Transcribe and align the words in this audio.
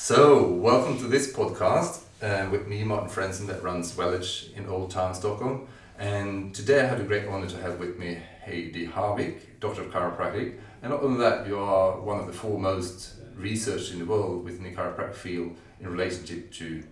So, 0.00 0.44
welcome 0.44 0.96
to 0.98 1.08
this 1.08 1.30
podcast 1.32 2.02
uh, 2.22 2.48
with 2.50 2.68
me, 2.68 2.84
Martin 2.84 3.10
Frenzen, 3.10 3.46
that 3.48 3.62
runs 3.64 3.94
Wellage 3.94 4.54
in 4.54 4.66
Old 4.66 4.92
Town, 4.92 5.12
Stockholm. 5.12 5.66
And 5.98 6.54
today 6.54 6.80
I 6.80 6.86
have 6.86 7.00
a 7.00 7.04
great 7.04 7.26
honor 7.26 7.48
to 7.48 7.60
have 7.60 7.80
with 7.80 7.98
me 7.98 8.16
Heidi 8.42 8.86
Haavik, 8.86 9.40
Doctor 9.60 9.82
of 9.82 9.90
Chiropractic. 9.90 10.56
And 10.82 10.92
not 10.92 11.02
only 11.02 11.18
that, 11.18 11.48
you 11.48 11.58
are 11.58 12.00
one 12.00 12.20
of 12.20 12.26
the 12.26 12.32
foremost 12.32 13.16
researchers 13.34 13.90
in 13.90 13.98
the 13.98 14.06
world 14.06 14.44
within 14.44 14.62
the 14.62 14.70
chiropractic 14.70 15.14
field 15.16 15.56
in 15.80 15.88
relationship 15.88 16.52
to 16.52 16.84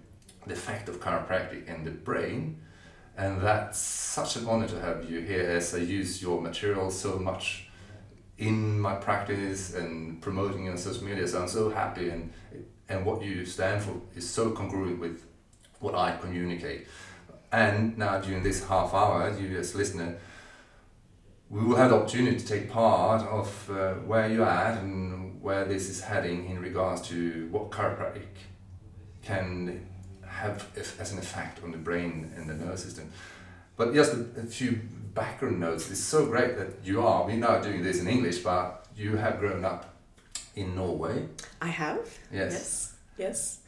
the 0.44 0.52
effect 0.52 0.88
of 0.88 1.00
chiropractic 1.00 1.72
and 1.72 1.86
the 1.86 1.92
brain. 1.92 2.60
And 3.16 3.40
that's 3.40 3.78
such 3.78 4.34
an 4.36 4.46
honor 4.46 4.68
to 4.68 4.80
have 4.80 5.08
you 5.08 5.20
here 5.20 5.48
as 5.48 5.74
I 5.74 5.78
use 5.78 6.20
your 6.20 6.42
material 6.42 6.90
so 6.90 7.20
much 7.20 7.68
in 8.36 8.78
my 8.78 8.96
practice 8.96 9.74
and 9.74 10.20
promoting 10.20 10.68
on 10.68 10.76
social 10.76 11.04
media. 11.04 11.26
So 11.26 11.40
I'm 11.40 11.48
so 11.48 11.70
happy 11.70 12.10
and 12.10 12.32
and 12.88 13.04
what 13.04 13.22
you 13.22 13.44
stand 13.44 13.82
for 13.82 14.00
is 14.14 14.28
so 14.28 14.50
congruent 14.50 14.98
with 15.00 15.24
what 15.80 15.94
I 15.94 16.16
communicate. 16.16 16.86
And 17.52 17.96
now 17.96 18.20
during 18.20 18.42
this 18.42 18.66
half 18.66 18.94
hour, 18.94 19.34
you 19.38 19.58
as 19.58 19.74
listener, 19.74 20.16
we 21.48 21.62
will 21.62 21.76
have 21.76 21.90
the 21.90 21.96
opportunity 21.96 22.38
to 22.38 22.46
take 22.46 22.70
part 22.70 23.22
of 23.22 23.70
uh, 23.70 23.94
where 23.94 24.28
you're 24.28 24.44
at 24.44 24.78
and 24.78 25.40
where 25.40 25.64
this 25.64 25.88
is 25.88 26.00
heading 26.00 26.50
in 26.50 26.58
regards 26.58 27.02
to 27.02 27.48
what 27.52 27.70
chiropractic 27.70 28.26
can 29.22 29.86
have 30.26 30.66
as 30.98 31.12
an 31.12 31.18
effect 31.18 31.62
on 31.62 31.70
the 31.70 31.78
brain 31.78 32.32
and 32.36 32.48
the 32.48 32.54
nervous 32.54 32.82
system. 32.82 33.10
But 33.76 33.94
just 33.94 34.12
a, 34.14 34.42
few 34.44 34.80
background 35.14 35.60
notes. 35.60 35.90
It's 35.90 36.00
so 36.00 36.26
great 36.26 36.56
that 36.58 36.84
you 36.84 37.02
are, 37.02 37.24
we're 37.24 37.36
now 37.36 37.58
doing 37.60 37.82
this 37.82 38.00
in 38.00 38.06
English, 38.06 38.40
but 38.40 38.86
you 38.96 39.16
have 39.16 39.38
grown 39.38 39.64
up 39.64 39.95
in 40.56 40.74
Norway. 40.74 41.28
I 41.62 41.68
have. 41.68 41.98
Yes. 42.32 42.52
Yes. 42.52 42.92
yes. 43.18 43.58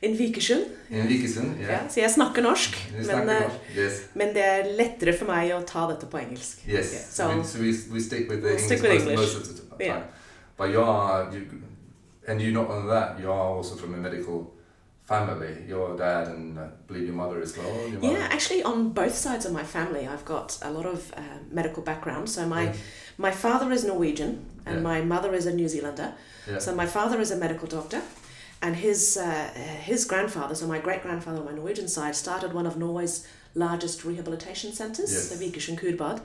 In 0.00 0.14
Vikersund. 0.16 0.66
In 0.90 1.08
Vikersund, 1.08 1.56
yeah. 1.60 1.70
Ja, 1.72 1.78
så 1.90 2.00
jeg 2.00 2.10
snakker 2.10 2.42
norsk, 2.42 2.76
You 2.94 3.06
men, 3.16 3.28
eh, 3.28 3.50
yes. 3.76 3.92
men 4.14 4.28
det 4.34 4.44
er 4.44 4.68
lettere 4.78 5.14
for 5.18 5.26
meg 5.26 5.50
å 5.56 5.58
ta 5.66 5.88
dette 5.90 6.06
på 6.06 6.20
engelsk. 6.20 6.60
Yes. 6.68 6.92
Yeah, 6.92 7.02
so, 7.10 7.28
we, 7.34 7.42
so 7.44 7.58
we, 7.58 7.72
we 7.94 8.00
stick 8.00 8.28
with 8.30 8.42
the 8.42 8.52
We'll 8.54 8.62
English, 8.62 8.66
stick 8.66 8.82
with 8.82 9.00
English. 9.00 9.18
most 9.18 9.36
of 9.36 9.48
the 9.48 9.54
time. 9.62 9.80
Yeah. 9.80 10.02
But 10.56 10.70
you 10.70 10.82
are, 10.82 11.32
you, 11.34 11.42
and 12.28 12.40
you 12.40 12.52
not 12.52 12.70
only 12.70 12.88
that, 12.94 13.18
you 13.20 13.30
are 13.32 13.56
also 13.56 13.74
from 13.74 13.94
a 13.94 13.96
medical 13.96 14.54
family. 15.08 15.64
Your 15.66 15.96
dad 15.96 16.28
and 16.28 16.58
I 16.58 16.68
believe 16.86 17.06
your 17.06 17.16
mother 17.16 17.40
as 17.42 17.56
well. 17.56 17.66
Your 17.88 18.00
Yeah, 18.12 18.28
actually, 18.30 18.62
on 18.62 18.90
both 18.92 19.14
sides 19.14 19.46
of 19.46 19.52
my 19.52 19.64
family, 19.64 20.06
I've 20.06 20.24
got 20.24 20.58
a 20.62 20.70
lot 20.70 20.86
of 20.86 21.12
uh, 21.16 21.22
medical 21.50 21.82
background. 21.82 22.28
So 22.28 22.46
my 22.46 22.72
my 23.16 23.30
father 23.32 23.72
is 23.72 23.84
Norwegian, 23.84 24.46
and 24.68 24.76
Yeah. 24.76 24.90
my 24.92 25.00
mother 25.14 25.34
is 25.34 25.46
a 25.46 25.52
New 25.52 25.68
Zealander. 25.68 26.12
Yeah. 26.50 26.58
So 26.60 26.74
my 26.74 26.86
father 26.86 27.20
is 27.20 27.30
a 27.30 27.36
medical 27.36 27.68
doctor, 27.68 28.00
and 28.62 28.76
his 28.76 29.16
uh, 29.16 29.50
his 29.90 30.04
grandfather, 30.04 30.54
so 30.54 30.66
my 30.66 30.78
great 30.78 31.02
grandfather 31.02 31.38
on 31.40 31.44
my 31.50 31.52
Norwegian 31.52 31.88
side, 31.88 32.14
started 32.16 32.52
one 32.52 32.66
of 32.66 32.76
Norway's 32.76 33.26
largest 33.54 34.04
rehabilitation 34.04 34.72
centres, 34.72 35.10
Yes. 35.12 35.28
the 35.30 35.36
Vikersund 35.44 35.78
Kurbad. 35.80 36.20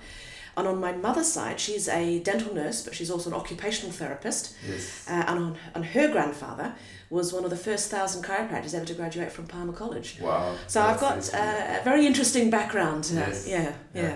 And 0.55 0.67
on 0.67 0.79
my 0.79 0.91
mother's 0.91 1.31
side, 1.33 1.59
she's 1.59 1.87
a 1.89 2.19
dental 2.19 2.53
nurse, 2.53 2.83
but 2.85 2.93
she's 2.93 3.09
also 3.09 3.29
an 3.31 3.35
occupational 3.35 3.91
therapist. 3.91 4.53
Yes. 4.69 5.07
Uh, 5.09 5.23
and 5.29 5.39
on, 5.39 5.57
and 5.73 5.83
her 5.95 6.07
grandfather 6.09 6.75
was 7.09 7.33
one 7.33 7.43
of 7.43 7.49
the 7.49 7.57
first 7.57 7.89
thousand 7.89 8.23
chiropractors 8.23 8.73
ever 8.75 8.85
to 8.85 8.93
graduate 8.93 9.31
from 9.31 9.47
Palmer 9.47 9.73
College. 9.73 10.17
Wow. 10.21 10.55
So 10.67 10.79
I've 10.81 10.99
got 10.99 11.17
uh, 11.33 11.79
a 11.79 11.83
very 11.83 12.05
interesting 12.05 12.51
background. 12.51 13.03
Uh, 13.11 13.15
Yes. 13.19 13.47
Yeah, 13.47 13.71
yeah, 13.95 14.01
Yeah. 14.03 14.15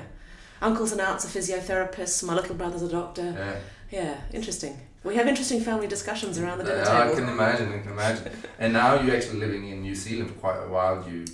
Uncles 0.62 0.92
and 0.92 1.02
aunts 1.02 1.26
are 1.26 1.30
physiotherapists. 1.40 2.24
My 2.24 2.36
little 2.36 2.56
brother's 2.56 2.84
a 2.84 2.90
doctor. 2.90 3.34
yeah. 3.38 3.56
Yeah, 3.92 4.16
interesting. 4.34 4.78
We 5.04 5.16
have 5.16 5.28
interesting 5.28 5.62
family 5.62 5.88
discussions 5.88 6.38
around 6.38 6.58
the 6.60 6.66
dinner 6.66 6.82
uh, 6.82 7.00
I 7.02 7.04
table. 7.06 7.16
can 7.20 7.30
imagine. 7.30 7.74
I 7.74 7.80
can 7.80 7.92
imagine. 7.92 8.32
and 8.60 8.74
now 8.74 9.00
you're 9.02 9.16
actually 9.16 9.40
living 9.40 9.70
in 9.70 9.82
New 9.82 9.96
Zealand 9.96 10.30
for 10.32 10.36
quite 10.38 10.58
a 10.58 10.68
while. 10.68 11.06
You've 11.10 11.30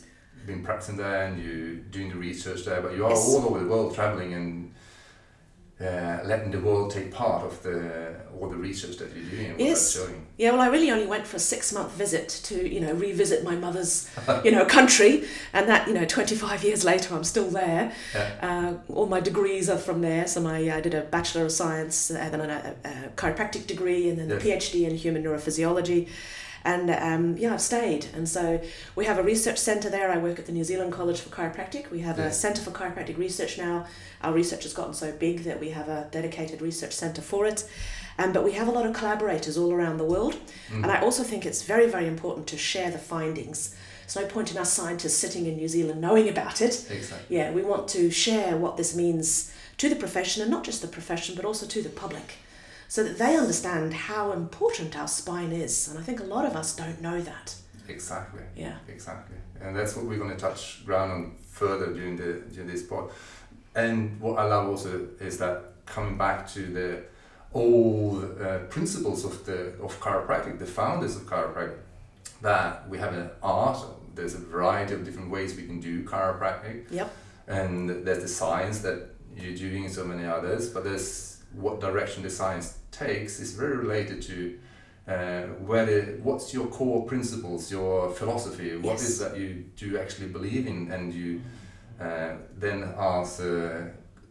been 0.46 0.64
practicing 0.64 0.98
there 0.98 1.26
and 1.26 1.44
you're 1.44 1.76
doing 1.76 2.10
the 2.10 2.16
research 2.16 2.66
there, 2.66 2.82
but 2.82 2.96
you 2.96 3.06
are 3.06 3.10
Yes. 3.10 3.28
all 3.28 3.46
over 3.48 3.60
the 3.60 3.68
world 3.70 3.96
traveling 3.96 4.34
and 4.34 4.73
uh, 5.82 6.20
letting 6.24 6.52
the 6.52 6.60
world 6.60 6.92
take 6.92 7.12
part 7.12 7.44
of 7.44 7.62
the 7.64 8.16
all 8.40 8.48
the 8.48 8.56
research 8.56 8.98
that 8.98 9.10
you're 9.16 9.26
doing 9.26 9.46
and 9.48 9.58
what 9.58 9.66
Yes. 9.68 9.94
showing. 9.96 10.26
Yeah, 10.38 10.52
well, 10.52 10.62
I 10.62 10.68
really 10.68 10.90
only 10.92 11.06
went 11.08 11.26
for 11.28 11.38
a 11.38 11.40
six 11.40 11.72
month 11.74 11.92
visit 11.94 12.30
to, 12.46 12.68
you 12.68 12.80
know, 12.80 12.94
revisit 12.94 13.44
my 13.44 13.56
mother's, 13.56 14.10
you 14.44 14.52
know, 14.52 14.66
country, 14.66 15.26
and 15.54 15.68
that, 15.70 15.88
you 15.88 15.94
know, 15.94 16.06
25 16.06 16.64
years 16.64 16.84
later, 16.84 17.16
I'm 17.16 17.24
still 17.24 17.50
there. 17.50 17.92
Yeah. 18.14 18.36
Uh, 18.88 18.94
all 18.94 19.08
my 19.08 19.20
degrees 19.20 19.70
are 19.70 19.78
from 19.78 20.02
there. 20.02 20.28
So 20.28 20.42
my 20.42 20.58
I 20.76 20.82
did 20.82 20.94
a 20.94 21.02
Bachelor 21.02 21.46
of 21.46 21.52
Science, 21.52 22.12
uh, 22.12 22.30
then 22.30 22.42
a, 22.42 22.76
a 22.86 23.10
chiropractic 23.16 23.68
degree, 23.68 24.10
and 24.10 24.18
then 24.20 24.32
a 24.32 24.40
PhD 24.40 24.88
in 24.90 24.96
human 24.96 25.24
neurophysiology. 25.24 26.08
And 26.66 26.90
um, 26.90 27.38
yeah, 27.38 27.54
I've 27.54 27.62
stayed. 27.62 28.08
And 28.14 28.28
so 28.28 28.62
we 28.96 29.06
have 29.06 29.18
a 29.18 29.24
research 29.24 29.58
centre 29.58 29.90
there. 29.90 30.10
I 30.10 30.18
work 30.18 30.40
at 30.40 30.46
the 30.46 30.52
New 30.52 30.64
Zealand 30.64 30.94
College 30.94 31.20
for 31.20 31.30
Chiropractic. 31.30 31.92
We 31.92 32.00
have 32.00 32.20
a 32.20 32.32
centre 32.32 32.62
for 32.62 32.72
chiropractic 32.72 33.18
research 33.18 33.58
now. 33.58 33.86
Our 34.22 34.34
research 34.34 34.64
has 34.64 34.74
gotten 34.74 34.94
so 34.94 35.12
big 35.12 35.44
that 35.44 35.60
we 35.60 35.72
have 35.72 35.90
a 35.90 36.08
dedicated 36.12 36.62
research 36.62 36.94
centre 36.94 37.22
for 37.22 37.46
it. 37.46 37.68
Um, 38.18 38.32
but 38.32 38.44
we 38.44 38.54
have 38.54 38.68
a 38.68 38.72
lot 38.72 38.86
of 38.86 38.94
collaborators 38.94 39.58
all 39.58 39.74
around 39.74 39.98
the 39.98 40.06
world. 40.06 40.36
Mm. 40.70 40.84
And 40.84 40.86
I 40.86 41.02
also 41.02 41.24
think 41.24 41.46
it's 41.46 41.64
very, 41.64 41.90
very 41.90 42.08
important 42.08 42.48
to 42.48 42.58
share 42.58 42.92
the 42.92 42.98
findings. 42.98 43.76
There's 44.02 44.28
no 44.28 44.32
point 44.32 44.52
in 44.52 44.58
us 44.58 44.72
scientists 44.72 45.18
sitting 45.18 45.46
in 45.46 45.56
New 45.56 45.68
Zealand 45.68 46.00
knowing 46.00 46.30
about 46.30 46.62
it. 46.62 46.86
Exactly. 46.92 47.38
Yeah, 47.38 47.52
we 47.52 47.64
want 47.64 47.88
to 47.90 48.12
share 48.12 48.56
what 48.58 48.78
this 48.78 48.96
means 48.96 49.52
to 49.78 49.90
the 49.90 49.96
profession, 49.96 50.42
and 50.42 50.52
not 50.52 50.64
just 50.64 50.82
the 50.82 50.88
profession, 50.88 51.36
but 51.36 51.46
also 51.46 51.66
to 51.66 51.82
the 51.82 51.90
public, 51.90 52.36
so 52.94 53.04
that 53.04 53.18
they 53.18 53.36
understand 53.36 53.92
how 53.92 54.34
important 54.34 54.96
our 54.96 55.08
spine 55.08 55.52
is. 55.52 55.88
And 55.88 55.98
I 55.98 56.04
think 56.04 56.20
a 56.20 56.26
lot 56.36 56.46
of 56.46 56.56
us 56.56 56.76
don't 56.76 57.02
know 57.02 57.20
that. 57.22 57.56
Exactly. 57.88 58.44
Yeah. 58.56 58.76
Exactly. 58.88 59.38
And 59.60 59.76
that's 59.76 59.96
what 59.96 60.06
we're 60.06 60.20
going 60.20 60.30
to 60.30 60.38
touch 60.38 60.86
ground 60.86 61.12
on 61.12 61.36
further 61.42 61.88
during 61.92 62.18
the 62.18 62.44
during 62.54 62.70
this 62.70 62.84
part. 62.84 63.12
And 63.74 64.22
what 64.22 64.38
I 64.38 64.44
love 64.44 64.70
also 64.70 65.08
is 65.20 65.40
that 65.40 65.56
coming 65.88 66.20
back 66.20 66.48
to 66.50 66.60
the 66.80 67.02
old 67.52 68.40
uh, 68.40 68.60
principles 68.76 69.26
of 69.26 69.44
the 69.48 69.74
of 69.82 70.00
chiropractic, 70.00 70.60
the 70.60 70.68
founders 70.68 71.16
of 71.16 71.24
chiropractic, 71.24 71.80
that 72.44 72.88
we 72.88 73.00
have 73.00 73.14
an 73.16 73.32
art. 73.42 73.80
There's 74.14 74.36
a 74.36 74.44
variety 74.58 74.94
of 74.94 75.04
different 75.04 75.32
ways 75.32 75.56
we 75.56 75.66
can 75.66 75.80
do 75.80 76.06
chiropractic, 76.06 76.92
Yep. 76.92 77.12
and 77.48 78.06
there's 78.06 78.22
the 78.22 78.34
science 78.42 78.82
that 78.82 79.00
you're 79.36 79.56
doing, 79.56 79.86
and 79.86 79.94
so 80.00 80.04
many 80.06 80.26
others. 80.26 80.70
But 80.70 80.84
there's 80.84 81.42
what 81.54 81.82
direction 81.82 82.22
the 82.22 82.30
science 82.30 82.78
takes 82.94 83.40
is 83.40 83.54
very 83.54 83.76
related 83.78 84.22
to 84.22 84.58
uh, 85.08 85.42
where 85.68 85.86
the, 85.86 86.20
what's 86.24 86.54
your 86.54 86.68
core 86.68 87.06
principles, 87.06 87.70
your 87.70 88.10
philosophy, 88.12 88.78
what 88.78 88.96
is 88.96 89.20
Yes. 89.20 89.32
that 89.32 89.38
you 89.38 89.66
do 89.76 89.98
actually 89.98 90.28
believe 90.28 90.66
in, 90.66 90.90
and 90.92 91.14
you 91.14 91.42
uh, 92.00 92.36
then 92.58 92.84
ask, 92.98 93.42
uh, 93.42 93.82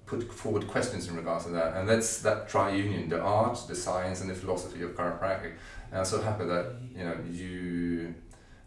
put 0.07 0.33
forward 0.33 0.67
questions 0.67 1.09
in 1.09 1.17
regards 1.17 1.45
to 1.45 1.51
that, 1.51 1.77
and 1.77 1.87
that's 1.89 2.23
that 2.23 2.49
triunion: 2.49 3.11
the 3.11 3.21
art, 3.21 3.59
the 3.69 3.75
science, 3.75 4.23
and 4.23 4.31
the 4.31 4.35
philosophy 4.35 4.83
of 4.83 4.93
chiropractic. 4.93 5.53
And 5.91 5.99
I'm 5.99 6.05
so 6.07 6.23
happy 6.23 6.47
that 6.47 6.67
you 6.97 7.05
know 7.05 7.17
you 7.31 8.15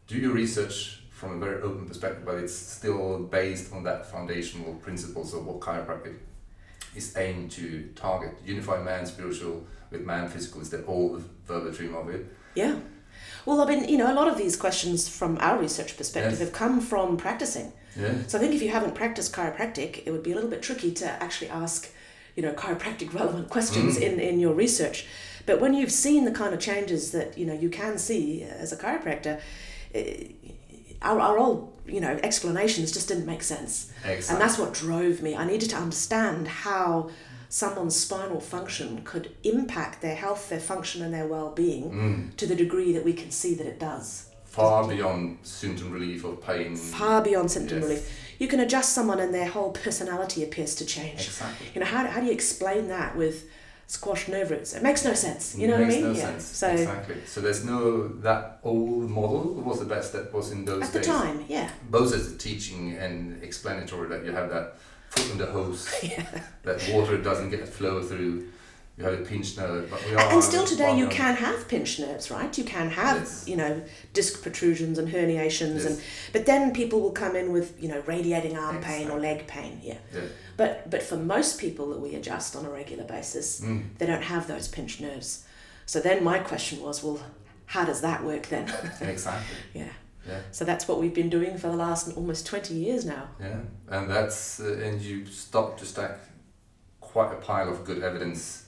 do 0.08 0.16
your 0.18 0.34
research 0.34 1.02
from 1.10 1.42
a 1.42 1.46
very 1.46 1.62
open 1.64 1.88
perspective, 1.88 2.24
but 2.24 2.36
it's 2.36 2.54
still 2.56 3.20
based 3.24 3.74
on 3.74 3.84
that 3.84 4.06
foundational 4.06 4.76
principles 4.76 5.34
of 5.34 5.46
what 5.48 5.60
chiropractic 5.60 6.18
is 6.96 7.18
aimed 7.18 7.50
to 7.52 7.90
target. 7.96 8.38
Unify 8.46 8.82
man's 8.84 9.10
spiritual 9.12 9.66
with 9.92 10.02
man 10.02 10.28
physical 10.28 10.62
is 10.62 10.70
that 10.72 10.86
all 10.86 11.20
the 11.48 11.54
old 11.54 11.74
dream 11.76 11.96
of 11.96 12.10
it. 12.10 12.26
Yeah. 12.56 12.76
Well, 13.46 13.62
I 13.62 13.66
mean, 13.66 13.88
you 13.88 13.98
know, 13.98 14.12
a 14.12 14.16
lot 14.16 14.28
of 14.28 14.38
these 14.38 14.56
questions 14.56 15.08
from 15.08 15.38
our 15.40 15.58
research 15.60 15.96
perspective 15.98 16.34
Yes. 16.34 16.40
have 16.42 16.52
come 16.54 16.82
from 16.82 17.18
practicing. 17.18 17.72
Yeah. 17.96 18.14
So 18.28 18.38
I 18.38 18.42
think 18.42 18.54
if 18.56 18.62
you 18.62 18.70
haven't 18.70 18.96
practiced 18.96 19.34
chiropractic, 19.34 20.02
it 20.06 20.12
would 20.12 20.24
be 20.24 20.32
a 20.32 20.36
little 20.36 20.50
bit 20.50 20.62
tricky 20.62 20.92
to 20.94 21.06
actually 21.24 21.50
ask, 21.50 21.90
you 22.36 22.44
know, 22.44 22.54
chiropractic 22.54 23.14
relevant 23.14 23.50
questions 23.50 23.98
Mm. 23.98 24.02
in, 24.02 24.20
in 24.20 24.40
your 24.40 24.54
research. 24.54 25.06
But 25.46 25.62
when 25.62 25.74
you've 25.76 25.92
seen 25.92 26.26
the 26.26 26.32
kind 26.32 26.54
of 26.54 26.60
changes 26.60 27.12
that, 27.12 27.38
you 27.38 27.46
know, 27.46 27.54
you 27.54 27.70
can 27.70 27.98
see 28.00 28.42
as 28.44 28.74
a 28.74 28.78
chiropractor, 28.78 29.40
eh, 29.94 30.30
our, 31.02 31.20
our 31.20 31.38
old, 31.38 31.72
you 31.86 32.02
know, 32.02 32.20
explanations 32.24 32.92
just 32.92 33.08
didn't 33.08 33.28
make 33.28 33.44
sense. 33.44 33.92
Exactly. 34.04 34.34
And 34.34 34.42
that's 34.42 34.58
what 34.58 34.74
drove 34.74 35.22
me. 35.22 35.36
I 35.36 35.46
needed 35.46 35.70
to 35.70 35.76
understand 35.78 36.48
how 36.48 37.12
someone's 37.56 37.96
spinal 37.96 38.42
function 38.42 39.02
could 39.06 39.26
impact 39.46 40.02
their 40.02 40.16
health, 40.16 40.50
their 40.50 40.60
function, 40.60 41.02
and 41.02 41.14
their 41.14 41.26
well 41.26 41.52
being 41.64 41.84
Mm. 41.90 42.36
to 42.36 42.46
the 42.46 42.56
degree 42.66 42.92
that 42.92 43.06
we 43.06 43.14
can 43.14 43.32
see 43.32 43.54
that 43.56 43.66
it 43.66 43.80
does. 43.80 44.26
Far 44.44 44.86
beyond 44.86 45.38
symptom 45.44 45.90
relief 45.98 46.26
of 46.26 46.42
pain. 46.42 46.76
Far 46.76 47.22
beyond 47.22 47.50
symptom 47.50 47.78
Yes. 47.78 47.88
relief. 47.88 48.04
You 48.40 48.48
can 48.50 48.60
adjust 48.60 48.90
someone 48.92 49.20
and 49.22 49.34
their 49.34 49.48
whole 49.56 49.72
personality 49.72 50.44
appears 50.44 50.76
to 50.76 50.86
change. 50.86 51.22
Exactly. 51.32 51.68
You 51.74 51.80
know, 51.80 51.88
how, 51.88 52.06
how 52.14 52.20
do 52.20 52.26
you 52.26 52.34
explain 52.34 52.90
that 52.90 53.16
with 53.16 53.46
squashed 53.88 54.28
nerve 54.28 54.50
roots? 54.52 54.74
It 54.74 54.84
makes 54.84 55.06
no 55.06 55.14
sense. 55.14 55.56
You 55.58 55.68
know 55.70 55.78
what 55.78 55.86
I 55.86 55.96
mean? 55.96 56.02
no 56.04 56.12
yeah. 56.12 56.26
sense. 56.28 56.44
So 56.62 56.68
exactly. 56.68 57.20
So 57.26 57.40
there's 57.40 57.64
no 57.64 58.10
that 58.30 58.60
old 58.64 59.10
model 59.10 59.44
was 59.70 59.80
the 59.80 59.86
best 59.96 60.12
that 60.12 60.34
was 60.34 60.52
in 60.52 60.66
those 60.66 60.84
at 60.84 60.92
the 60.92 61.00
days. 61.00 61.08
time, 61.08 61.38
yeah. 61.48 61.70
Both 61.90 62.12
as 62.14 62.24
a 62.34 62.36
teaching 62.48 62.82
and 63.04 63.42
explanatory 63.42 64.10
that 64.10 64.26
you 64.26 64.34
have 64.40 64.50
that 64.56 64.68
in 65.32 65.38
the 65.38 65.46
hose, 65.46 65.90
Yeah. 66.04 66.26
that 66.64 66.88
water 66.92 67.18
doesn't 67.18 67.50
get 67.50 67.68
flow 67.68 68.02
through 68.02 68.48
you 68.98 69.04
have 69.04 69.14
a 69.14 69.18
pinched 69.26 69.58
nerve, 69.58 69.90
but 69.90 70.02
we 70.06 70.16
are. 70.16 70.32
And 70.32 70.42
still 70.42 70.64
today, 70.66 70.98
you 70.98 71.10
can 71.10 71.36
have 71.36 71.68
pinched 71.68 72.00
nerves, 72.00 72.32
right? 72.32 72.58
You 72.58 72.64
can 72.64 72.90
have, 72.92 73.18
Yes. 73.18 73.44
you 73.46 73.58
know, 73.58 73.82
disc 74.14 74.42
protrusions 74.42 74.98
and 74.98 75.10
herniations, 75.10 75.84
Yes. 75.84 75.86
and 75.86 76.02
but 76.32 76.46
then 76.46 76.72
people 76.72 77.02
will 77.02 77.12
come 77.12 77.36
in 77.36 77.52
with, 77.52 77.76
you 77.84 77.90
know, 77.90 78.02
radiating 78.06 78.58
arm 78.58 78.80
pain 78.82 79.10
or 79.12 79.20
leg 79.20 79.48
pain. 79.48 79.82
Yeah. 79.84 79.98
Yeah. 80.14 80.22
But 80.56 80.90
but 80.90 81.04
for 81.04 81.18
most 81.18 81.60
people 81.60 81.90
that 81.90 82.00
we 82.00 82.16
adjust 82.16 82.56
on 82.56 82.66
a 82.66 82.70
regular 82.70 83.04
basis, 83.04 83.60
Mm. 83.60 83.84
they 83.98 84.06
don't 84.06 84.24
have 84.24 84.48
those 84.48 84.70
pinched 84.70 85.02
nerves. 85.02 85.44
So 85.86 86.00
then 86.00 86.24
my 86.24 86.40
question 86.40 86.82
was, 86.82 87.04
well, 87.04 87.20
how 87.66 87.84
does 87.84 88.00
that 88.00 88.24
work 88.24 88.48
then? 88.48 88.72
Exactly. 89.02 89.58
yeah. 89.74 89.90
Yeah. 90.28 90.40
So 90.52 90.66
that's 90.66 90.88
what 90.88 91.00
we've 91.00 91.14
been 91.14 91.30
doing 91.30 91.58
for 91.58 91.68
the 91.68 91.76
last 91.76 92.16
almost 92.18 92.46
twenty 92.48 92.74
years 92.74 93.06
now. 93.06 93.30
Yeah, 93.40 93.60
and 93.90 94.10
that's 94.10 94.60
uh, 94.60 94.80
and 94.84 95.02
you 95.02 95.26
stop 95.26 95.78
to 95.80 95.86
stack 95.86 96.18
quite 97.00 97.32
a 97.32 97.38
pile 97.38 97.70
of 97.70 97.86
good 97.86 98.04
evidence 98.04 98.66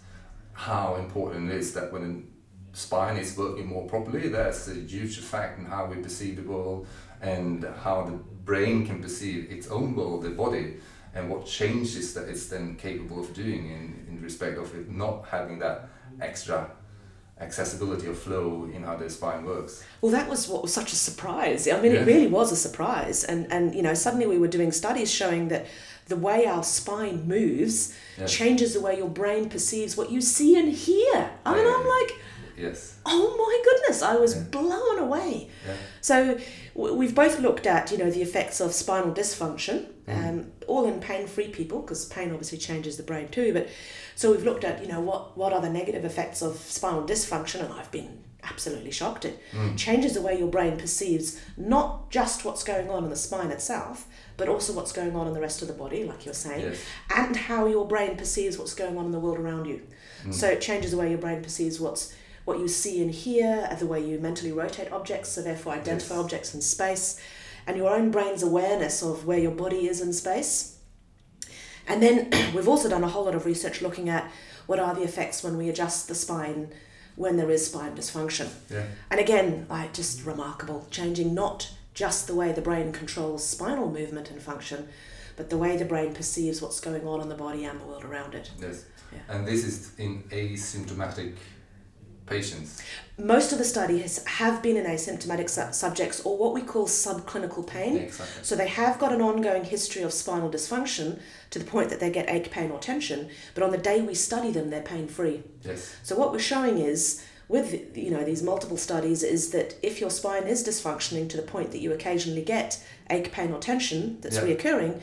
how 0.54 0.96
important 0.96 1.52
it 1.52 1.58
is 1.58 1.74
that 1.74 1.94
when 1.94 2.28
the 2.72 2.78
spine 2.78 3.18
is 3.18 3.38
working 3.38 3.68
more 3.68 3.88
properly, 3.88 4.28
that's 4.30 4.68
a 4.68 4.74
huge 4.74 5.20
effect 5.20 5.60
in 5.60 5.66
how 5.66 5.86
we 5.86 5.98
perceive 5.98 6.36
the 6.36 6.42
world 6.42 6.88
and 7.22 7.64
how 7.84 8.04
the 8.04 8.14
brain 8.44 8.86
can 8.86 9.02
perceive 9.02 9.52
its 9.52 9.68
own 9.68 9.96
world, 9.96 10.24
the 10.24 10.30
body, 10.30 10.78
and 11.14 11.30
what 11.30 11.46
changes 11.46 12.14
that 12.16 12.28
it's 12.28 12.48
then 12.48 12.76
capable 12.76 13.20
of 13.20 13.34
doing 13.34 13.70
in, 13.70 14.06
in 14.10 14.22
respect 14.22 14.58
of 14.58 14.74
it 14.76 14.90
not 14.90 15.26
having 15.30 15.60
that 15.60 15.90
extra 16.22 16.70
accessibility 17.40 18.08
of 18.08 18.18
flow 18.18 18.68
in 18.74 18.84
how 18.84 18.96
the 18.96 19.10
spine 19.10 19.46
works. 19.46 19.84
Well, 20.02 20.12
that 20.12 20.28
was 20.30 20.48
what 20.48 20.62
was 20.64 20.74
such 20.74 20.92
a 20.92 20.96
surprise. 20.96 21.68
I 21.68 21.80
mean, 21.82 21.92
Yeah. 21.94 22.02
it 22.02 22.08
really 22.08 22.28
was 22.28 22.52
a 22.52 22.56
surprise. 22.56 23.24
And, 23.24 23.52
and, 23.52 23.76
you 23.76 23.82
know, 23.84 23.94
suddenly 23.94 24.26
we 24.28 24.38
were 24.38 24.48
doing 24.48 24.72
studies 24.72 25.12
showing 25.12 25.50
that 25.50 25.68
the 26.08 26.16
way 26.16 26.46
our 26.46 26.64
spine 26.64 27.28
moves 27.28 27.94
Yeah. 28.18 28.26
changes 28.26 28.74
the 28.74 28.82
way 28.82 28.98
your 28.98 29.10
brain 29.10 29.50
perceives 29.50 29.96
what 29.98 30.12
you 30.12 30.22
see 30.22 30.56
and 30.58 30.72
hear. 30.72 31.30
I 31.46 31.54
mean, 31.56 31.66
Yeah. 31.66 31.76
I'm 31.78 31.88
like, 31.88 32.12
Yes. 32.58 32.96
oh 33.06 33.36
my 33.38 33.62
goodness, 33.72 34.02
I 34.02 34.16
was 34.16 34.34
Yeah. 34.36 34.42
blown 34.50 34.98
away. 35.00 35.50
So 36.02 36.38
we've 36.78 37.16
both 37.16 37.40
looked 37.40 37.66
at, 37.66 37.92
you 37.92 37.98
know, 37.98 38.12
the 38.12 38.22
effects 38.22 38.60
of 38.62 38.72
spinal 38.74 39.12
dysfunction, 39.14 39.88
Mm. 40.08 40.30
um, 40.30 40.52
all 40.68 40.86
in 40.86 41.00
pain-free 41.02 41.50
people, 41.50 41.82
because 41.82 42.06
pain 42.06 42.30
obviously 42.32 42.58
changes 42.58 42.96
the 42.98 43.04
brain 43.04 43.28
too. 43.30 43.52
But 43.52 43.68
so 44.16 44.32
we've 44.32 44.44
looked 44.46 44.64
at, 44.64 44.82
you 44.82 44.88
know, 44.88 45.02
what 45.02 45.38
what 45.38 45.52
are 45.54 45.62
the 45.62 45.70
negative 45.70 46.06
effects 46.06 46.42
of 46.42 46.58
spinal 46.58 47.04
dysfunction, 47.04 47.60
and 47.66 47.74
I've 47.74 47.92
been 47.92 48.20
absolutely 48.44 48.92
shocked. 48.92 49.26
It 49.26 49.40
Mm. 49.54 49.76
changes 49.78 50.14
the 50.14 50.22
way 50.22 50.38
your 50.38 50.48
brain 50.48 50.78
perceives 50.78 51.38
not 51.58 52.10
just 52.12 52.46
what's 52.46 52.64
going 52.64 52.90
on 52.90 53.04
in 53.04 53.10
the 53.10 53.16
spine 53.18 53.52
itself, 53.52 54.06
but 54.38 54.48
also 54.48 54.72
what's 54.72 54.94
going 54.94 55.16
on 55.16 55.28
in 55.28 55.34
the 55.34 55.42
rest 55.42 55.62
of 55.62 55.68
the 55.68 55.74
body, 55.74 56.06
like 56.06 56.24
you're 56.26 56.34
saying, 56.48 56.62
Yes. 56.62 56.78
and 57.14 57.36
how 57.36 57.66
your 57.66 57.86
brain 57.86 58.16
perceives 58.16 58.58
what's 58.58 58.74
going 58.76 58.98
on 58.98 59.06
in 59.08 59.12
the 59.12 59.20
world 59.20 59.40
around 59.40 59.66
you. 59.66 59.82
Mm. 60.26 60.34
So 60.34 60.48
it 60.48 60.62
changes 60.62 60.92
the 60.92 60.98
way 60.98 61.10
your 61.10 61.18
brain 61.18 61.42
perceives 61.44 61.80
what's 61.80 62.14
what 62.48 62.60
you 62.60 62.68
see 62.70 63.02
and 63.02 63.12
hear, 63.12 63.68
the 63.78 63.86
way 63.86 64.00
you 64.00 64.18
mentally 64.20 64.54
rotate 64.54 64.90
objects, 64.90 65.28
so 65.28 65.42
therefore 65.42 65.74
identify 65.74 66.16
Yes. 66.16 66.24
objects 66.24 66.54
in 66.56 66.62
space, 66.62 67.20
and 67.68 67.76
your 67.76 67.94
own 67.94 68.10
brain's 68.10 68.42
awareness 68.42 69.04
of 69.04 69.26
where 69.26 69.38
your 69.38 69.52
body 69.52 69.86
is 69.86 70.00
in 70.00 70.14
space. 70.14 70.78
And 71.90 72.02
then 72.02 72.30
we've 72.56 72.70
also 72.70 72.88
done 72.88 73.04
a 73.04 73.10
whole 73.10 73.26
lot 73.26 73.36
of 73.36 73.46
research 73.46 73.82
looking 73.82 74.08
at 74.08 74.32
what 74.66 74.80
are 74.80 74.96
the 74.96 75.04
effects 75.04 75.44
when 75.44 75.58
we 75.58 75.68
adjust 75.68 76.08
the 76.08 76.16
spine 76.16 76.72
when 77.18 77.36
there 77.36 77.52
is 77.52 77.66
spine 77.66 77.94
dysfunction. 77.98 78.48
Yeah. 78.70 78.86
And 79.12 79.20
again, 79.20 79.66
like 79.70 79.94
just 79.94 80.26
remarkable, 80.26 80.88
changing 80.90 81.34
not 81.34 81.70
just 81.94 82.28
the 82.28 82.36
way 82.36 82.54
the 82.54 82.62
brain 82.62 82.94
controls 82.94 83.46
spinal 83.46 83.92
movement 83.92 84.32
and 84.32 84.42
function, 84.42 84.88
but 85.36 85.50
the 85.50 85.58
way 85.58 85.76
the 85.76 85.84
brain 85.84 86.14
perceives 86.14 86.62
what's 86.62 86.80
going 86.80 87.06
on 87.06 87.20
in 87.20 87.28
the 87.28 87.36
body 87.36 87.66
and 87.66 87.82
the 87.82 87.86
world 87.86 88.06
around 88.06 88.36
it. 88.36 88.52
Yes. 88.58 88.86
Yeah. 89.12 89.36
And 89.36 89.46
this 89.46 89.66
is 89.66 89.92
in 89.98 90.24
asymptomatic 90.30 91.34
patients. 92.28 92.82
Most 93.18 93.52
of 93.52 93.58
the 93.58 93.64
studies 93.64 94.24
have 94.26 94.62
been 94.62 94.78
in 94.78 94.86
asymptomatic 94.86 95.50
su- 95.50 95.72
subjects 95.74 96.22
or 96.24 96.38
what 96.38 96.54
we 96.54 96.62
call 96.62 96.86
subclinical 96.86 97.66
pain. 97.66 97.98
Exactly. 97.98 98.44
So 98.44 98.56
they 98.56 98.68
have 98.68 99.00
got 99.00 99.12
an 99.12 99.22
ongoing 99.22 99.64
history 99.64 100.04
of 100.04 100.14
spinal 100.14 100.50
dysfunction 100.52 101.20
to 101.50 101.60
the 101.60 101.66
point 101.66 101.90
that 101.90 102.00
they 102.00 102.12
get 102.12 102.30
ache, 102.30 102.52
pain, 102.52 102.70
or 102.70 102.80
tension, 102.80 103.30
but 103.56 103.64
on 103.64 103.72
the 103.72 103.78
day 103.78 104.02
we 104.02 104.14
study 104.14 104.52
them, 104.52 104.70
they're 104.70 104.82
pain 104.84 105.08
free. 105.08 105.44
Yes. 105.64 105.96
So 106.04 106.16
what 106.16 106.32
we're 106.32 106.40
showing 106.40 106.78
is 106.78 107.24
with 107.50 107.98
you 107.98 108.12
know 108.12 108.24
these 108.26 108.44
multiple 108.44 108.78
studies 108.78 109.24
is 109.24 109.52
that 109.52 109.76
if 109.82 110.02
your 110.02 110.10
spine 110.10 110.44
is 110.44 110.68
dysfunctioning 110.68 111.30
to 111.30 111.38
the 111.38 111.44
point 111.44 111.72
that 111.72 111.80
you 111.80 111.94
occasionally 111.94 112.44
get 112.44 112.84
ache, 113.10 113.32
pain, 113.32 113.52
or 113.54 113.60
tension 113.60 114.20
that's 114.22 114.36
Yeah. 114.36 114.44
reoccurring, 114.44 115.02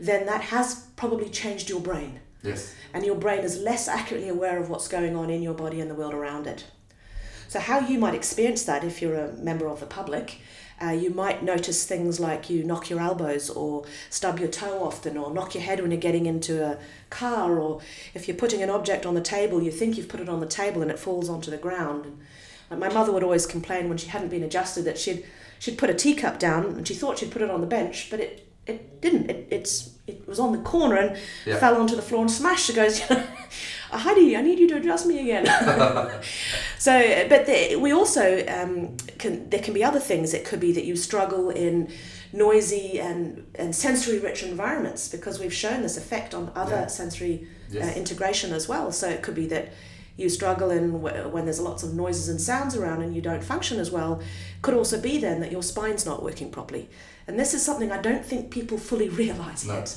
then 0.00 0.26
that 0.26 0.40
has 0.42 0.74
probably 0.96 1.28
changed 1.30 1.70
your 1.70 1.80
brain 1.80 2.20
Yes. 2.44 2.74
and 2.92 3.04
your 3.04 3.16
brain 3.16 3.40
is 3.40 3.58
less 3.58 3.88
accurately 3.88 4.28
aware 4.28 4.60
of 4.60 4.68
what's 4.68 4.86
going 4.86 5.16
on 5.16 5.30
in 5.30 5.42
your 5.42 5.54
body 5.54 5.80
and 5.80 5.90
the 5.90 5.94
world 5.94 6.14
around 6.14 6.46
it. 6.46 6.64
So, 7.48 7.58
how 7.60 7.80
you 7.80 7.98
might 7.98 8.14
experience 8.14 8.64
that 8.64 8.84
if 8.84 9.00
you're 9.00 9.14
a 9.14 9.32
member 9.34 9.66
of 9.68 9.80
the 9.80 9.86
public, 9.86 10.40
uh, 10.82 10.90
you 10.90 11.10
might 11.10 11.42
notice 11.42 11.86
things 11.86 12.18
like 12.18 12.50
you 12.50 12.64
knock 12.64 12.90
your 12.90 13.00
elbows 13.00 13.48
or 13.48 13.84
stub 14.10 14.38
your 14.38 14.48
toe 14.48 14.82
often 14.84 15.16
or 15.16 15.32
knock 15.32 15.54
your 15.54 15.62
head 15.62 15.80
when 15.80 15.90
you're 15.90 16.00
getting 16.00 16.26
into 16.26 16.64
a 16.64 16.78
car 17.10 17.58
or 17.58 17.80
if 18.12 18.26
you're 18.26 18.36
putting 18.36 18.62
an 18.62 18.70
object 18.70 19.06
on 19.06 19.14
the 19.14 19.20
table, 19.20 19.62
you 19.62 19.70
think 19.70 19.96
you've 19.96 20.08
put 20.08 20.20
it 20.20 20.28
on 20.28 20.40
the 20.40 20.46
table 20.46 20.82
and 20.82 20.90
it 20.90 20.98
falls 20.98 21.28
onto 21.28 21.50
the 21.50 21.56
ground. 21.56 22.18
And 22.70 22.80
my 22.80 22.88
mother 22.88 23.12
would 23.12 23.22
always 23.22 23.46
complain 23.46 23.88
when 23.88 23.98
she 23.98 24.08
hadn't 24.08 24.30
been 24.30 24.42
adjusted 24.42 24.84
that 24.84 24.98
she'd 24.98 25.24
she'd 25.60 25.78
put 25.78 25.90
a 25.90 25.94
teacup 25.94 26.38
down 26.38 26.64
and 26.66 26.86
she 26.86 26.94
thought 26.94 27.18
she'd 27.18 27.30
put 27.30 27.42
it 27.42 27.50
on 27.50 27.60
the 27.60 27.66
bench, 27.66 28.08
but 28.10 28.20
it 28.20 28.48
it 28.66 29.00
didn't. 29.00 29.30
It 29.30 29.48
it's 29.50 29.90
it 30.06 30.26
was 30.28 30.38
on 30.38 30.52
the 30.52 30.58
corner 30.58 30.96
and 30.96 31.16
Yeah. 31.46 31.58
fell 31.58 31.76
onto 31.76 31.96
the 31.96 32.02
floor 32.02 32.20
and 32.22 32.30
smashed. 32.30 32.66
She 32.66 32.74
goes, 32.74 33.00
Heidi, 33.90 34.36
I 34.38 34.42
need 34.42 34.58
you 34.58 34.68
to 34.68 34.76
address 34.76 35.06
me 35.06 35.20
again. 35.20 35.46
so, 36.78 37.26
but 37.28 37.46
the, 37.46 37.76
we 37.76 37.92
also 37.92 38.44
um, 38.48 38.96
can. 39.18 39.48
There 39.50 39.60
can 39.60 39.74
be 39.74 39.82
other 39.84 40.00
things. 40.00 40.34
It 40.34 40.44
could 40.44 40.60
be 40.60 40.72
that 40.72 40.84
you 40.84 40.96
struggle 40.96 41.50
in 41.50 41.90
noisy 42.32 42.98
and, 43.00 43.46
and 43.54 43.74
sensory 43.74 44.18
rich 44.18 44.42
environments 44.42 45.08
because 45.08 45.38
we've 45.38 45.54
shown 45.54 45.82
this 45.82 45.96
effect 45.96 46.34
on 46.34 46.50
other 46.56 46.72
Yeah. 46.82 46.86
sensory 46.88 47.46
Yes. 47.70 47.96
uh, 47.96 47.98
integration 47.98 48.52
as 48.52 48.68
well. 48.68 48.92
So 48.92 49.08
it 49.08 49.22
could 49.22 49.34
be 49.34 49.46
that 49.46 49.72
you 50.16 50.28
struggle 50.28 50.70
in 50.70 50.90
wh- 51.00 51.32
when 51.32 51.44
there's 51.44 51.60
lots 51.60 51.82
of 51.82 51.94
noises 51.94 52.28
and 52.28 52.40
sounds 52.40 52.76
around 52.76 53.02
and 53.02 53.14
you 53.16 53.22
don't 53.22 53.42
function 53.42 53.80
as 53.80 53.90
well. 53.90 54.20
Could 54.62 54.74
also 54.74 55.00
be 55.00 55.18
then 55.18 55.40
that 55.40 55.50
your 55.50 55.62
spine's 55.62 56.04
not 56.06 56.22
working 56.22 56.50
properly. 56.50 56.88
And 57.26 57.38
this 57.38 57.54
is 57.54 57.64
something 57.64 57.90
I 57.92 58.00
don't 58.02 58.24
think 58.24 58.50
people 58.50 58.78
fully 58.78 59.08
realise 59.08 59.64
No. 59.66 59.74
yet. 59.74 59.96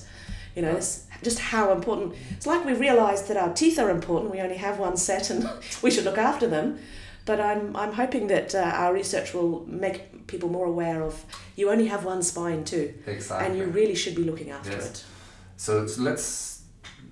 You 0.56 0.62
know, 0.64 0.72
it's 0.76 1.06
just 1.24 1.40
how 1.40 1.72
important. 1.72 2.16
It's 2.32 2.48
like 2.48 2.66
we 2.66 2.74
realize 2.74 3.24
that 3.28 3.38
our 3.38 3.54
teeth 3.54 3.78
are 3.80 3.90
important. 3.92 4.32
We 4.32 4.42
only 4.42 4.58
have 4.58 4.80
one 4.80 4.98
set, 4.98 5.30
and 5.30 5.48
we 5.84 5.92
should 5.92 6.06
look 6.06 6.18
after 6.18 6.48
them. 6.48 6.80
But 7.26 7.40
I'm 7.40 7.76
I'm 7.76 7.94
hoping 7.94 8.28
that 8.28 8.56
uh, 8.56 8.60
our 8.82 8.94
research 8.94 9.34
will 9.34 9.66
make 9.68 10.26
people 10.28 10.50
more 10.50 10.66
aware 10.66 11.04
of 11.04 11.26
you 11.56 11.70
only 11.70 11.88
have 11.88 12.06
one 12.06 12.24
spine 12.24 12.64
too, 12.64 12.94
Exactly. 13.06 13.46
and 13.48 13.58
you 13.58 13.66
really 13.66 13.96
should 13.96 14.16
be 14.16 14.24
looking 14.24 14.50
after 14.50 14.72
Yes. 14.72 14.86
it. 14.90 15.04
So, 15.58 15.88
so 15.88 16.02
let's 16.02 16.62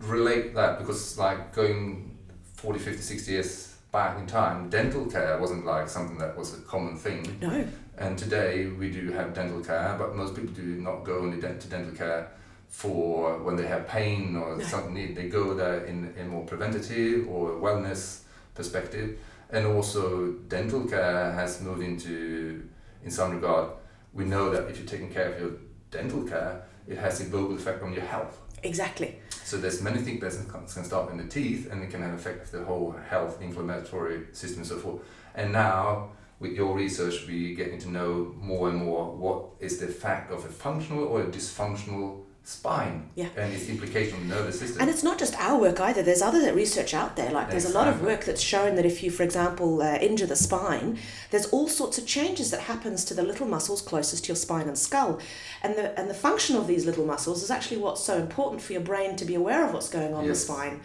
relate 0.01 0.53
that 0.55 0.79
because 0.79 1.17
like 1.17 1.53
going 1.53 2.17
40, 2.55 2.79
50, 2.79 3.01
60 3.01 3.31
years 3.31 3.75
back 3.91 4.17
in 4.19 4.25
time, 4.27 4.69
dental 4.69 5.05
care 5.05 5.37
wasn't 5.39 5.65
like 5.65 5.87
something 5.89 6.17
that 6.17 6.37
was 6.37 6.53
a 6.53 6.61
common 6.61 6.97
thing. 6.97 7.37
No, 7.41 7.65
And 7.97 8.17
today 8.17 8.67
we 8.67 8.91
do 8.91 9.11
have 9.11 9.33
dental 9.33 9.61
care, 9.61 9.95
but 9.97 10.15
most 10.15 10.35
people 10.35 10.53
do 10.53 10.81
not 10.81 11.03
go 11.03 11.19
only 11.19 11.39
to 11.39 11.67
dental 11.67 11.95
care 11.95 12.27
for 12.67 13.37
when 13.39 13.55
they 13.55 13.67
have 13.67 13.87
pain 13.87 14.35
or 14.35 14.61
something. 14.61 15.13
They 15.13 15.29
go 15.29 15.53
there 15.53 15.85
in 15.85 16.13
a 16.19 16.23
more 16.25 16.45
preventative 16.45 17.27
or 17.29 17.51
wellness 17.51 18.21
perspective. 18.53 19.17
And 19.49 19.65
also 19.65 20.33
dental 20.49 20.85
care 20.85 21.31
has 21.31 21.61
moved 21.61 21.83
into, 21.83 22.67
in 23.03 23.11
some 23.11 23.31
regard, 23.31 23.69
we 24.13 24.25
know 24.25 24.49
that 24.49 24.69
if 24.69 24.77
you're 24.77 24.87
taking 24.87 25.09
care 25.09 25.31
of 25.33 25.39
your 25.39 25.51
dental 25.91 26.23
care, 26.23 26.63
it 26.87 26.97
has 26.97 27.21
a 27.21 27.25
global 27.25 27.55
effect 27.55 27.81
on 27.83 27.93
your 27.93 28.03
health. 28.03 28.39
exactly. 28.63 29.19
So 29.43 29.57
there's 29.57 29.81
many 29.83 29.99
things 30.01 30.19
that 30.21 30.49
can- 30.49 30.65
can 30.65 30.83
start 30.83 31.11
in 31.11 31.17
the 31.17 31.27
teeth 31.27 31.71
and 31.71 31.83
it 31.83 31.91
can 31.91 32.01
have 32.01 32.15
effect 32.15 32.45
of 32.45 32.51
the 32.51 32.63
whole 32.65 32.95
health, 33.09 33.39
inflammatory 33.41 34.21
system 34.31 34.59
and 34.61 34.67
so 34.67 34.77
forth. 34.79 35.01
And 35.35 35.51
now 35.53 36.09
with 36.39 36.51
your 36.53 36.75
research 36.75 37.25
we're 37.27 37.55
getting 37.55 37.79
to 37.79 37.89
know 37.89 38.33
more 38.37 38.69
and 38.69 38.77
more 38.77 39.15
what 39.15 39.45
is 39.59 39.79
the 39.79 39.87
fact 39.87 40.31
of 40.31 40.43
a 40.45 40.49
functional 40.49 41.03
or 41.05 41.21
a 41.21 41.25
dysfunctional 41.25 42.21
spine 42.43 43.09
Yeah. 43.15 43.29
and 43.37 43.51
its 43.53 43.67
implication 43.69 44.19
on 44.19 44.27
the 44.29 44.35
nervous 44.35 44.59
system. 44.59 44.79
And 44.79 44.87
it's 44.87 45.01
not 45.01 45.17
just 45.17 45.33
our 45.39 45.59
work 45.59 45.79
either. 45.79 46.03
There's 46.03 46.21
other 46.21 46.53
research 46.53 46.93
out 46.93 47.15
there. 47.15 47.31
Like 47.31 47.49
there's 47.49 47.65
a 47.65 47.73
lot 47.73 47.87
of 47.87 48.03
work 48.03 48.23
that's 48.23 48.39
shown 48.41 48.75
that 48.75 48.85
if 48.85 49.01
you, 49.01 49.09
for 49.09 49.23
example, 49.23 49.81
uh, 49.81 49.95
injure 49.95 50.27
the 50.27 50.35
spine, 50.35 50.99
there's 51.31 51.47
all 51.47 51.67
sorts 51.67 51.97
of 51.97 52.05
changes 52.05 52.51
that 52.51 52.59
happens 52.61 53.03
to 53.05 53.15
the 53.15 53.23
little 53.23 53.47
muscles 53.47 53.81
closest 53.81 54.25
to 54.25 54.27
your 54.27 54.35
spine 54.35 54.67
and 54.67 54.77
skull, 54.77 55.19
and 55.63 55.73
the 55.75 55.99
and 55.99 56.07
the 56.07 56.13
function 56.13 56.55
of 56.55 56.67
these 56.67 56.85
little 56.85 57.05
muscles 57.07 57.41
is 57.41 57.49
actually 57.49 57.77
what's 57.77 58.03
so 58.03 58.17
important 58.19 58.61
for 58.61 58.73
your 58.73 58.83
brain 58.83 59.15
to 59.15 59.25
be 59.25 59.33
aware 59.33 59.65
of 59.65 59.73
what's 59.73 59.89
going 59.89 60.13
on 60.13 60.25
in 60.25 60.29
the 60.29 60.35
spine. 60.35 60.81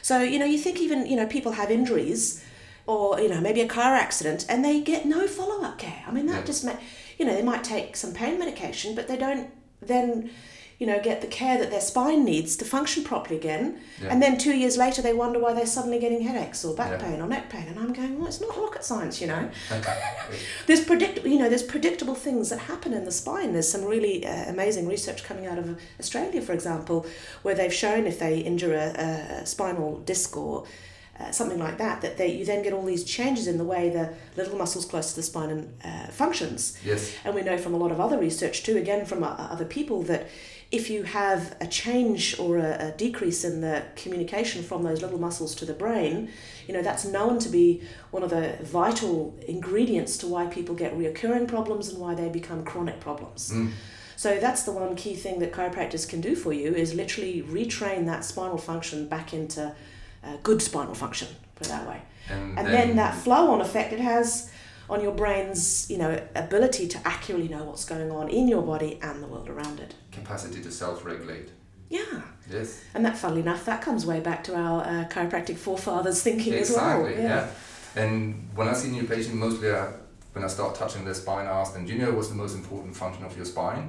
So 0.00 0.22
you 0.22 0.38
know, 0.38 0.46
you 0.46 0.56
think 0.56 0.80
even 0.80 1.04
you 1.04 1.16
know 1.16 1.26
people 1.26 1.52
have 1.52 1.70
injuries, 1.70 2.42
or 2.86 3.20
you 3.20 3.28
know 3.28 3.40
maybe 3.40 3.60
a 3.60 3.68
car 3.68 3.94
accident, 3.94 4.44
and 4.48 4.64
they 4.64 4.80
get 4.80 5.06
no 5.06 5.26
follow 5.26 5.62
up 5.64 5.78
care. 5.78 6.02
I 6.06 6.10
mean 6.12 6.26
that 6.26 6.40
Yeah. 6.40 6.44
just 6.46 6.64
ma- 6.64 6.76
you 7.18 7.24
know 7.26 7.34
they 7.34 7.42
might 7.42 7.64
take 7.64 7.96
some 7.96 8.12
pain 8.12 8.38
medication, 8.38 8.94
but 8.94 9.08
they 9.08 9.16
don't 9.16 9.50
then 9.80 10.30
you 10.78 10.86
know, 10.86 10.98
get 11.00 11.20
the 11.20 11.28
care 11.28 11.58
that 11.58 11.70
their 11.70 11.80
spine 11.80 12.24
needs 12.24 12.56
to 12.56 12.64
function 12.64 13.04
properly 13.04 13.36
again. 13.36 13.78
Yeah. 14.02 14.08
And 14.10 14.20
then 14.20 14.36
two 14.36 14.52
years 14.56 14.76
later, 14.76 15.00
they 15.00 15.12
wonder 15.12 15.38
why 15.38 15.52
they're 15.52 15.64
suddenly 15.64 16.00
getting 16.00 16.22
headaches 16.22 16.64
or 16.64 16.74
back 16.74 16.90
Yeah. 16.90 16.96
pain 17.08 17.20
or 17.20 17.28
neck 17.28 17.48
pain. 17.50 17.68
And 17.68 17.78
I'm 17.78 17.92
going, 17.92 18.18
well, 18.18 18.26
it's 18.26 18.40
not 18.40 18.56
rocket 18.58 18.82
science, 18.84 19.20
you 19.20 19.28
know. 19.28 19.48
There's 20.66 20.84
predict, 20.84 21.24
you 21.24 21.38
know, 21.38 21.48
there's 21.48 21.62
predictable 21.62 22.16
things 22.16 22.50
that 22.50 22.58
happen 22.60 22.92
in 22.94 23.04
the 23.04 23.12
spine. 23.12 23.52
There's 23.52 23.68
some 23.68 23.84
really 23.84 24.26
uh, 24.26 24.50
amazing 24.50 24.88
research 24.88 25.22
coming 25.22 25.46
out 25.46 25.58
of 25.58 25.78
Australia, 26.00 26.40
for 26.42 26.52
example, 26.52 27.06
where 27.42 27.54
they've 27.54 27.72
shown 27.72 28.06
if 28.06 28.18
they 28.18 28.38
injure 28.38 28.74
a, 28.74 29.42
a 29.42 29.46
spinal 29.46 29.98
disc 30.00 30.36
or 30.36 30.64
uh, 31.22 31.30
something 31.30 31.58
like 31.58 31.78
that, 31.78 32.00
that 32.00 32.16
they 32.16 32.32
you 32.32 32.44
then 32.44 32.62
get 32.62 32.72
all 32.72 32.84
these 32.84 33.04
changes 33.04 33.46
in 33.46 33.58
the 33.58 33.64
way 33.64 33.90
the 33.90 34.12
little 34.36 34.58
muscles 34.58 34.84
close 34.84 35.10
to 35.10 35.16
the 35.16 35.22
spine 35.22 35.72
uh, 35.84 36.06
functions. 36.08 36.78
yes. 36.84 37.14
And 37.24 37.34
we 37.34 37.42
know 37.42 37.58
from 37.58 37.74
a 37.74 37.76
lot 37.76 37.92
of 37.92 38.00
other 38.00 38.18
research 38.18 38.62
too, 38.62 38.76
again 38.76 39.04
from 39.06 39.22
uh, 39.22 39.28
other 39.28 39.64
people, 39.64 40.02
that 40.04 40.28
if 40.70 40.88
you 40.88 41.02
have 41.02 41.54
a 41.60 41.66
change 41.66 42.38
or 42.38 42.56
a, 42.56 42.88
a 42.88 42.90
decrease 42.96 43.44
in 43.44 43.60
the 43.60 43.84
communication 43.94 44.62
from 44.62 44.82
those 44.82 45.02
little 45.02 45.20
muscles 45.20 45.54
to 45.56 45.66
the 45.66 45.74
brain, 45.74 46.30
you 46.66 46.72
know, 46.72 46.82
that's 46.82 47.04
known 47.04 47.38
to 47.40 47.50
be 47.50 47.82
one 48.10 48.22
of 48.22 48.30
the 48.30 48.56
vital 48.62 49.38
ingredients 49.46 50.16
to 50.18 50.26
why 50.26 50.46
people 50.46 50.74
get 50.74 50.96
reoccurring 50.96 51.46
problems 51.46 51.88
and 51.88 51.98
why 51.98 52.14
they 52.14 52.30
become 52.30 52.64
chronic 52.64 53.00
problems. 53.00 53.52
Mm. 53.52 53.70
So 54.16 54.38
that's 54.38 54.62
the 54.62 54.72
one 54.72 54.96
key 54.96 55.14
thing 55.14 55.40
that 55.40 55.52
chiropractors 55.52 56.08
can 56.08 56.20
do 56.20 56.34
for 56.34 56.52
you 56.52 56.74
is 56.74 56.94
literally 56.94 57.42
retrain 57.42 58.06
that 58.06 58.24
spinal 58.24 58.56
function 58.56 59.08
back 59.08 59.34
into 59.34 59.74
uh, 60.24 60.36
good 60.42 60.60
spinal 60.62 60.94
function, 60.94 61.28
put 61.56 61.66
it 61.66 61.70
that 61.70 61.86
way 61.88 62.00
And, 62.30 62.58
and 62.58 62.66
then 62.68 62.96
that 62.96 63.14
flow 63.14 63.50
on 63.52 63.60
effect 63.60 63.92
it 63.92 64.00
has 64.00 64.50
on 64.88 65.00
your 65.02 65.12
brain's 65.12 65.90
you 65.90 65.98
know 65.98 66.20
ability 66.34 66.86
to 66.88 66.98
accurately 67.06 67.48
know 67.48 67.64
what's 67.64 67.84
going 67.84 68.10
on 68.10 68.28
in 68.28 68.48
your 68.48 68.62
body 68.62 68.98
and 69.02 69.22
the 69.22 69.26
world 69.26 69.48
around 69.48 69.80
it 69.80 69.94
capacity 70.10 70.60
to 70.62 70.70
self-regulate. 70.70 71.48
yeah 71.88 72.22
Yes. 72.50 72.80
and 72.94 73.04
that 73.06 73.16
funnily 73.16 73.40
enough 73.40 73.64
that 73.64 73.80
comes 73.82 74.04
way 74.04 74.20
back 74.20 74.44
to 74.44 74.54
our 74.56 74.82
uh, 74.82 75.04
chiropractic 75.08 75.56
forefathers 75.56 76.22
thinking 76.22 76.52
Exactly. 76.54 76.60
as 76.62 76.70
well 76.76 77.06
Exactly, 77.06 77.24
Yeah. 77.24 77.48
And 77.94 78.48
when 78.54 78.68
I 78.68 78.72
see 78.74 78.88
new 78.88 79.04
patient, 79.04 79.34
mostly 79.34 79.70
I, 79.70 79.92
when 80.32 80.42
I 80.44 80.48
start 80.48 80.74
touching 80.74 81.04
their 81.04 81.14
spine, 81.14 81.46
I 81.46 81.50
ask 81.60 81.74
them, 81.74 81.84
"Do 81.86 81.92
you 81.92 81.98
know 82.02 82.12
what's 82.16 82.28
the 82.28 82.40
most 82.44 82.54
important 82.54 82.96
function 82.96 83.22
of 83.24 83.36
your 83.36 83.44
spine?" 83.44 83.84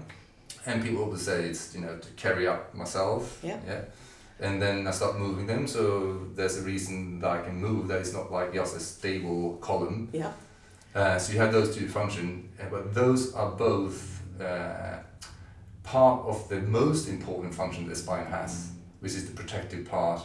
And 0.66 0.84
people 0.84 1.02
always 1.06 1.22
say 1.22 1.46
it's 1.50 1.74
you 1.74 1.80
know 1.82 1.98
to 1.98 2.10
carry 2.26 2.46
up 2.54 2.62
myself. 2.76 3.40
Yeah. 3.42 3.60
Yeah. 3.66 3.82
And 4.40 4.62
then 4.62 4.88
I 4.88 4.92
start 4.92 5.18
moving 5.18 5.48
them, 5.48 5.68
so 5.68 6.28
there's 6.36 6.58
a 6.58 6.64
reason 6.64 7.20
that 7.20 7.30
I 7.30 7.42
can 7.42 7.56
move. 7.56 7.88
That 7.88 8.00
it's 8.00 8.14
not 8.14 8.32
like 8.32 8.54
just 8.54 8.76
a 8.76 8.80
stable 8.80 9.58
column. 9.62 10.10
yeah 10.12 10.32
Uh, 10.96 11.18
so 11.18 11.34
you 11.34 11.40
have 11.40 11.52
those 11.52 11.76
two 11.76 11.88
function, 11.88 12.50
uh, 12.60 12.66
but 12.70 12.94
those 12.94 13.34
are 13.34 13.52
both 13.52 14.22
uh, 14.40 14.98
part 15.84 16.26
of 16.26 16.48
the 16.50 16.60
most 16.62 17.10
important 17.10 17.54
function 17.54 17.88
the 17.90 17.96
spine 17.96 18.26
has, 18.26 18.72
which 19.00 19.14
is 19.14 19.26
the 19.26 19.36
protective 19.36 19.86
part 19.90 20.22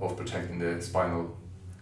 of 0.00 0.16
protecting 0.16 0.58
the 0.58 0.80
spinal 0.82 1.36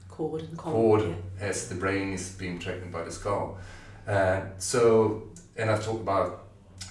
cord 0.09 0.43
and 0.43 0.57
column 0.57 0.75
cord 0.75 1.03
yeah. 1.03 1.47
as 1.49 1.69
the 1.69 1.75
brain 1.75 2.13
is 2.13 2.31
being 2.39 2.59
protected 2.59 2.93
by 2.93 3.03
the 3.03 3.11
skull. 3.11 3.59
Uh, 4.07 4.43
so, 4.59 5.25
and 5.57 5.71
I've 5.71 5.85
talked 5.85 6.03
about, 6.03 6.44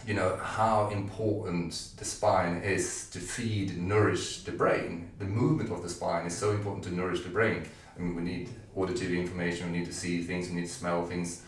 you 0.06 0.14
know, 0.14 0.36
how 0.38 0.90
important 0.90 1.72
the 1.98 2.06
spine 2.06 2.62
is 2.62 3.10
to 3.12 3.20
feed, 3.20 3.78
nourish 3.78 4.44
the 4.44 4.52
brain. 4.52 5.12
The 5.20 5.26
movement 5.26 5.72
of 5.72 5.82
the 5.82 5.90
spine 5.90 6.26
is 6.26 6.38
so 6.38 6.52
important 6.52 6.84
to 6.86 6.94
nourish 6.94 7.22
the 7.24 7.30
brain. 7.30 7.64
I 7.96 8.02
mean, 8.02 8.16
we 8.16 8.22
need 8.22 8.50
auditory 8.76 9.20
information, 9.20 9.72
we 9.72 9.80
need 9.80 9.86
to 9.86 9.94
see 9.94 10.22
things, 10.24 10.50
we 10.50 10.56
need 10.56 10.68
to 10.68 10.74
smell 10.74 11.06
things, 11.06 11.44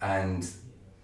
and 0.00 0.48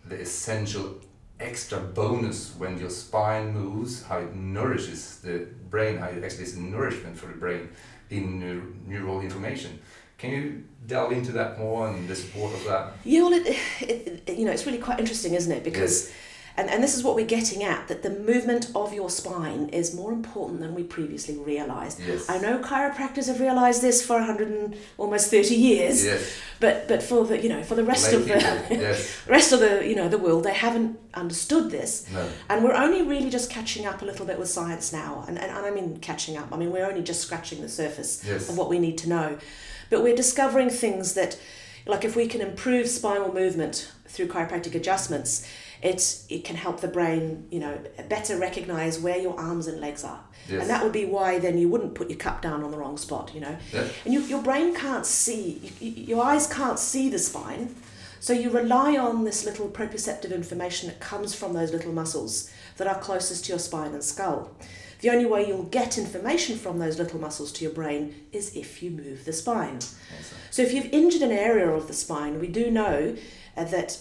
the 0.04 0.18
essential 0.18 1.00
extra 1.38 1.78
bonus 1.78 2.54
when 2.56 2.78
your 2.78 2.90
spine 2.90 3.52
moves, 3.52 4.02
how 4.02 4.18
it 4.18 4.34
nourishes 4.34 5.20
the 5.20 5.46
brain, 5.70 5.98
how 5.98 6.08
it 6.08 6.24
actually 6.24 6.44
is 6.44 6.56
nourishment 6.56 7.16
for 7.16 7.26
the 7.26 7.34
brain 7.34 7.68
in 8.10 8.40
neural 8.86 9.20
information. 9.20 9.78
Can 10.20 10.30
you 10.32 10.64
delve 10.86 11.12
into 11.12 11.32
that 11.32 11.58
more 11.58 11.88
and 11.88 12.06
the 12.06 12.14
support 12.14 12.52
of 12.52 12.64
that? 12.64 12.92
Yeah, 13.04 13.22
well, 13.22 13.32
it, 13.32 13.46
it, 13.80 14.22
it, 14.26 14.38
you 14.38 14.44
know, 14.44 14.52
it's 14.52 14.66
really 14.66 14.78
quite 14.78 15.00
interesting, 15.00 15.32
isn't 15.32 15.50
it? 15.50 15.64
Because, 15.64 16.12
and, 16.56 16.68
and 16.68 16.82
this 16.82 16.94
is 16.96 17.02
what 17.02 17.14
we're 17.14 17.26
getting 17.26 17.62
at 17.62 17.88
that 17.88 18.02
the 18.02 18.10
movement 18.10 18.70
of 18.74 18.92
your 18.92 19.08
spine 19.10 19.68
is 19.70 19.94
more 19.94 20.12
important 20.12 20.60
than 20.60 20.74
we 20.74 20.82
previously 20.82 21.36
realised. 21.36 22.00
Yes. 22.06 22.28
I 22.28 22.38
know 22.38 22.58
chiropractors 22.58 23.26
have 23.28 23.40
realised 23.40 23.82
this 23.82 24.04
for 24.04 24.16
100 24.16 24.48
and 24.48 24.76
almost 24.98 25.30
30 25.30 25.54
years, 25.54 26.04
Yes. 26.04 26.32
but 26.60 26.86
but 26.88 27.02
for 27.02 27.24
the 27.24 27.40
you 27.42 27.48
know 27.48 27.62
for 27.62 27.74
the 27.74 27.84
rest 27.84 28.12
of 28.12 28.24
the 28.26 28.34
yes. 28.70 29.26
rest 29.26 29.52
of 29.52 29.60
the 29.60 29.86
you 29.86 29.94
know 29.94 30.08
the 30.08 30.18
world, 30.18 30.44
they 30.44 30.54
haven't 30.54 30.98
understood 31.14 31.70
this. 31.70 32.10
No. 32.12 32.28
And 32.48 32.62
we're 32.64 32.74
only 32.74 33.02
really 33.02 33.30
just 33.30 33.50
catching 33.50 33.86
up 33.86 34.02
a 34.02 34.04
little 34.04 34.26
bit 34.26 34.38
with 34.38 34.48
science 34.48 34.92
now. 34.92 35.24
And, 35.28 35.38
and, 35.38 35.50
and 35.50 35.66
I 35.66 35.70
mean 35.70 35.98
catching 35.98 36.36
up. 36.36 36.48
I 36.52 36.56
mean, 36.56 36.70
we're 36.72 36.86
only 36.86 37.02
just 37.02 37.20
scratching 37.22 37.62
the 37.62 37.68
surface 37.68 38.24
Yes. 38.26 38.48
of 38.48 38.56
what 38.58 38.68
we 38.68 38.78
need 38.78 38.98
to 38.98 39.08
know. 39.08 39.38
But 39.90 40.02
we're 40.04 40.14
discovering 40.14 40.70
things 40.70 41.14
that, 41.14 41.36
like 41.86 42.04
if 42.04 42.14
we 42.14 42.28
can 42.28 42.40
improve 42.40 42.88
spinal 42.88 43.32
movement 43.34 43.90
through 44.06 44.28
chiropractic 44.28 44.74
adjustments, 44.76 45.44
it's, 45.82 46.26
it 46.28 46.44
can 46.44 46.56
help 46.56 46.80
the 46.80 46.88
brain, 46.88 47.46
you 47.50 47.58
know, 47.60 47.78
better 48.08 48.38
recognize 48.38 48.98
where 48.98 49.18
your 49.18 49.38
arms 49.38 49.66
and 49.66 49.80
legs 49.80 50.04
are. 50.04 50.20
Yes. 50.48 50.62
And 50.62 50.70
that 50.70 50.82
would 50.82 50.92
be 50.92 51.04
why 51.04 51.38
then 51.38 51.58
you 51.58 51.68
wouldn't 51.68 51.94
put 51.94 52.10
your 52.10 52.18
cup 52.18 52.42
down 52.42 52.62
on 52.62 52.70
the 52.70 52.76
wrong 52.76 52.96
spot, 52.98 53.32
you 53.34 53.40
know. 53.40 53.56
Yeah. 53.72 53.86
And 54.04 54.12
you, 54.14 54.20
your 54.22 54.42
brain 54.42 54.74
can't 54.74 55.06
see, 55.06 55.72
you, 55.80 55.90
you- 55.90 56.04
your 56.04 56.24
eyes 56.24 56.46
can't 56.46 56.78
see 56.78 57.08
the 57.08 57.18
spine. 57.18 57.74
So 58.22 58.34
you 58.34 58.50
rely 58.50 58.98
on 58.98 59.24
this 59.24 59.46
little 59.46 59.68
proprioceptive 59.68 60.30
information 60.34 60.88
that 60.90 61.00
comes 61.00 61.34
from 61.34 61.54
those 61.54 61.72
little 61.72 61.92
muscles 61.92 62.50
that 62.76 62.86
are 62.86 62.98
closest 62.98 63.46
to 63.46 63.52
your 63.52 63.58
spine 63.58 63.92
and 63.94 64.04
skull. 64.04 64.50
The 65.00 65.08
only 65.08 65.24
way 65.24 65.48
you'll 65.48 65.62
get 65.62 65.96
information 65.96 66.58
from 66.58 66.78
those 66.78 66.98
little 66.98 67.18
muscles 67.18 67.50
to 67.52 67.64
your 67.64 67.72
brain 67.72 68.14
is 68.32 68.54
if 68.54 68.82
you 68.82 68.90
move 68.90 69.24
the 69.24 69.32
spine. 69.32 69.76
Awesome. 69.76 69.96
So 70.50 70.60
if 70.60 70.74
you've 70.74 70.92
injured 70.92 71.22
an 71.22 71.30
area 71.32 71.70
of 71.70 71.86
the 71.88 71.94
spine, 71.94 72.38
we 72.38 72.48
do 72.48 72.70
know 72.70 73.16
uh, 73.56 73.64
that 73.64 73.98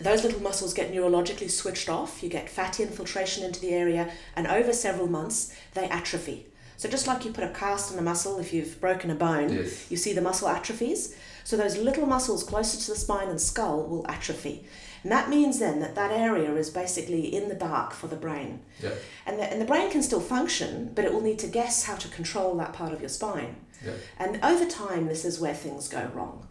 those 0.00 0.24
little 0.24 0.42
muscles 0.42 0.74
get 0.74 0.92
neurologically 0.92 1.50
switched 1.50 1.88
off. 1.88 2.22
You 2.22 2.28
get 2.28 2.50
fatty 2.50 2.82
infiltration 2.82 3.44
into 3.44 3.60
the 3.60 3.70
area, 3.70 4.10
and 4.36 4.46
over 4.46 4.72
several 4.72 5.06
months, 5.06 5.54
they 5.74 5.84
atrophy. 5.88 6.46
So 6.76 6.88
just 6.88 7.06
like 7.06 7.24
you 7.24 7.32
put 7.32 7.44
a 7.44 7.50
cast 7.50 7.92
on 7.92 7.98
a 7.98 8.02
muscle, 8.02 8.38
if 8.40 8.52
you've 8.52 8.80
broken 8.80 9.10
a 9.10 9.14
bone, 9.14 9.52
Yes. 9.52 9.90
you 9.90 9.96
see 9.96 10.12
the 10.12 10.20
muscle 10.20 10.48
atrophies. 10.48 11.14
So 11.44 11.56
those 11.56 11.76
little 11.76 12.06
muscles 12.06 12.42
closer 12.42 12.78
to 12.80 12.90
the 12.90 12.96
spine 12.98 13.28
and 13.28 13.40
skull 13.40 13.86
will 13.86 14.04
atrophy. 14.08 14.66
And 15.02 15.12
that 15.12 15.28
means 15.28 15.58
then 15.58 15.80
that 15.80 15.94
that 15.94 16.10
area 16.10 16.52
is 16.56 16.70
basically 16.70 17.32
in 17.34 17.48
the 17.48 17.54
dark 17.54 17.92
for 17.92 18.08
the 18.08 18.16
brain. 18.16 18.60
Yeah. 18.82 18.94
And 19.26 19.38
the, 19.38 19.44
and 19.44 19.60
the 19.60 19.66
brain 19.66 19.90
can 19.90 20.02
still 20.02 20.20
function, 20.20 20.90
but 20.94 21.04
it 21.04 21.12
will 21.12 21.20
need 21.20 21.38
to 21.40 21.46
guess 21.46 21.84
how 21.84 21.96
to 21.96 22.08
control 22.08 22.56
that 22.56 22.72
part 22.72 22.92
of 22.92 23.00
your 23.00 23.10
spine. 23.10 23.56
Yeah. 23.84 23.92
And 24.18 24.42
over 24.42 24.64
time, 24.64 25.06
this 25.06 25.24
is 25.24 25.38
where 25.38 25.54
things 25.54 25.88
go 25.88 26.10
wrong. 26.14 26.48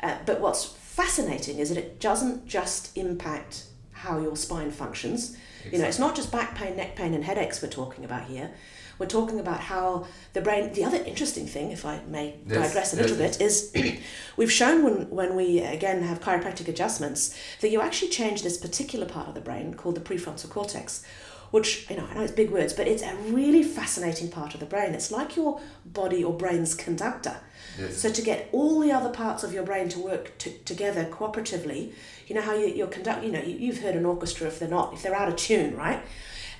Uh, 0.00 0.16
but 0.24 0.40
what's 0.40 0.64
fascinating 1.02 1.60
is 1.60 1.68
that 1.68 1.78
it 1.78 2.00
doesn't 2.00 2.44
just 2.46 2.96
impact 2.96 3.64
how 3.92 4.18
your 4.18 4.36
spine 4.36 4.72
functions. 4.72 5.36
You 5.70 5.78
know, 5.78 5.84
it's 5.84 5.98
not 6.00 6.16
just 6.16 6.32
back 6.32 6.56
pain, 6.56 6.76
neck 6.76 6.96
pain, 6.96 7.14
and 7.14 7.22
headaches 7.24 7.62
we're 7.62 7.68
talking 7.68 8.04
about 8.04 8.24
here. 8.24 8.50
We're 8.98 9.06
talking 9.06 9.38
about 9.38 9.60
how 9.60 10.06
the 10.32 10.40
brain. 10.40 10.72
The 10.72 10.84
other 10.84 10.96
interesting 11.04 11.46
thing, 11.46 11.70
if 11.70 11.86
I 11.86 12.00
may 12.08 12.34
Yes, 12.46 12.66
digress 12.66 12.94
a 12.94 12.96
yes, 12.96 13.02
little 13.02 13.16
bit, 13.16 13.40
is 13.40 13.72
we've 14.36 14.50
shown 14.50 14.82
when, 14.82 15.08
when 15.10 15.36
we 15.36 15.60
again 15.60 16.02
have 16.02 16.18
chiropractic 16.20 16.66
adjustments 16.66 17.38
that 17.60 17.70
you 17.70 17.80
actually 17.80 18.08
change 18.08 18.42
this 18.42 18.56
particular 18.58 19.06
part 19.06 19.28
of 19.28 19.34
the 19.34 19.40
brain 19.40 19.74
called 19.74 19.94
the 19.94 20.00
prefrontal 20.00 20.50
cortex, 20.50 21.04
which 21.50 21.88
you 21.90 21.96
know 21.96 22.06
I 22.10 22.14
know 22.14 22.22
it's 22.22 22.32
big 22.32 22.50
words, 22.50 22.72
but 22.72 22.86
it's 22.86 23.02
a 23.02 23.14
really 23.28 23.62
fascinating 23.62 24.30
part 24.30 24.54
of 24.54 24.60
the 24.60 24.66
brain. 24.66 24.94
It's 24.94 25.10
like 25.10 25.36
your 25.36 25.60
body 25.84 26.22
or 26.22 26.32
brain's 26.32 26.74
conductor. 26.74 27.36
Yes. 27.78 27.98
So 27.98 28.10
to 28.10 28.22
get 28.22 28.48
all 28.52 28.80
the 28.80 28.92
other 28.92 29.10
parts 29.10 29.44
of 29.44 29.52
your 29.52 29.62
brain 29.62 29.88
to 29.90 29.98
work 29.98 30.36
t- 30.38 30.58
together 30.64 31.04
cooperatively, 31.04 31.92
you 32.26 32.34
know 32.34 32.42
how 32.42 32.54
you, 32.54 32.66
you're 32.66 32.86
conduct. 32.88 33.24
You 33.24 33.32
know 33.32 33.42
you, 33.42 33.56
you've 33.56 33.80
heard 33.80 33.94
an 33.94 34.04
orchestra 34.04 34.46
if 34.46 34.58
they're 34.58 34.68
not 34.68 34.94
if 34.94 35.02
they're 35.02 35.14
out 35.14 35.28
of 35.28 35.36
tune, 35.36 35.76
right? 35.76 36.02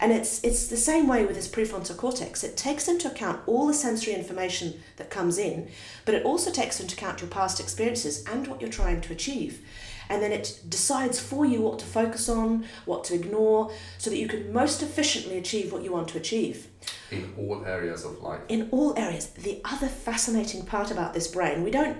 And 0.01 0.13
it's 0.13 0.43
it's 0.45 0.69
the 0.69 0.77
same 0.77 1.09
way 1.09 1.27
with 1.27 1.35
this 1.35 1.49
prefrontal 1.49 1.97
cortex. 1.97 2.45
It 2.45 2.57
takes 2.57 2.87
into 2.87 3.11
account 3.11 3.41
all 3.47 3.67
the 3.67 3.75
sensory 3.75 4.15
information 4.15 4.81
that 4.97 5.11
comes 5.11 5.39
in, 5.39 5.69
but 6.05 6.15
it 6.15 6.25
also 6.25 6.51
takes 6.53 6.79
into 6.81 6.95
account 6.95 7.21
your 7.21 7.31
past 7.31 7.59
experiences 7.59 8.25
and 8.25 8.47
what 8.47 8.61
you're 8.61 8.71
trying 8.71 9.01
to 9.03 9.13
achieve. 9.13 9.61
And 10.11 10.23
then 10.23 10.33
it 10.33 10.61
decides 10.69 11.21
for 11.21 11.45
you 11.45 11.61
what 11.61 11.79
to 11.81 11.87
focus 11.87 12.29
on, 12.29 12.65
what 12.87 13.05
to 13.05 13.15
ignore, 13.15 13.71
so 13.99 14.11
that 14.11 14.17
you 14.17 14.29
can 14.29 14.53
most 14.53 14.83
efficiently 14.83 15.37
achieve 15.39 15.73
what 15.73 15.83
you 15.83 15.93
want 15.93 16.09
to 16.09 16.19
achieve 16.19 16.67
In 17.11 17.35
all 17.39 17.65
areas 17.67 18.05
of 18.05 18.21
life. 18.23 18.41
in 18.49 18.69
all 18.71 18.99
areas. 18.99 19.27
The 19.29 19.61
other 19.65 19.89
fascinating 19.89 20.65
part 20.65 20.91
about 20.91 21.13
this 21.15 21.29
brain, 21.29 21.63
we 21.63 21.71
don't 21.71 21.99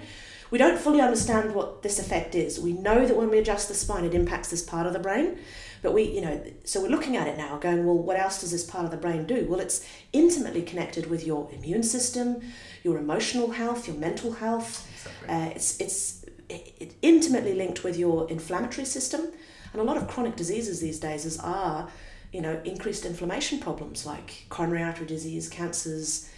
we 0.51 0.57
don't 0.57 0.79
fully 0.81 1.03
understand 1.03 1.55
what 1.55 1.83
this 1.83 1.99
effect 1.99 2.35
is. 2.35 2.59
We 2.59 2.73
know 2.73 3.07
that 3.07 3.15
when 3.17 3.29
we 3.29 3.37
adjust 3.39 3.69
the 3.69 3.75
spine, 3.75 4.05
it 4.07 4.15
impacts 4.15 4.49
this 4.49 4.63
part 4.63 4.87
of 4.87 4.95
the 4.95 4.99
brain, 4.99 5.37
but 5.83 5.93
we, 5.93 6.05
you 6.05 6.23
know, 6.23 6.43
so 6.65 6.81
we're 6.81 6.89
looking 6.89 7.19
at 7.19 7.29
it 7.29 7.37
now, 7.37 7.59
going, 7.59 7.85
well, 7.85 7.99
what 7.99 8.19
else 8.19 8.41
does 8.41 8.51
this 8.51 8.65
part 8.65 8.87
of 8.87 8.91
the 8.91 8.97
brain 8.97 9.27
do? 9.27 9.45
Well, 9.47 9.61
it's 9.61 9.87
intimately 10.15 10.63
connected 10.63 11.11
with 11.11 11.27
your 11.27 11.51
immune 11.53 11.83
system, 11.83 12.41
your 12.83 12.97
emotional 12.97 13.51
health, 13.51 13.87
your 13.87 13.99
mental 13.99 14.33
health. 14.33 14.89
Exactly. 14.97 15.29
Uh, 15.29 15.51
it's 15.55 15.79
it's 15.81 15.99
it, 16.01 16.17
it 16.17 16.18
intimately 17.03 17.55
linked 17.55 17.85
with 17.85 17.97
your 17.99 18.29
inflammatory 18.31 18.87
system, 18.87 19.29
and 19.73 19.81
a 19.83 19.85
lot 19.85 19.97
of 19.97 20.09
chronic 20.09 20.37
diseases 20.37 20.81
these 20.81 20.99
days 20.99 21.25
is, 21.25 21.39
are 21.39 21.89
you 22.33 22.41
know, 22.43 22.61
increased 22.65 23.07
inflammation 23.07 23.59
problems 23.59 24.05
like 24.05 24.45
coronary 24.49 24.83
artery 24.83 25.07
disease, 25.07 25.49
cancers, 25.49 26.29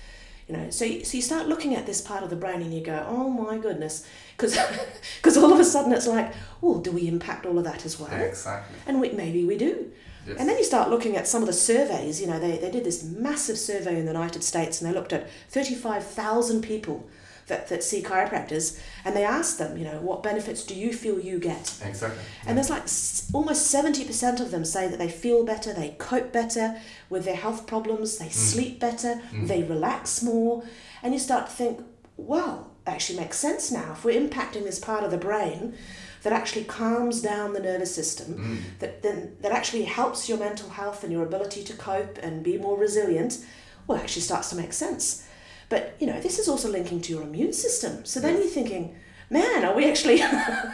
you 0.47 0.57
know. 0.57 0.71
So, 0.71 0.87
so 1.02 1.17
you 1.17 1.23
start 1.23 1.49
looking 1.49 1.75
at 1.75 1.87
this 1.87 2.00
part 2.00 2.23
of 2.23 2.31
the 2.31 2.37
brain 2.37 2.62
and 2.62 2.73
you 2.73 2.81
go, 2.81 3.05
oh 3.09 3.29
my 3.29 3.59
goodness, 3.59 4.07
because 4.37 4.57
all 5.37 5.52
of 5.52 5.59
a 5.59 5.64
sudden 5.64 5.93
it's 5.93 6.07
like, 6.07 6.33
well, 6.61 6.79
do 6.79 6.93
we 6.93 7.09
impact 7.09 7.45
all 7.47 7.59
of 7.59 7.64
that 7.64 7.85
as 7.85 7.99
well? 7.99 8.12
Exactly. 8.12 8.76
And 8.87 9.00
we, 9.00 9.11
maybe 9.11 9.45
we 9.45 9.57
do. 9.57 9.90
Yes. 10.26 10.37
And 10.38 10.49
then 10.49 10.59
you 10.59 10.64
start 10.64 10.90
looking 10.90 11.17
at 11.17 11.26
some 11.26 11.43
of 11.43 11.47
the 11.47 11.52
surveys. 11.52 12.21
You 12.21 12.26
know, 12.26 12.38
they, 12.38 12.59
they 12.59 12.71
did 12.71 12.85
this 12.85 13.02
massive 13.02 13.59
survey 13.59 13.99
in 13.99 14.05
the 14.05 14.12
United 14.12 14.45
States 14.45 14.81
and 14.81 14.88
they 14.88 14.95
looked 14.95 15.12
at 15.12 15.29
35,000 15.49 16.62
people 16.62 17.09
that, 17.50 17.69
that 17.69 17.85
see 17.85 18.02
chiropractors 18.02 18.80
and 19.04 19.14
they 19.14 19.25
ask 19.25 19.59
them, 19.59 19.76
you 19.76 19.85
know, 19.85 20.00
what 20.00 20.23
benefits 20.23 20.64
do 20.64 20.75
you 20.75 20.92
feel 20.92 21.21
you 21.21 21.38
get? 21.38 21.78
Exactly. 21.85 22.23
And 22.47 22.57
there's 22.57 22.71
like 22.71 22.85
s- 22.85 23.30
almost 23.35 23.73
70% 23.75 24.40
of 24.40 24.50
them 24.50 24.64
say 24.64 24.88
that 24.88 24.99
they 24.99 25.11
feel 25.11 25.45
better, 25.45 25.75
they 25.75 25.95
cope 25.99 26.33
better 26.33 26.80
with 27.11 27.25
their 27.26 27.37
health 27.37 27.66
problems, 27.66 28.16
they 28.16 28.26
mm. 28.26 28.33
sleep 28.33 28.80
better, 28.80 29.21
mm. 29.33 29.47
they 29.47 29.62
relax 29.62 30.23
more. 30.23 30.62
And 31.02 31.12
you 31.12 31.19
start 31.19 31.47
to 31.47 31.52
think, 31.52 31.80
well, 32.16 32.71
actually 32.87 33.19
makes 33.19 33.37
sense 33.37 33.71
now. 33.71 33.92
If 33.92 34.04
we're 34.04 34.21
impacting 34.21 34.64
this 34.64 34.78
part 34.78 35.04
of 35.04 35.11
the 35.11 35.19
brain 35.19 35.75
that 36.23 36.33
actually 36.33 36.64
calms 36.64 37.21
down 37.21 37.52
the 37.52 37.61
nervous 37.61 37.95
system, 37.95 38.35
mm. 38.35 38.78
that 38.78 39.02
then 39.02 39.37
that 39.40 39.52
actually 39.52 39.85
helps 39.85 40.28
your 40.28 40.38
mental 40.38 40.71
health 40.71 41.02
and 41.02 41.12
your 41.12 41.25
ability 41.25 41.64
to 41.64 41.73
cope 41.75 42.19
and 42.23 42.42
be 42.42 42.59
more 42.59 42.78
resilient, 42.78 43.45
well, 43.87 43.99
it 43.99 44.02
actually 44.02 44.23
starts 44.23 44.50
to 44.50 44.57
make 44.57 44.73
sense. 44.73 45.26
But 45.71 45.95
you 45.99 46.07
know, 46.07 46.21
this 46.21 46.39
is 46.39 46.49
also 46.49 46.69
linking 46.71 47.00
to 47.03 47.12
your 47.12 47.23
immune 47.23 47.55
system. 47.55 48.05
So 48.05 48.21
then 48.21 48.35
Yes. 48.35 48.45
you're 48.45 48.53
thinking, 48.53 48.95
man, 49.31 49.65
are 49.65 49.75
we 49.75 49.89
actually? 49.91 50.21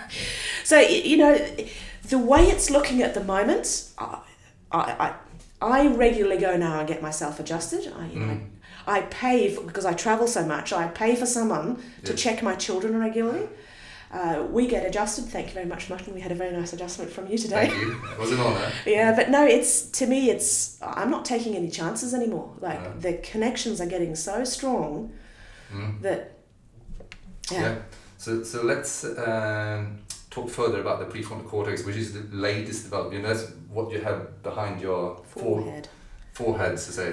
so 0.65 0.79
you 0.81 1.17
know, 1.17 1.38
the 2.09 2.19
way 2.19 2.43
it's 2.47 2.71
looking 2.71 3.03
at 3.03 3.15
the 3.15 3.23
moment, 3.23 3.91
I, 3.99 4.19
I, 4.73 4.81
I, 4.81 5.15
I 5.85 5.87
regularly 5.88 6.38
go 6.38 6.57
now 6.57 6.81
and 6.81 6.88
get 6.88 7.00
myself 7.03 7.38
adjusted. 7.38 7.93
I, 7.97 8.07
you 8.09 8.19
know, 8.21 8.26
Mm. 8.35 8.47
I 8.88 9.00
pay 9.03 9.50
for, 9.53 9.62
because 9.62 9.85
I 9.85 9.95
travel 9.95 10.29
so 10.29 10.47
much. 10.47 10.73
I 10.73 10.87
pay 10.87 11.17
for 11.17 11.26
someone 11.26 11.83
to 12.05 12.15
check 12.15 12.41
my 12.41 12.55
children 12.55 12.97
regularly. 13.00 13.49
Uh, 14.13 14.47
we 14.51 14.67
get 14.69 14.87
adjusted. 14.87 15.25
Thank 15.25 15.49
you 15.49 15.55
very 15.55 15.67
much, 15.67 15.91
Martin. 15.91 16.15
We 16.15 16.21
had 16.21 16.31
a 16.33 16.35
very 16.37 16.53
nice 16.57 16.73
adjustment 16.73 17.11
from 17.11 17.27
you 17.27 17.37
today. 17.37 17.69
Thank 17.69 17.81
you. 17.83 17.93
It 18.13 18.19
was 18.19 18.33
an 18.33 18.41
honor. 18.41 18.73
Yeah, 18.87 19.15
but 19.17 19.31
no, 19.31 19.45
it's 19.47 19.83
to 19.99 20.07
me, 20.07 20.31
it's 20.31 20.79
I'm 20.83 21.11
not 21.11 21.25
taking 21.25 21.57
any 21.57 21.71
chances 21.71 22.15
anymore. 22.15 22.55
Like 22.61 22.81
No. 22.83 22.93
the 23.01 23.15
connections 23.19 23.81
are 23.81 23.87
getting 23.87 24.15
so 24.17 24.45
strong 24.45 25.13
Mm. 25.73 26.01
that 26.03 26.33
yeah, 27.51 27.61
Yeah. 27.61 27.75
So, 28.19 28.45
so 28.45 28.63
let's 28.63 29.05
um, 29.05 29.99
talk 30.31 30.49
further 30.49 30.81
about 30.81 30.99
the 31.01 31.07
prefrontal 31.07 31.47
cortex, 31.49 31.85
which 31.85 31.97
is 31.97 32.13
the 32.13 32.23
latest 32.37 32.85
development. 32.85 33.25
That's 33.25 33.51
what 33.69 33.91
you 33.93 34.01
have 34.01 34.43
behind 34.45 34.81
your 34.81 35.17
fore- 35.27 35.61
forehead. 35.63 35.89
forehead, 36.33 36.73
to 36.77 36.93
say, 36.93 37.07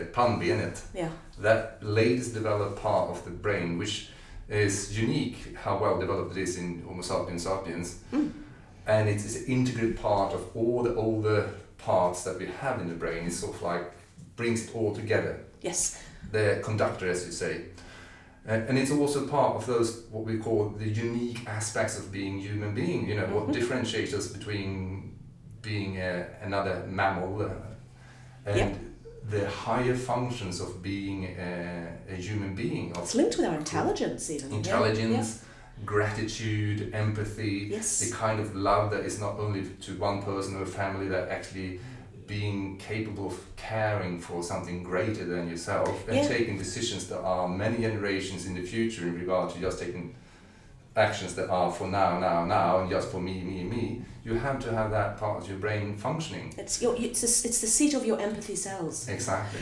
in 0.51 0.59
it. 0.59 0.81
Yeah, 0.93 1.09
That 1.41 1.79
latest 1.81 2.33
developed 2.35 2.79
part 2.81 3.09
of 3.09 3.25
the 3.25 3.31
brain, 3.31 3.77
which 3.79 4.09
is 4.49 4.97
unique 4.99 5.55
how 5.55 5.77
well 5.77 5.99
developed 5.99 6.35
it 6.37 6.41
is 6.41 6.57
in 6.57 6.83
Homo 6.87 7.01
sapiens 7.01 7.43
sapiens, 7.43 7.99
Mm. 8.11 8.31
and 8.87 9.09
it 9.09 9.17
is 9.17 9.35
an 9.37 9.45
integral 9.45 9.93
part 9.93 10.33
of 10.33 10.41
all 10.55 10.83
the 10.83 10.93
older 10.95 11.49
parts 11.77 12.23
that 12.23 12.37
we 12.39 12.47
have 12.61 12.81
in 12.81 12.87
the 12.89 12.95
brain. 12.95 13.25
It's 13.27 13.37
sort 13.39 13.55
of 13.55 13.61
like 13.61 13.85
brings 14.35 14.65
it 14.65 14.75
all 14.75 14.93
together. 14.95 15.39
yes, 15.61 16.01
the 16.31 16.59
conductor, 16.63 17.09
as 17.09 17.25
you 17.25 17.31
say. 17.31 17.61
And, 18.45 18.67
and 18.67 18.77
it's 18.77 18.91
also 18.91 19.25
part 19.27 19.55
of 19.55 19.65
those 19.65 20.03
what 20.11 20.25
we 20.25 20.37
call 20.37 20.69
the 20.77 20.89
unique 20.89 21.47
aspects 21.47 21.97
of 21.99 22.11
being 22.11 22.39
human 22.39 22.73
being. 22.75 23.07
You 23.07 23.15
know 23.15 23.27
what 23.27 23.47
Mhm. 23.47 23.53
differentiates 23.53 24.13
us 24.13 24.27
between 24.27 25.13
being 25.61 25.97
a, 25.97 26.25
another 26.41 26.83
mammal 26.89 27.41
uh, 27.43 27.49
and 28.45 28.57
Yep. 28.57 28.77
The 29.29 29.49
higher 29.49 29.95
functions 29.95 30.59
of 30.59 30.81
being 30.83 31.25
a, 31.39 31.87
a 32.09 32.15
human 32.15 32.53
being 32.55 32.91
of 32.91 33.03
it's 33.03 33.15
linked 33.15 33.37
with 33.37 33.45
our 33.47 33.55
intelligence 33.55 34.29
even. 34.29 34.49
Yeah, 34.51 34.57
intelligence, 34.57 35.43
gratitude, 35.85 36.93
empathy, 36.93 37.67
Yes. 37.71 37.99
the 37.99 38.11
kind 38.15 38.39
of 38.39 38.55
love 38.55 38.91
that 38.91 39.05
is 39.05 39.19
not 39.19 39.39
only 39.39 39.63
to 39.81 39.91
one 39.97 40.21
person 40.21 40.55
or 40.57 40.63
a 40.63 40.65
family, 40.65 41.07
that 41.09 41.29
actually 41.29 41.79
being 42.27 42.77
capable 42.77 43.27
of 43.27 43.37
caring 43.55 44.19
for 44.19 44.43
something 44.43 44.81
greater 44.83 45.25
than 45.25 45.49
yourself 45.49 46.07
and 46.07 46.17
Yeah. 46.17 46.27
taking 46.27 46.57
decisions 46.57 47.07
that 47.07 47.19
are 47.21 47.47
many 47.47 47.77
generations 47.79 48.45
in 48.45 48.53
the 48.55 48.61
future 48.61 49.03
in 49.07 49.15
regard 49.19 49.53
to 49.53 49.59
just 49.59 49.79
taking 49.79 50.15
actions 50.95 51.35
that 51.35 51.49
are 51.49 51.71
for 51.71 51.87
now, 51.87 52.19
now, 52.19 52.45
now, 52.45 52.79
and 52.79 52.89
just 52.89 53.09
for 53.11 53.19
me, 53.19 53.41
me, 53.41 53.63
me. 53.63 54.01
You 54.25 54.35
have 54.35 54.59
to 54.59 54.71
have 54.71 54.89
that 54.91 55.17
part 55.17 55.41
of 55.41 55.49
your 55.49 55.57
brain 55.57 55.97
functioning. 55.97 56.53
It's 56.57 56.81
your 56.81 56.95
it's 56.95 57.23
a, 57.23 57.47
it's 57.47 57.59
the 57.59 57.67
seat 57.67 57.93
of 57.93 58.05
your 58.05 58.21
empathy 58.21 58.55
cells. 58.55 59.09
Exactly. 59.09 59.59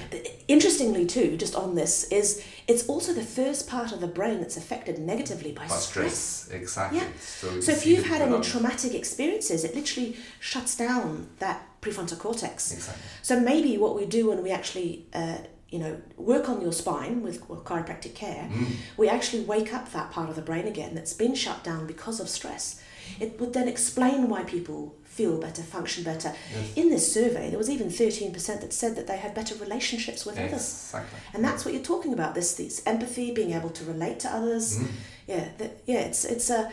Interestingly, 0.48 1.08
too, 1.08 1.36
just 1.36 1.56
on 1.56 1.74
this 1.74 2.04
is 2.12 2.44
it's 2.68 2.86
also 2.88 3.12
the 3.12 3.24
first 3.24 3.68
part 3.68 3.92
of 3.92 4.02
the 4.02 4.08
brain 4.08 4.40
that's 4.40 4.58
affected 4.58 5.00
negatively 5.00 5.52
by 5.52 5.68
By 5.68 5.78
stress. 5.78 6.14
stress. 6.16 6.50
Exactly. 6.62 7.00
Yeah. 7.00 7.08
So, 7.20 7.60
So 7.60 7.72
if 7.72 7.88
you've 7.88 8.06
had 8.06 8.22
any 8.22 8.40
traumatic 8.42 8.94
experiences, 8.94 9.64
it 9.64 9.74
literally 9.74 10.16
shuts 10.40 10.78
down 10.78 11.28
that 11.40 11.64
prefrontal 11.82 12.20
cortex. 12.20 12.72
Exactly. 12.72 13.04
So 13.24 13.40
maybe 13.40 13.80
what 13.80 13.96
we 13.96 14.06
do 14.06 14.30
when 14.30 14.44
we 14.44 14.52
actually, 14.52 15.08
uh, 15.14 15.38
you 15.72 15.80
know, 15.80 16.00
work 16.18 16.50
on 16.50 16.62
your 16.62 16.74
spine 16.74 17.22
with 17.24 17.42
chiropractic 17.64 18.14
care, 18.14 18.48
Mm. 18.52 18.66
we 18.98 19.08
actually 19.10 19.44
wake 19.44 19.74
up 19.74 19.92
that 19.94 20.12
part 20.12 20.30
of 20.30 20.36
the 20.36 20.42
brain 20.42 20.68
again 20.68 20.94
that's 20.96 21.14
been 21.14 21.34
shut 21.34 21.64
down 21.64 21.88
because 21.88 22.20
of 22.20 22.28
stress. 22.30 22.80
It 23.20 23.40
would 23.40 23.54
then 23.54 23.68
explain 23.68 24.28
why 24.30 24.44
people 24.44 24.96
feel 25.06 25.38
better, 25.38 25.62
function 25.64 26.04
better. 26.04 26.34
Yes. 26.54 26.66
In 26.76 26.90
this 26.90 27.12
survey, 27.14 27.50
there 27.50 27.58
was 27.58 27.70
even 27.70 27.90
13% 27.90 28.62
that 28.62 28.74
said 28.74 28.96
that 28.96 29.08
they 29.08 29.18
had 29.18 29.34
better 29.34 29.56
relationships 29.56 30.26
with 30.26 30.38
others. 30.38 30.92
And 31.34 31.44
that's 31.44 31.64
what 31.66 31.74
you're 31.74 31.84
talking 31.84 32.14
about 32.14 32.36
this, 32.36 32.54
this 32.54 32.82
empathy, 32.86 33.32
being 33.34 33.52
able 33.54 33.70
to 33.72 33.84
relate 33.86 34.20
to 34.22 34.30
others. 34.34 34.78
Mm. 34.78 34.88
Yeah, 35.28 35.46
that, 35.58 35.72
yeah, 35.86 36.00
it's 36.10 36.26
it's 36.26 36.50
a. 36.50 36.72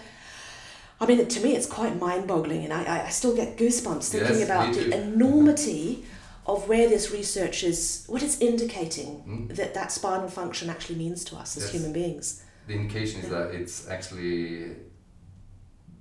I 1.00 1.06
mean, 1.06 1.24
to 1.28 1.40
me, 1.40 1.54
it's 1.54 1.66
quite 1.66 1.94
mind-boggling, 2.00 2.64
and 2.64 2.72
I, 2.72 2.82
I- 2.94 3.06
I 3.06 3.10
still 3.10 3.34
get 3.36 3.56
goosebumps 3.56 4.08
thinking 4.08 4.38
Yes, 4.40 4.44
about 4.48 4.74
the 4.74 4.90
enormity 5.02 6.04
of 6.48 6.66
where 6.68 6.88
this 6.88 7.10
research 7.12 7.62
is, 7.62 8.04
what 8.08 8.22
it's 8.22 8.40
indicating 8.40 9.22
Mm. 9.26 9.56
that 9.56 9.74
that 9.74 9.92
spinal 9.92 10.28
function 10.28 10.70
actually 10.70 10.96
means 10.98 11.22
to 11.24 11.36
us 11.36 11.56
as 11.56 11.64
Yes. 11.64 11.72
human 11.72 11.92
beings. 11.92 12.42
the 12.66 12.74
indication 12.74 13.20
is 13.22 13.30
Yeah. 13.30 13.38
that 13.38 13.54
it's 13.54 13.88
actually 13.88 14.76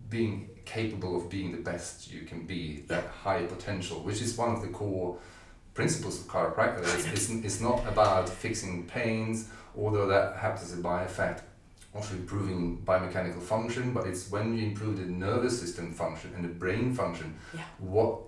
being 0.10 0.49
capable 0.65 1.15
of 1.15 1.29
being 1.29 1.51
the 1.51 1.62
best 1.71 2.12
you 2.12 2.21
can 2.21 2.45
be, 2.45 2.83
that 2.88 3.05
high 3.23 3.43
potential, 3.45 4.03
which 4.03 4.21
is 4.21 4.38
one 4.38 4.51
of 4.55 4.62
the 4.62 4.67
core 4.67 5.17
principles 5.73 6.19
of 6.19 6.27
chiropractic. 6.27 6.81
It's, 6.95 7.05
it's, 7.07 7.29
it's 7.29 7.62
not 7.62 7.86
about 7.88 8.27
fixing 8.29 8.86
pains, 8.86 9.47
although 9.77 10.07
that 10.07 10.36
happens 10.38 10.71
as 10.71 10.77
a 10.77 10.81
by 10.81 11.03
effect 11.03 11.43
of 11.93 12.12
improving 12.13 12.81
biomechanical 12.86 13.41
function, 13.41 13.93
but 13.93 14.05
it's 14.07 14.29
when 14.29 14.55
you 14.57 14.65
improve 14.67 14.97
the 14.97 15.05
nervous 15.05 15.60
system 15.60 15.93
function 15.93 16.33
and 16.36 16.43
the 16.43 16.49
brain 16.49 16.93
function, 16.93 17.36
Yeah. 17.53 17.62
what 17.79 18.19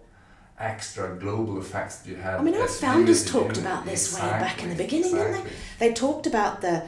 extra 0.59 1.15
global 1.15 1.59
effects 1.59 2.03
do 2.03 2.11
you 2.11 2.17
have? 2.17 2.39
I 2.39 2.43
mean, 2.43 2.55
our 2.55 2.67
founders 2.67 3.29
talked 3.29 3.57
about 3.57 3.85
this 3.85 4.13
way 4.13 4.21
back 4.21 4.61
in 4.61 4.69
the 4.69 4.83
Exactly, 4.83 4.99
beginning, 5.01 5.15
didn't 5.33 5.43
they? 5.79 5.87
They 5.89 5.93
talked 5.93 6.27
about 6.27 6.61
the 6.61 6.83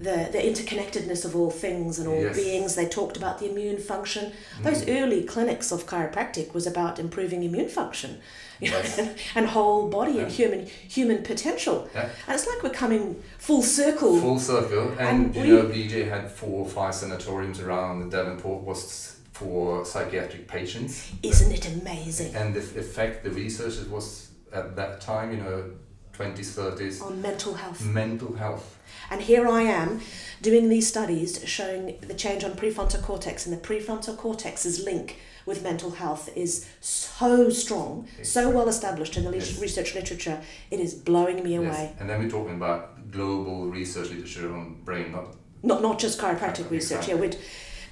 the, 0.00 0.28
the 0.30 0.38
interconnectedness 0.38 1.24
of 1.24 1.34
all 1.34 1.50
things 1.50 1.98
and 1.98 2.06
all 2.06 2.22
Yes. 2.22 2.36
beings. 2.36 2.76
They 2.76 2.86
talked 2.86 3.16
about 3.16 3.40
the 3.40 3.50
immune 3.50 3.78
function. 3.78 4.32
Those 4.62 4.84
Mm. 4.84 5.02
early 5.02 5.24
clinics 5.24 5.72
of 5.72 5.86
chiropractic 5.86 6.54
was 6.54 6.68
about 6.68 7.00
improving 7.00 7.42
immune 7.42 7.68
function, 7.68 8.20
you 8.60 8.70
know, 8.70 8.78
Yes. 8.78 8.96
and, 8.96 9.16
and 9.34 9.46
whole 9.46 9.88
body 9.88 10.20
and 10.20 10.30
human 10.30 10.66
human 10.66 11.24
potential. 11.24 11.88
Yeah. 11.92 12.10
And 12.28 12.34
it's 12.36 12.46
like 12.46 12.62
we're 12.62 12.70
coming 12.84 13.20
full 13.38 13.62
circle. 13.62 14.20
Full 14.20 14.38
circle, 14.38 14.90
and, 15.00 15.34
And 15.34 15.34
you 15.34 15.42
we- 15.42 15.48
know, 15.62 15.62
BJ 15.64 16.08
had 16.08 16.30
four 16.30 16.64
or 16.64 16.68
five 16.68 16.94
sanatoriums 16.94 17.58
around 17.58 18.08
The 18.08 18.16
Davenport 18.16 18.62
was 18.62 19.16
for 19.42 19.84
psychiatric 19.84 20.48
patients, 20.48 21.12
Isn't 21.22 21.52
it 21.52 21.66
amazing? 21.80 22.34
and 22.34 22.54
the 22.54 22.60
effect 22.60 23.22
the 23.24 23.30
research 23.30 23.74
was 23.88 24.30
at 24.52 24.74
that 24.76 25.00
time, 25.00 25.30
you 25.30 25.36
know, 25.44 25.70
twenties, 26.12 26.52
thirties, 26.54 27.00
On 27.00 27.22
mental 27.22 27.54
health. 27.54 27.80
mental 27.84 28.34
health. 28.34 28.76
And 29.10 29.20
here 29.22 29.46
I 29.46 29.62
am 29.62 30.00
doing 30.42 30.68
these 30.68 30.88
studies 30.88 31.40
showing 31.46 31.98
the 32.00 32.14
change 32.14 32.42
on 32.44 32.52
prefrontal 32.52 33.00
cortex, 33.02 33.46
and 33.46 33.56
the 33.56 33.60
prefrontal 33.68 34.16
cortex's 34.16 34.84
link 34.84 35.16
with 35.46 35.62
mental 35.62 35.90
health 35.92 36.28
is 36.36 36.66
so 36.80 37.48
strong, 37.48 38.06
so 38.22 38.50
well 38.50 38.68
established 38.68 39.16
in 39.16 39.24
the 39.24 39.30
Yes. 39.36 39.58
research 39.60 39.94
literature. 39.94 40.40
It 40.70 40.80
is 40.80 40.94
blowing 40.94 41.42
me 41.44 41.52
Yes. 41.54 41.60
away. 41.64 41.92
And 42.00 42.10
then 42.10 42.18
we're 42.20 42.28
talking 42.38 42.56
about 42.56 43.10
global 43.12 43.66
research 43.68 44.08
literature 44.10 44.52
on 44.52 44.64
brain, 44.84 45.12
not 45.12 45.26
Not 45.62 45.80
not 45.82 45.98
just 45.98 46.20
chiropractic 46.20 46.66
Exactly. 46.70 46.76
research. 46.78 47.08
Yeah, 47.08 47.16
we'd, 47.22 47.36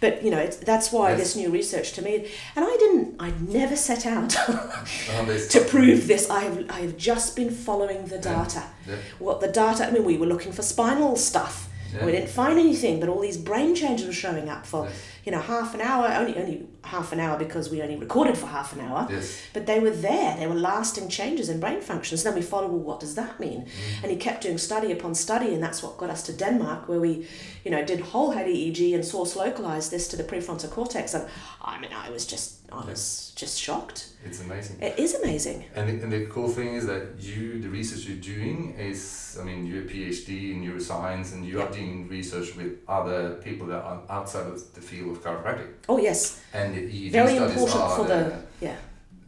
but 0.00 0.22
you 0.24 0.30
know 0.30 0.38
it's, 0.38 0.56
that's 0.58 0.92
why 0.92 1.10
Yes. 1.10 1.18
this 1.20 1.36
new 1.36 1.50
research 1.50 1.92
to 1.94 2.02
me. 2.02 2.28
And 2.54 2.64
I 2.64 2.76
didn't. 2.78 3.16
I'd 3.20 3.48
never 3.48 3.76
set 3.76 4.06
out 4.06 4.30
to 5.50 5.64
prove 5.68 6.06
this. 6.06 6.28
I 6.30 6.40
have 6.44 6.66
I 6.70 6.80
have 6.80 6.96
just 6.96 7.36
been 7.36 7.50
following 7.50 8.06
the 8.06 8.16
Yeah. 8.16 8.44
data. 8.44 8.62
Yeah. 8.88 8.96
What 9.18 9.40
the 9.40 9.48
data? 9.48 9.86
I 9.86 9.90
mean, 9.90 10.04
we 10.04 10.16
were 10.16 10.26
looking 10.26 10.52
for 10.52 10.62
spinal 10.62 11.16
stuff. 11.16 11.65
Yeah. 11.94 12.04
We 12.06 12.12
didn't 12.12 12.28
find 12.30 12.58
anything, 12.58 13.00
but 13.00 13.08
all 13.08 13.20
these 13.20 13.38
brain 13.38 13.74
changes 13.74 14.06
were 14.06 14.12
showing 14.12 14.48
up 14.48 14.66
for 14.66 14.84
Yes. 14.84 14.94
you 15.24 15.32
know 15.32 15.40
half 15.40 15.74
an 15.74 15.80
hour, 15.80 16.06
only 16.20 16.36
only 16.36 16.66
half 16.82 17.12
an 17.12 17.20
hour 17.20 17.36
because 17.38 17.68
we 17.70 17.82
only 17.82 17.96
recorded 17.96 18.36
for 18.38 18.46
half 18.46 18.72
an 18.72 18.80
hour. 18.80 19.06
Yes. 19.10 19.40
But 19.52 19.66
they 19.66 19.80
were 19.80 19.90
there. 19.90 20.36
They 20.36 20.46
were 20.46 20.54
lasting 20.54 21.08
changes 21.08 21.48
in 21.48 21.58
brain 21.60 21.80
functions. 21.80 22.24
And 22.24 22.32
Then 22.34 22.40
we 22.42 22.46
followed, 22.46 22.70
well, 22.70 22.80
what 22.80 23.00
does 23.00 23.14
that 23.16 23.40
mean? 23.40 23.60
Mm. 23.62 24.02
And 24.02 24.10
he 24.12 24.16
kept 24.16 24.42
doing 24.42 24.58
study 24.58 24.92
upon 24.92 25.14
study, 25.14 25.52
and 25.54 25.62
that's 25.62 25.82
what 25.82 25.96
got 25.98 26.10
us 26.10 26.22
to 26.24 26.32
Denmark, 26.32 26.88
where 26.88 27.00
we, 27.00 27.26
you 27.64 27.70
know, 27.72 27.84
did 27.84 28.00
whole 28.00 28.30
head 28.30 28.46
EEG 28.46 28.94
and 28.94 29.04
source 29.04 29.34
localized 29.36 29.90
this 29.90 30.06
to 30.08 30.16
the 30.16 30.22
prefrontal 30.24 30.70
cortex. 30.70 31.14
And 31.14 31.24
I 31.60 31.80
mean, 31.80 31.90
I 31.92 32.10
was 32.10 32.24
just, 32.24 32.55
I 32.72 32.84
was 32.84 33.32
just 33.36 33.60
shocked. 33.60 34.08
It's 34.24 34.40
amazing. 34.40 34.80
It 34.80 34.98
is 34.98 35.14
amazing. 35.14 35.64
And 35.74 35.88
the, 35.88 36.02
and 36.02 36.12
the 36.12 36.26
cool 36.26 36.48
thing 36.48 36.74
is 36.74 36.86
that 36.86 37.02
you, 37.18 37.60
the 37.60 37.68
research 37.68 38.06
you're 38.06 38.18
doing 38.36 38.74
is, 38.78 39.38
I 39.40 39.44
mean, 39.44 39.66
you're 39.66 39.82
a 39.82 39.86
PhD 39.86 40.52
in 40.52 40.64
neuroscience 40.64 41.32
and 41.32 41.44
you 41.46 41.60
are 41.62 41.70
doing 41.70 42.08
research 42.08 42.56
with 42.56 42.78
other 42.88 43.34
people 43.34 43.66
that 43.68 43.82
are 43.82 44.02
outside 44.10 44.46
of 44.46 44.74
the 44.74 44.80
field 44.80 45.16
of 45.16 45.22
chiropractic. 45.22 45.68
Oh 45.88 45.98
yes, 45.98 46.40
And 46.52 46.74
the 46.74 46.82
EEG 46.82 47.10
very 47.12 47.36
studies 47.36 47.56
important 47.56 47.80
are 47.82 47.96
for 47.96 48.02
the 48.02 48.08
there. 48.08 48.42
yeah. 48.60 48.76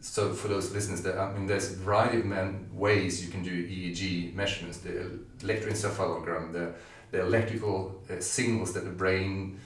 So 0.01 0.33
for 0.33 0.47
those 0.47 0.71
listeners, 0.71 1.01
that 1.03 1.17
I 1.17 1.31
mean, 1.33 1.45
there's 1.45 1.73
a 1.73 1.75
variety 1.75 2.19
of 2.19 2.25
man, 2.25 2.69
ways 2.73 3.23
you 3.25 3.29
can 3.31 3.43
do 3.43 3.51
EEG 3.67 4.33
measurements. 4.33 4.77
The 4.79 5.19
electroencephalogram, 5.39 6.53
the 6.53 6.73
the 7.11 7.21
electrical 7.21 7.99
uh, 8.09 8.19
signals 8.19 8.73
that 8.73 8.83
the 8.85 8.91
brain 8.91 9.59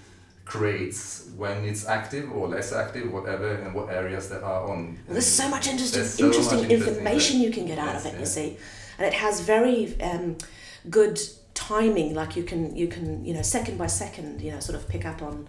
creates 0.46 1.30
when 1.38 1.64
it's 1.64 1.88
active 1.88 2.32
or 2.32 2.48
less 2.48 2.72
active, 2.74 3.12
whatever, 3.12 3.56
and 3.56 3.74
what 3.74 3.90
areas 3.90 4.30
that 4.30 4.44
are 4.44 4.70
on. 4.70 4.94
Well, 5.08 5.14
there's 5.14 5.26
so 5.26 5.50
much 5.50 5.68
interesting, 5.68 6.04
so 6.04 6.26
interesting 6.26 6.60
much 6.62 6.70
interesting 6.70 6.94
information 6.96 7.42
you 7.42 7.52
can 7.52 7.66
get 7.66 7.78
out 7.80 7.94
Yes, 7.94 8.06
of 8.06 8.12
it. 8.12 8.14
yeah. 8.16 8.20
You 8.20 8.26
see, 8.26 8.58
and 8.98 9.08
it 9.08 9.14
has 9.14 9.40
very 9.42 10.00
um, 10.02 10.38
good 10.90 11.20
timing. 11.54 12.14
Like 12.14 12.36
you 12.36 12.44
can 12.44 12.76
you 12.76 12.88
can 12.88 13.24
you 13.26 13.34
know 13.34 13.42
second 13.42 13.78
by 13.78 13.88
second 13.88 14.42
you 14.42 14.52
know 14.52 14.60
sort 14.60 14.78
of 14.78 14.88
pick 14.88 15.06
up 15.06 15.22
on 15.22 15.48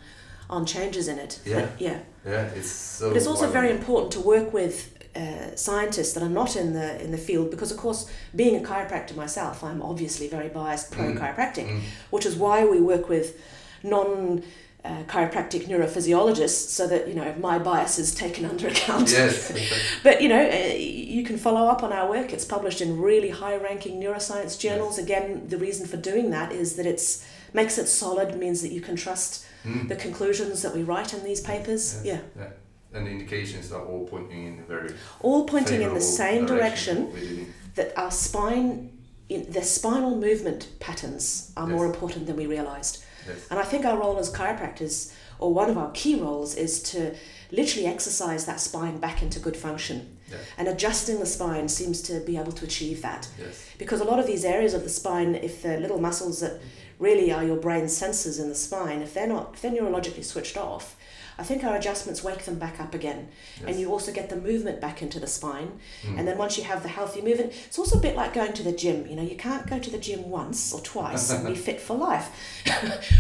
on 0.49 0.65
changes 0.67 1.09
in 1.09 1.19
it. 1.19 1.41
Yeah. 1.45 1.61
But, 1.63 1.81
yeah. 1.81 1.99
Yeah, 2.25 2.45
it's 2.55 2.71
so. 2.71 3.09
But 3.09 3.17
it's 3.17 3.27
also 3.27 3.49
very 3.51 3.71
important 3.71 4.13
to 4.13 4.21
work 4.21 4.53
with 4.53 4.77
uh, 5.17 5.55
scientists 5.57 6.13
that 6.15 6.23
are 6.23 6.29
not 6.41 6.55
in 6.57 6.73
the 6.73 7.03
in 7.05 7.11
the 7.11 7.19
field 7.19 7.51
because, 7.51 7.71
of 7.73 7.79
course, 7.79 8.09
being 8.35 8.57
a 8.57 8.67
chiropractor 8.69 9.15
myself, 9.17 9.63
I'm 9.65 9.83
obviously 9.83 10.29
very 10.29 10.49
biased 10.49 10.91
pro 10.93 11.05
Mm. 11.07 11.19
chiropractic, 11.19 11.67
Mm. 11.69 11.81
which 12.11 12.27
is 12.27 12.35
why 12.37 12.65
we 12.65 12.81
work 12.81 13.09
with 13.09 13.37
non. 13.83 14.43
Uh, 14.85 15.03
chiropractic 15.05 15.67
neurophysiologists, 15.67 16.69
so 16.69 16.87
that 16.87 17.09
you 17.09 17.15
know 17.15 17.35
my 17.41 17.59
bias 17.59 17.99
is 17.99 18.15
taken 18.15 18.45
under 18.53 18.69
account. 18.69 19.11
Yes. 19.11 19.51
But 20.03 20.21
you 20.21 20.29
know, 20.29 20.45
uh, 20.47 20.75
you 20.77 21.25
can 21.25 21.39
follow 21.39 21.67
up 21.69 21.83
on 21.83 21.91
our 21.91 22.07
work. 22.11 22.35
It's 22.35 22.45
published 22.45 22.83
in 22.83 23.01
really 23.01 23.31
high-ranking 23.31 23.99
neuroscience 23.99 24.59
journals. 24.59 24.99
Again, 24.99 25.49
the 25.49 25.57
reason 25.57 25.87
for 25.87 25.97
doing 25.97 26.29
that 26.33 26.53
is 26.53 26.77
that 26.77 26.85
it's 26.85 27.25
makes 27.55 27.79
it 27.79 27.87
solid, 27.89 28.37
means 28.39 28.61
that 28.61 28.73
you 28.73 28.83
can 28.83 28.97
trust 28.97 29.47
Mm. 29.65 29.89
the 29.89 29.97
conclusions 29.97 30.61
that 30.61 30.75
we 30.75 30.83
write 30.83 31.15
in 31.15 31.25
these 31.25 31.41
papers. 31.41 31.83
Yes, 31.95 32.05
Yeah, 32.05 32.21
Yeah. 32.43 32.51
And 32.93 33.07
the 33.07 33.11
indications 33.11 33.73
are 33.73 33.83
all 33.91 34.05
pointing 34.07 34.41
in 34.49 34.59
a 34.59 34.67
very 34.75 34.91
all 35.23 35.47
pointing 35.47 35.81
in 35.81 35.95
the 35.95 36.01
same 36.23 36.45
direction 36.45 36.97
within- 37.11 37.47
that 37.77 37.89
our 37.97 38.11
spine, 38.11 38.91
in, 39.31 39.51
the 39.51 39.63
spinal 39.63 40.15
movement 40.27 40.69
patterns 40.79 41.51
are 41.57 41.67
more 41.67 41.87
important 41.87 42.27
than 42.27 42.37
we 42.37 42.47
realized. 42.47 43.04
Yes. 43.27 43.47
And 43.51 43.59
I 43.59 43.63
think 43.63 43.85
our 43.85 43.99
role 43.99 44.19
as 44.19 44.33
chiropractors, 44.33 45.13
or 45.39 45.53
one 45.53 45.71
of 45.71 45.79
our 45.79 45.91
key 45.93 46.21
roles, 46.21 46.55
is 46.55 46.83
to 46.85 47.15
literally 47.51 47.87
exercise 47.87 48.47
that 48.47 48.61
spine 48.61 48.99
back 48.99 49.23
into 49.23 49.39
good 49.39 49.57
function. 49.57 50.19
Yeah. 50.31 50.39
And 50.59 50.69
adjusting 50.69 51.21
the 51.21 51.27
spine 51.27 51.69
seems 51.69 52.03
to 52.03 52.21
be 52.21 52.37
able 52.37 52.53
to 52.53 52.65
achieve 52.65 53.03
that. 53.03 53.29
Yes. 53.39 53.71
Because 53.79 54.01
a 54.01 54.05
lot 54.05 54.19
of 54.19 54.27
these 54.27 54.45
areas 54.45 54.75
of 54.75 54.83
the 54.83 54.89
spine, 54.89 55.35
if 55.35 55.63
the 55.63 55.79
little 55.79 56.01
muscles 56.01 56.41
that 56.41 56.61
really 56.99 57.33
are 57.33 57.45
your 57.45 57.57
brain's 57.57 57.99
sensors 57.99 58.41
in 58.41 58.49
the 58.49 58.55
spine, 58.55 59.03
if 59.03 59.15
they're 59.15 59.27
not, 59.27 59.51
if 59.55 59.63
they're 59.63 59.73
neurologically 59.73 60.25
switched 60.25 60.57
off, 60.57 60.97
I 61.39 61.43
think 61.43 61.65
our 61.65 61.75
adjustments 61.77 62.23
wake 62.23 62.45
them 62.45 62.59
back 62.59 62.81
up 62.81 62.95
again. 62.95 63.29
And 63.67 63.79
you 63.79 63.91
also 63.91 64.13
get 64.13 64.29
the 64.31 64.37
movement 64.37 64.81
back 64.81 65.03
into 65.03 65.19
the 65.19 65.27
spine. 65.27 65.73
Mm. 66.03 66.19
And 66.19 66.29
then 66.29 66.39
once 66.39 66.57
you 66.57 66.65
have 66.65 66.83
the 66.83 66.89
healthy 66.89 67.23
movement, 67.23 67.53
it's 67.67 67.79
also 67.79 67.99
a 67.99 68.03
bit 68.03 68.15
like 68.17 68.35
going 68.35 68.53
to 68.53 68.63
the 68.63 68.73
gym. 68.73 69.07
You 69.07 69.17
know, 69.17 69.23
you 69.23 69.37
can't 69.37 69.67
go 69.67 69.79
to 69.79 69.91
the 69.91 69.99
gym 69.99 70.31
once 70.31 70.73
or 70.73 70.81
twice 70.81 71.31
and 71.31 71.47
be 71.47 71.55
fit 71.69 71.81
for 71.81 71.97
life. 71.97 72.31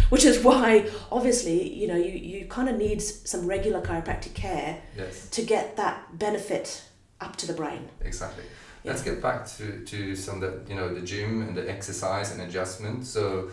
Which 0.11 0.25
is 0.25 0.43
why, 0.45 0.89
obviously, 1.11 1.73
you 1.73 1.89
know, 1.89 1.97
you, 1.97 2.13
you 2.13 2.47
kind 2.47 2.69
of 2.69 2.77
need 2.77 3.03
some 3.03 3.47
regular 3.47 3.81
chiropractic 3.81 4.35
care 4.35 4.81
Yes. 4.97 5.29
to 5.31 5.43
get 5.43 5.77
that 5.77 6.19
benefit 6.19 6.83
up 7.21 7.37
to 7.37 7.47
the 7.47 7.53
brain. 7.53 7.89
Exactly. 8.03 8.45
Let's 8.85 9.03
get 9.03 9.23
back 9.23 9.47
to, 9.57 9.83
to 9.85 10.15
some 10.15 10.41
that 10.41 10.69
you 10.69 10.75
know 10.75 10.93
the 10.93 11.01
gym 11.01 11.41
and 11.41 11.57
the 11.57 11.69
exercise 11.71 12.33
and 12.33 12.43
adjustment. 12.43 13.07
So, 13.07 13.49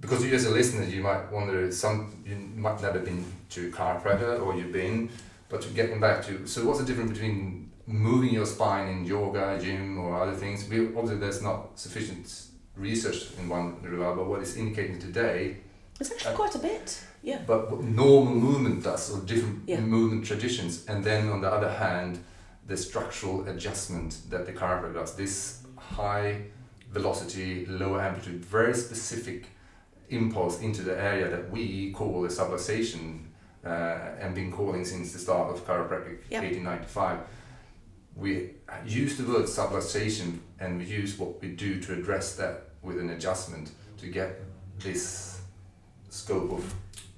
because 0.00 0.24
you 0.24 0.32
as 0.34 0.44
a 0.46 0.50
listener, 0.50 0.84
you 0.84 1.02
might 1.02 1.30
wonder 1.32 1.70
some 1.72 2.22
you 2.24 2.36
might 2.36 2.80
never 2.82 3.00
been 3.00 3.24
to 3.50 3.68
a 3.68 3.70
chiropractor 3.70 4.40
or 4.44 4.54
you've 4.56 4.72
been, 4.72 5.10
but 5.48 5.60
to 5.62 5.68
getting 5.70 6.00
back 6.00 6.24
to 6.26 6.46
so 6.46 6.64
what's 6.66 6.80
the 6.80 6.86
difference 6.86 7.12
between 7.12 7.70
moving 7.86 8.32
your 8.34 8.46
spine 8.46 8.88
in 8.88 9.04
yoga, 9.04 9.58
gym, 9.60 9.98
or 9.98 10.22
other 10.22 10.34
things? 10.34 10.68
We 10.68 10.86
obviously 10.88 11.16
there's 11.16 11.42
not 11.42 11.78
sufficient 11.78 12.24
research 12.76 13.28
in 13.38 13.48
one 13.48 13.82
regard, 13.82 14.16
but 14.16 14.26
what 14.28 14.40
is 14.42 14.56
indicating 14.56 14.98
today 14.98 15.56
It's 16.00 16.12
actually 16.12 16.32
Uh, 16.34 16.36
quite 16.36 16.54
a 16.54 16.58
bit. 16.60 17.00
Yeah. 17.22 17.40
but 17.46 17.70
what 17.70 17.82
normal 17.82 18.34
movement 18.34 18.84
does 18.84 19.10
or 19.12 19.18
different 19.26 19.62
Yeah. 19.66 19.80
movement 19.80 20.24
traditions 20.24 20.84
and 20.86 21.02
then 21.02 21.28
on 21.28 21.40
the 21.40 21.50
other 21.50 21.68
hand 21.70 22.18
the 22.68 22.76
structural 22.76 23.48
adjustment 23.48 24.10
that 24.30 24.46
the 24.46 24.52
chiropractor 24.52 24.94
does 24.94 25.14
this 25.16 25.62
high 25.76 26.42
velocity 26.92 27.66
low 27.66 27.98
amplitude 27.98 28.44
very 28.44 28.74
specific 28.74 29.46
impulse 30.10 30.60
into 30.60 30.82
the 30.82 30.96
area 31.00 31.28
that 31.28 31.50
we 31.50 31.90
call 31.92 32.24
a 32.24 32.28
subluxation 32.28 33.20
uh, 33.64 33.68
and 34.20 34.34
been 34.34 34.50
calling 34.52 34.84
since 34.84 35.12
the 35.12 35.18
start 35.18 35.50
of 35.54 35.66
chiropractic 35.66 36.18
Yep. 36.30 36.42
1895 36.42 37.18
we 38.16 38.50
use 38.84 39.16
the 39.16 39.24
word 39.24 39.44
subluxation 39.44 40.38
and 40.58 40.78
we 40.78 40.84
use 40.84 41.16
what 41.18 41.40
we 41.40 41.48
do 41.50 41.80
to 41.80 41.92
address 41.92 42.34
that 42.34 42.70
with 42.82 42.98
an 42.98 43.10
adjustment 43.10 43.70
to 43.96 44.08
get 44.08 44.40
this 44.80 45.40
scope 46.10 46.50
of 46.52 46.74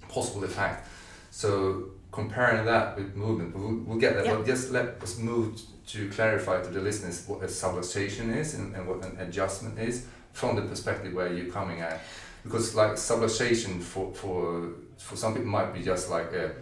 possible 0.09 0.45
effect. 0.45 0.87
So 1.31 1.93
comparing 2.13 2.67
that 2.67 2.97
with 2.99 3.15
movement, 3.15 3.57
we'll, 3.57 3.77
we'll 3.87 3.99
get 3.99 4.15
that, 4.15 4.27
Yeah. 4.27 4.35
but 4.37 4.47
just 4.47 4.73
let 4.73 5.03
us 5.03 5.17
move 5.19 5.61
to 5.89 6.09
clarify 6.11 6.63
to 6.63 6.69
the 6.69 6.81
listeners 6.81 7.25
what 7.27 7.43
a 7.43 7.47
subluxation 7.47 8.35
is 8.37 8.55
and, 8.55 8.75
and 8.77 8.87
what 8.87 9.03
an 9.03 9.17
adjustment 9.21 9.79
is 9.79 10.07
from 10.33 10.55
the 10.57 10.63
perspective 10.63 11.15
where 11.15 11.33
you're 11.33 11.51
coming 11.53 11.81
at. 11.81 12.01
Because 12.45 12.75
like 12.75 12.93
subluxation 12.93 13.81
for, 13.83 14.13
for, 14.15 14.71
for 14.99 15.17
some 15.17 15.35
people 15.35 15.49
might 15.51 15.73
be 15.75 15.83
just 15.83 16.11
like 16.11 16.33
a 16.33 16.53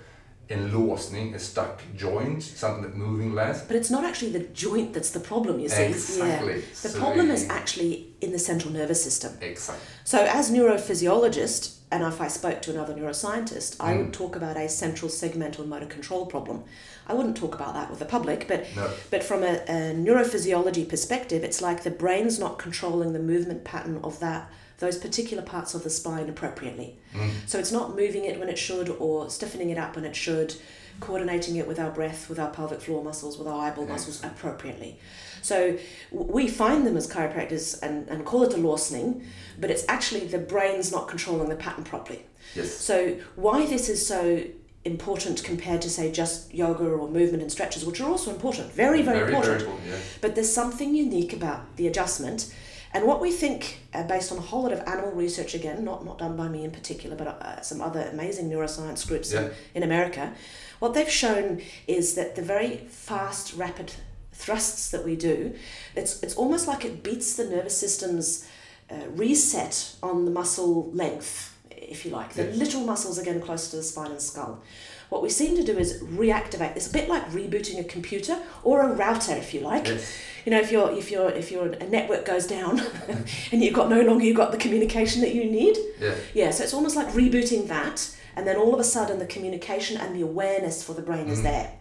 enlåsning, 0.50 1.34
a 1.34 1.38
stuck 1.38 1.82
joint, 1.94 2.42
something 2.42 2.82
that 2.82 2.96
moving 2.96 3.34
less. 3.34 3.62
But 3.66 3.76
it's 3.76 3.90
not 3.90 4.04
actually 4.04 4.32
the 4.32 4.40
joint 4.54 4.94
that's 4.94 5.10
the 5.10 5.20
problem, 5.20 5.60
you 5.60 5.68
see. 5.68 5.82
Exactly. 5.84 6.54
Yeah. 6.54 6.60
The 6.82 6.88
So 6.88 6.98
problem 6.98 7.30
is 7.30 7.46
actually 7.50 8.14
in 8.22 8.32
the 8.32 8.38
central 8.38 8.72
nervous 8.72 9.02
system. 9.04 9.36
Exactly. 9.42 9.84
So, 10.04 10.24
as 10.24 10.50
neurophysiologist, 10.50 11.76
and 11.90 12.02
if 12.02 12.20
I 12.20 12.28
spoke 12.28 12.62
to 12.62 12.70
another 12.70 12.94
neuroscientist, 12.94 13.76
I 13.80 13.92
Mm. 13.94 13.98
would 13.98 14.12
talk 14.12 14.36
about 14.36 14.56
a 14.56 14.68
central 14.68 15.10
segmental 15.10 15.66
motor 15.66 15.86
control 15.86 16.26
problem. 16.26 16.64
I 17.06 17.14
wouldn't 17.14 17.36
talk 17.36 17.54
about 17.54 17.74
that 17.74 17.88
with 17.90 17.98
the 17.98 18.04
public, 18.04 18.46
but 18.48 18.64
No. 18.76 18.90
but 19.10 19.22
from 19.22 19.42
a, 19.42 19.54
a 19.68 19.94
neurophysiology 19.94 20.88
perspective, 20.88 21.44
it's 21.44 21.60
like 21.62 21.82
the 21.82 21.90
brain's 21.90 22.38
not 22.38 22.58
controlling 22.58 23.12
the 23.12 23.18
movement 23.18 23.64
pattern 23.64 24.00
of 24.02 24.18
that 24.20 24.50
those 24.78 24.96
particular 24.96 25.42
parts 25.42 25.74
of 25.74 25.82
the 25.84 25.90
spine 25.90 26.28
appropriately. 26.28 26.96
Mm. 27.14 27.30
So 27.46 27.58
it's 27.58 27.72
not 27.72 27.96
moving 27.96 28.24
it 28.24 28.38
when 28.38 28.48
it 28.48 28.58
should 28.58 28.88
or 28.88 29.28
stiffening 29.28 29.70
it 29.70 29.78
up 29.78 29.96
when 29.96 30.04
it 30.04 30.16
should, 30.16 30.54
coordinating 31.00 31.56
it 31.56 31.66
with 31.66 31.78
our 31.78 31.90
breath, 31.90 32.28
with 32.28 32.38
our 32.38 32.50
pelvic 32.50 32.80
floor 32.80 33.02
muscles, 33.02 33.38
with 33.38 33.48
our 33.48 33.66
eyeball 33.66 33.86
muscles 33.86 34.22
appropriately. 34.24 34.98
So 35.42 35.78
we 36.10 36.48
find 36.48 36.86
them 36.86 36.96
as 36.96 37.10
chiropractors 37.10 37.80
and, 37.82 38.08
and 38.08 38.24
call 38.24 38.42
it 38.42 38.54
a 38.54 38.56
loosening, 38.56 39.24
but 39.58 39.70
it's 39.70 39.84
actually 39.88 40.26
the 40.26 40.38
brain's 40.38 40.90
not 40.92 41.08
controlling 41.08 41.48
the 41.48 41.56
pattern 41.56 41.84
properly. 41.84 42.24
Yes. 42.54 42.74
So 42.74 43.16
why 43.36 43.66
this 43.66 43.88
is 43.88 44.04
so 44.06 44.42
important 44.84 45.44
compared 45.44 45.82
to 45.82 45.90
say 45.90 46.10
just 46.10 46.54
yoga 46.54 46.84
or 46.84 47.08
movement 47.08 47.42
and 47.42 47.52
stretches, 47.52 47.84
which 47.84 48.00
are 48.00 48.08
also 48.08 48.30
important, 48.30 48.72
very, 48.72 49.02
very, 49.02 49.20
important. 49.20 49.60
Very 49.60 49.70
important, 49.70 49.88
yes. 49.88 50.18
But 50.20 50.34
there's 50.34 50.52
something 50.52 50.94
unique 50.94 51.32
about 51.32 51.76
the 51.76 51.86
adjustment. 51.86 52.52
And 52.94 53.06
what 53.06 53.20
we 53.20 53.30
think, 53.30 53.80
uh, 53.94 54.02
based 54.04 54.32
on 54.32 54.38
a 54.38 54.40
whole 54.40 54.62
lot 54.62 54.72
of 54.72 54.80
animal 54.80 55.10
research, 55.12 55.54
again, 55.54 55.84
not, 55.84 56.04
not 56.04 56.18
done 56.18 56.36
by 56.36 56.48
me 56.48 56.64
in 56.64 56.70
particular, 56.70 57.16
but 57.16 57.26
uh, 57.28 57.60
some 57.60 57.80
other 57.82 58.08
amazing 58.12 58.48
neuroscience 58.50 59.06
groups 59.06 59.32
Yeah. 59.32 59.42
in, 59.42 59.50
in 59.76 59.82
America, 59.82 60.32
what 60.78 60.94
they've 60.94 61.10
shown 61.10 61.60
is 61.86 62.14
that 62.14 62.34
the 62.36 62.42
very 62.42 62.76
fast, 62.88 63.54
rapid 63.54 63.92
thrusts 64.32 64.90
that 64.90 65.04
we 65.04 65.16
do, 65.16 65.54
it's, 65.96 66.22
it's 66.22 66.34
almost 66.36 66.66
like 66.66 66.84
it 66.84 67.02
beats 67.02 67.34
the 67.36 67.44
nervous 67.44 67.76
system's 67.76 68.48
uh, 68.90 68.94
reset 69.10 69.94
on 70.02 70.24
the 70.24 70.30
muscle 70.30 70.90
length, 70.92 71.54
if 71.70 72.04
you 72.06 72.10
like. 72.10 72.32
The 72.34 72.44
Yes. 72.44 72.56
little 72.56 72.80
muscles 72.84 73.18
are 73.18 73.24
getting 73.24 73.42
closer 73.42 73.70
to 73.72 73.76
the 73.76 73.82
spine 73.82 74.12
and 74.12 74.22
skull. 74.22 74.62
What 75.08 75.22
we 75.22 75.30
seem 75.30 75.56
to 75.56 75.64
do 75.64 75.78
is 75.78 76.02
reactivate. 76.02 76.76
It's 76.76 76.88
a 76.88 76.92
bit 76.92 77.08
like 77.08 77.28
rebooting 77.30 77.80
a 77.80 77.84
computer 77.84 78.38
or 78.62 78.82
a 78.82 78.92
router, 78.92 79.34
if 79.34 79.54
you 79.54 79.60
like. 79.60 79.88
Yes. 79.88 80.18
You 80.44 80.52
know, 80.52 80.60
if 80.60 80.70
your 80.70 80.90
if 80.92 81.10
your 81.10 81.30
if 81.30 81.50
your 81.50 81.66
a 81.66 81.86
network 81.86 82.24
goes 82.24 82.46
down 82.46 82.80
and 83.52 83.62
you've 83.62 83.74
got 83.74 83.88
no 83.88 84.00
longer 84.00 84.24
you've 84.24 84.36
got 84.36 84.52
the 84.52 84.58
communication 84.58 85.20
that 85.22 85.34
you 85.34 85.44
need. 85.44 85.76
Yeah. 86.00 86.14
Yeah, 86.34 86.50
so 86.50 86.64
it's 86.64 86.74
almost 86.74 86.96
like 86.96 87.08
rebooting 87.08 87.68
that, 87.68 88.14
and 88.36 88.46
then 88.46 88.56
all 88.56 88.74
of 88.74 88.80
a 88.80 88.84
sudden 88.84 89.18
the 89.18 89.26
communication 89.26 89.96
and 89.96 90.14
the 90.14 90.22
awareness 90.22 90.82
for 90.82 90.94
the 90.94 91.02
brain 91.02 91.28
is 91.28 91.40
mm. 91.40 91.44
there. 91.44 91.72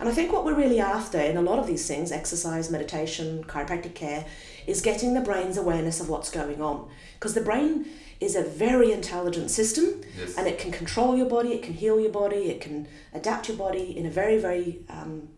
And 0.00 0.08
I 0.08 0.12
think 0.12 0.32
what 0.32 0.44
we're 0.46 0.54
really 0.56 0.80
after 0.80 1.18
in 1.20 1.36
a 1.36 1.42
lot 1.42 1.58
of 1.58 1.66
these 1.66 1.86
things, 1.86 2.10
exercise, 2.10 2.70
meditation, 2.70 3.44
chiropractic 3.44 3.94
care, 3.94 4.24
is 4.66 4.80
getting 4.80 5.12
the 5.14 5.20
brain's 5.20 5.58
awareness 5.58 6.00
of 6.00 6.08
what's 6.08 6.30
going 6.30 6.62
on. 6.62 6.88
Because 7.14 7.34
the 7.34 7.42
brain 7.42 7.86
is 8.18 8.34
a 8.34 8.42
very 8.42 8.92
intelligent 8.92 9.50
system 9.50 10.00
Yes. 10.18 10.36
and 10.36 10.46
it 10.46 10.58
can 10.58 10.72
control 10.72 11.16
your 11.16 11.26
body, 11.28 11.50
it 11.52 11.62
can 11.62 11.74
heal 11.74 12.00
your 12.00 12.10
body, 12.10 12.50
it 12.50 12.60
can 12.60 12.88
adapt 13.12 13.48
your 13.48 13.56
body 13.58 13.96
in 13.96 14.06
a 14.06 14.10
very, 14.10 14.38
very 14.38 14.80
um, 14.88 15.28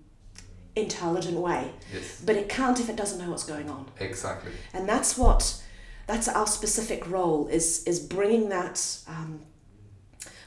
intelligent 0.77 1.39
way. 1.39 1.73
Yes. 1.93 2.21
But 2.25 2.37
it 2.37 2.49
can't 2.49 2.79
if 2.81 2.89
it 2.89 2.97
doesn't 2.97 3.19
know 3.23 3.31
what's 3.31 3.45
going 3.45 3.69
on 3.69 3.87
Exactly. 4.01 4.53
and 4.73 4.89
that's 4.89 5.19
what 5.19 5.61
that's 6.07 6.27
our 6.29 6.47
specific 6.47 7.09
role 7.09 7.47
is 7.49 7.85
is 7.85 8.01
bringing 8.01 8.49
that 8.49 8.99
um, 9.07 9.41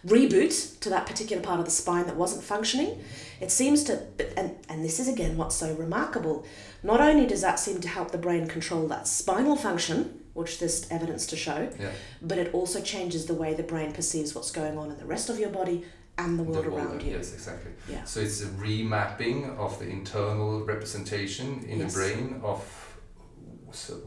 reboot 0.05 0.79
to 0.81 0.89
that 0.89 1.05
particular 1.05 1.41
part 1.41 1.59
of 1.59 1.65
the 1.65 1.71
spine 1.71 2.05
that 2.07 2.15
wasn't 2.15 2.43
functioning 2.43 3.01
it 3.41 3.51
seems 3.51 3.83
to 3.83 3.93
but- 4.17 4.31
and 4.37 4.55
and 4.69 4.83
this 4.83 4.99
is 4.99 5.07
again 5.07 5.37
what's 5.37 5.55
so 5.55 5.73
remarkable 5.75 6.45
not 6.83 6.99
only 7.01 7.25
does 7.25 7.41
that 7.41 7.59
seem 7.59 7.79
to 7.81 7.87
help 7.87 8.11
the 8.11 8.17
brain 8.17 8.47
control 8.47 8.87
that 8.87 9.07
spinal 9.07 9.55
function 9.55 10.21
which 10.33 10.59
there's 10.59 10.89
evidence 10.91 11.25
to 11.27 11.35
show 11.35 11.69
Yeah. 11.79 11.91
but 12.21 12.37
it 12.37 12.53
also 12.53 12.81
changes 12.81 13.25
the 13.25 13.33
way 13.33 13.53
the 13.53 13.63
brain 13.63 13.91
perceives 13.93 14.35
what's 14.35 14.51
going 14.51 14.77
on 14.77 14.91
in 14.91 14.97
the 14.97 15.05
rest 15.05 15.29
of 15.29 15.39
your 15.39 15.49
body 15.49 15.85
and 16.17 16.39
the 16.39 16.43
The 16.43 16.49
world 16.51 16.67
world, 16.67 16.87
around 16.87 17.01
you 17.03 17.11
Yes, 17.17 17.33
exactly. 17.33 17.71
Yeah. 17.89 18.03
So 18.05 18.19
it's 18.21 18.41
a 18.41 18.47
remapping 18.47 19.57
of 19.57 19.77
the 19.79 19.87
internal 19.99 20.63
representation 20.63 21.47
in 21.67 21.79
Yes. 21.79 21.93
the 21.93 21.99
brain 21.99 22.39
of 22.43 22.61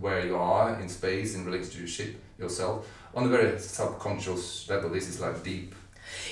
where 0.01 0.25
you 0.27 0.37
are 0.37 0.81
in 0.81 0.89
space 0.89 1.35
in 1.35 1.45
relation 1.45 1.71
to 1.73 1.79
your 1.81 1.89
ship 1.89 2.13
yourself 2.39 2.87
on 3.15 3.25
a 3.25 3.29
very 3.29 3.59
subconscious 3.59 4.69
level. 4.71 4.89
This 4.91 5.09
is 5.09 5.21
like 5.21 5.43
deep. 5.43 5.75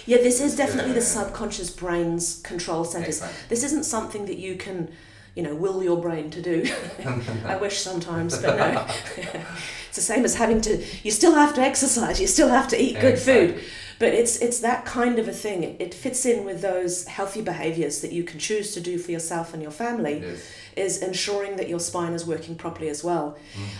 Yeah, 0.07 0.19
this 0.19 0.41
is 0.41 0.57
definitely 0.57 0.93
the 0.93 1.01
subconscious 1.01 1.71
brain's 1.71 2.41
control 2.43 2.85
centers. 2.85 3.19
Exactly. 3.19 3.39
This 3.49 3.65
isn't 3.65 3.85
something 3.85 4.27
that 4.27 4.39
you 4.39 4.57
can, 4.57 4.91
you 5.35 5.43
know, 5.43 5.55
will 5.55 5.83
your 5.83 6.01
brain 6.01 6.31
to 6.31 6.43
do. 6.43 6.67
I 7.45 7.57
wish 7.57 7.79
sometimes, 7.79 8.39
but 8.39 8.57
no. 8.57 8.87
it's 9.17 9.97
the 9.97 10.03
same 10.03 10.25
as 10.25 10.37
having 10.37 10.61
to. 10.63 10.85
You 11.03 11.11
still 11.11 11.35
have 11.35 11.55
to 11.55 11.61
exercise. 11.61 12.21
You 12.21 12.27
still 12.27 12.49
have 12.49 12.69
to 12.69 12.81
eat 12.81 13.01
good 13.01 13.19
food. 13.19 13.61
But 13.99 14.13
it's 14.13 14.37
it's 14.37 14.61
that 14.61 14.85
kind 14.85 15.19
of 15.19 15.27
a 15.27 15.33
thing. 15.33 15.63
It, 15.63 15.81
it 15.81 15.95
fits 15.95 16.27
in 16.27 16.45
with 16.45 16.61
those 16.61 17.07
healthy 17.07 17.41
behaviors 17.41 18.03
that 18.03 18.13
you 18.13 18.25
can 18.25 18.39
choose 18.39 18.75
to 18.75 18.81
do 18.81 18.99
for 18.99 19.11
yourself 19.11 19.55
and 19.55 19.63
your 19.63 19.73
family. 19.73 20.21
Yes. 20.21 20.53
Is 20.77 21.03
ensuring 21.03 21.57
that 21.57 21.71
your 21.71 21.81
spine 21.81 22.13
is 22.13 22.27
working 22.27 22.55
properly 22.55 22.91
as 22.91 23.03
well. 23.03 23.39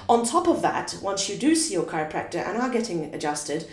On 0.09 0.25
top 0.25 0.49
of 0.49 0.63
that, 0.63 0.99
once 1.03 1.29
you 1.29 1.37
do 1.37 1.55
see 1.55 1.75
your 1.75 1.85
chiropractor 1.85 2.37
and 2.37 2.57
are 2.57 2.71
getting 2.71 3.13
adjusted, 3.15 3.69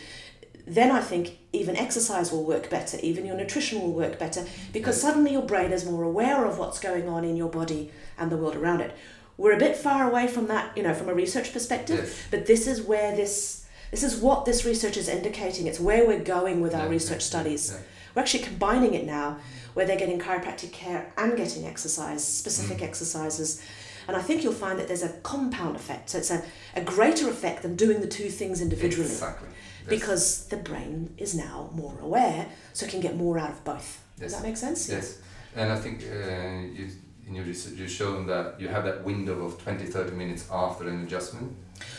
then 0.66 0.92
I 0.92 1.02
think 1.02 1.38
even 1.52 1.76
exercise 1.76 2.32
will 2.32 2.46
work 2.46 2.70
better, 2.70 2.98
even 3.02 3.26
your 3.26 3.36
nutrition 3.36 3.82
will 3.82 3.92
work 3.92 4.18
better, 4.18 4.46
because 4.72 5.00
suddenly 5.02 5.32
your 5.34 5.42
brain 5.42 5.72
is 5.72 5.86
more 5.86 6.04
aware 6.04 6.46
of 6.46 6.58
what's 6.58 6.80
going 6.80 7.08
on 7.10 7.24
in 7.26 7.36
your 7.36 7.50
body 7.50 7.92
and 8.18 8.32
the 8.32 8.38
world 8.38 8.56
around 8.56 8.82
it. 8.82 8.96
We're 9.38 9.54
a 9.54 9.60
bit 9.60 9.76
far 9.76 10.10
away 10.10 10.28
from 10.28 10.48
that, 10.48 10.78
you 10.78 10.84
know, 10.84 10.94
from 10.94 11.10
a 11.10 11.14
research 11.14 11.52
perspective, 11.52 12.00
Yes. 12.04 12.16
but 12.32 12.46
this 12.46 12.68
is 12.68 12.82
where 12.82 13.16
this 13.16 13.60
this 13.92 14.02
is 14.04 14.16
what 14.18 14.46
this 14.46 14.66
research 14.66 14.98
is 14.98 15.08
indicating. 15.08 15.68
It's 15.68 15.80
where 15.80 16.08
we're 16.08 16.24
going 16.24 16.62
with 16.62 16.74
our 16.74 16.86
Yeah, 16.86 16.90
research 16.90 17.20
yeah, 17.22 17.28
studies. 17.34 17.72
yeah. 17.72 17.80
We're 18.16 18.22
actually 18.24 18.44
combining 18.44 18.96
it 18.96 19.06
now, 19.06 19.38
where 19.76 19.86
they're 19.86 20.00
getting 20.00 20.18
chiropractic 20.20 20.72
care 20.72 21.14
and 21.16 21.38
getting 21.38 21.68
exercise, 21.68 22.24
specific 22.28 22.80
Mm. 22.80 22.86
exercises. 22.88 23.62
And 24.08 24.18
I 24.18 24.22
think 24.24 24.44
you'll 24.44 24.52
find 24.54 24.80
that 24.80 24.88
there's 24.88 25.04
a 25.04 25.10
compound 25.22 25.76
effect. 25.76 26.10
So 26.10 26.18
it's 26.18 26.32
a, 26.32 26.42
a 26.76 26.82
greater 26.82 27.30
effect 27.30 27.62
than 27.62 27.76
doing 27.76 28.02
the 28.02 28.08
two 28.08 28.30
things 28.30 28.62
individually 28.62 29.06
Exactly. 29.12 29.50
Yes. 29.86 30.00
because 30.00 30.46
the 30.48 30.58
brain 30.58 31.14
is 31.18 31.36
now 31.36 31.70
more 31.74 31.98
aware, 32.02 32.48
so 32.74 32.86
it 32.86 32.90
can 32.92 33.02
get 33.02 33.16
more 33.16 33.38
out 33.38 33.52
of 33.52 33.64
both. 33.64 34.02
Does 34.20 34.34
that 34.34 34.44
make 34.44 34.58
sense? 34.58 34.90
Yes, 34.90 35.18
and 35.56 35.72
I 35.72 35.76
think 35.76 36.02
uh, 36.04 36.78
you, 36.78 36.88
in 37.28 37.36
your 37.36 37.46
research 37.46 37.74
you've 37.80 37.92
shown 37.92 38.28
that 38.28 38.60
you 38.60 38.68
have 38.68 38.84
that 38.86 39.04
window 39.04 39.44
of 39.46 39.62
20 39.62 39.86
30 39.86 40.12
minutes 40.16 40.48
after 40.52 40.88
an 40.88 41.04
adjustment. 41.04 41.56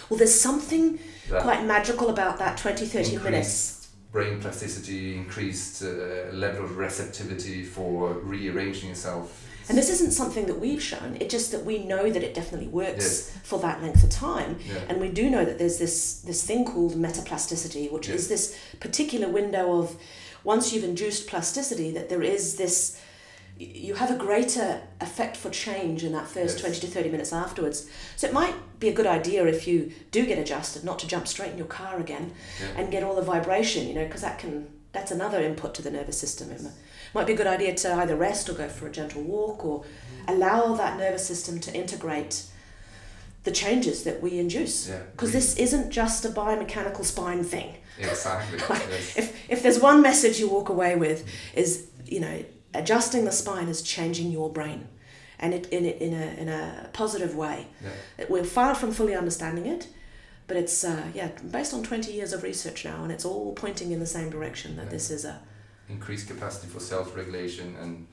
Well, 0.09 0.19
there's 0.19 0.39
something 0.41 0.99
That 1.31 1.43
quite 1.43 1.65
magical 1.67 2.09
about 2.11 2.39
that 2.39 2.57
20, 2.59 2.87
30 2.87 3.17
minutes. 3.19 3.25
increased 3.25 4.13
brain 4.13 4.41
plasticity, 4.41 5.17
increased 5.17 5.83
uh, 5.83 6.33
level 6.33 6.65
of 6.65 6.77
receptivity 6.79 7.65
for 7.65 8.13
rearranging 8.15 8.91
yourself. 8.91 9.44
And 9.69 9.79
this 9.79 9.89
isn't 9.89 10.11
something 10.13 10.47
that 10.47 10.59
we've 10.61 10.83
shown, 10.83 11.17
it's 11.21 11.33
just 11.33 11.51
that 11.53 11.65
we 11.65 11.79
know 11.79 12.11
that 12.11 12.23
it 12.23 12.35
definitely 12.35 12.69
works 12.69 13.05
Yes. 13.05 13.31
for 13.43 13.59
that 13.61 13.83
length 13.83 14.05
of 14.05 14.11
time. 14.11 14.59
Yeah. 14.67 14.81
And 14.89 15.01
we 15.01 15.09
do 15.09 15.31
know 15.31 15.45
that 15.45 15.59
there's 15.59 15.79
this, 15.79 16.17
this 16.21 16.43
thing 16.45 16.65
called 16.67 16.95
metaplasticity, 16.95 17.91
which 17.91 18.09
Yes. 18.09 18.21
is 18.21 18.29
this 18.29 18.57
particular 18.81 19.29
window 19.29 19.79
of 19.79 19.97
once 20.45 20.73
you've 20.73 20.85
induced 20.85 21.27
plasticity, 21.27 21.91
that 21.93 22.11
there 22.11 22.23
is 22.23 22.57
this, 22.57 23.01
you 23.59 23.95
have 23.95 24.11
a 24.11 24.17
greater 24.17 24.83
effect 25.01 25.35
for 25.37 25.49
change 25.49 26.05
in 26.05 26.13
that 26.13 26.29
first 26.29 26.57
Yes. 26.57 26.61
20 26.61 26.81
to 26.81 26.87
30 26.87 27.09
minutes 27.09 27.33
afterwards. 27.33 27.87
So 28.17 28.27
it 28.27 28.35
might 28.35 28.55
be 28.81 28.89
a 28.89 28.93
good 28.93 29.07
idea 29.07 29.47
if 29.47 29.67
you 29.67 29.93
do 30.11 30.27
get 30.27 30.39
adjusted 30.39 30.85
not 30.85 30.99
to 30.99 31.07
jump 31.07 31.27
straight 31.27 31.53
in 31.53 31.57
your 31.59 31.67
car 31.69 31.99
again 31.99 32.33
Yeah. 32.61 32.81
and 32.83 32.91
get 32.91 33.03
all 33.03 33.15
the 33.15 33.23
vibration, 33.23 33.89
you 33.89 33.95
know, 33.95 34.05
because 34.05 34.21
that 34.21 34.39
can, 34.39 34.67
that's 34.95 35.11
another 35.11 35.43
input 35.43 35.75
to 35.75 35.83
the 35.83 35.91
nervous 35.91 36.19
system. 36.19 36.51
It 36.51 36.63
might 37.15 37.27
be 37.27 37.35
a 37.35 37.37
good 37.37 37.49
idea 37.49 37.75
to 37.75 37.95
either 37.95 38.17
rest 38.17 38.49
or 38.49 38.55
go 38.55 38.69
for 38.69 38.87
a 38.87 38.93
gentle 38.93 39.23
walk 39.23 39.65
or 39.65 39.85
allow 40.29 40.75
that 40.75 40.97
nervous 40.97 41.27
system 41.27 41.59
to 41.61 41.75
integrate 41.75 42.45
the 43.43 43.51
changes 43.51 44.05
that 44.05 44.23
we 44.23 44.39
induce. 44.39 44.89
Yeah. 44.89 45.03
Because 45.13 45.33
this 45.33 45.57
isn't 45.57 45.91
just 45.91 46.25
a 46.25 46.29
biomechanical 46.29 47.05
spine 47.05 47.45
thing. 47.45 47.75
Exactly. 47.99 48.59
yes. 48.69 49.17
If, 49.19 49.51
if 49.51 49.63
there's 49.63 49.81
one 49.81 50.01
message 50.01 50.39
you 50.39 50.49
walk 50.49 50.69
away 50.69 50.97
with 50.97 51.29
is, 51.55 51.89
you 52.07 52.21
know, 52.21 52.45
adjusting 52.73 53.25
the 53.25 53.33
spine 53.33 53.69
is 53.69 53.83
changing 53.83 54.31
your 54.31 54.51
brain 54.51 54.89
and 55.41 55.53
it 55.53 55.67
in, 55.67 55.85
it, 55.85 56.01
in, 56.01 56.15
a, 56.15 56.27
in 56.41 56.49
a 56.49 56.89
positive 56.93 57.35
way. 57.35 57.67
Yeah. 57.83 58.27
We're 58.29 58.45
far 58.45 58.75
from 58.75 58.93
fully 58.93 59.15
understanding 59.15 59.67
it, 59.67 59.89
but 60.47 60.57
it's, 60.57 60.85
uh, 60.85 61.03
yeah, 61.15 61.29
based 61.51 61.73
on 61.75 61.83
20 61.83 62.13
years 62.13 62.33
of 62.33 62.43
research 62.43 62.85
now 62.85 63.03
and 63.03 63.11
it's 63.13 63.25
all 63.25 63.53
pointing 63.55 63.93
in 63.93 64.01
the 64.01 64.07
same 64.07 64.31
direction 64.31 64.77
that 64.77 64.85
Yeah. 64.87 64.91
this 64.91 65.11
is 65.11 65.25
a, 65.25 65.41
Increased 65.89 66.29
capacity 66.29 66.67
for 66.69 66.81
self-regulation 66.81 67.77
and 67.81 68.07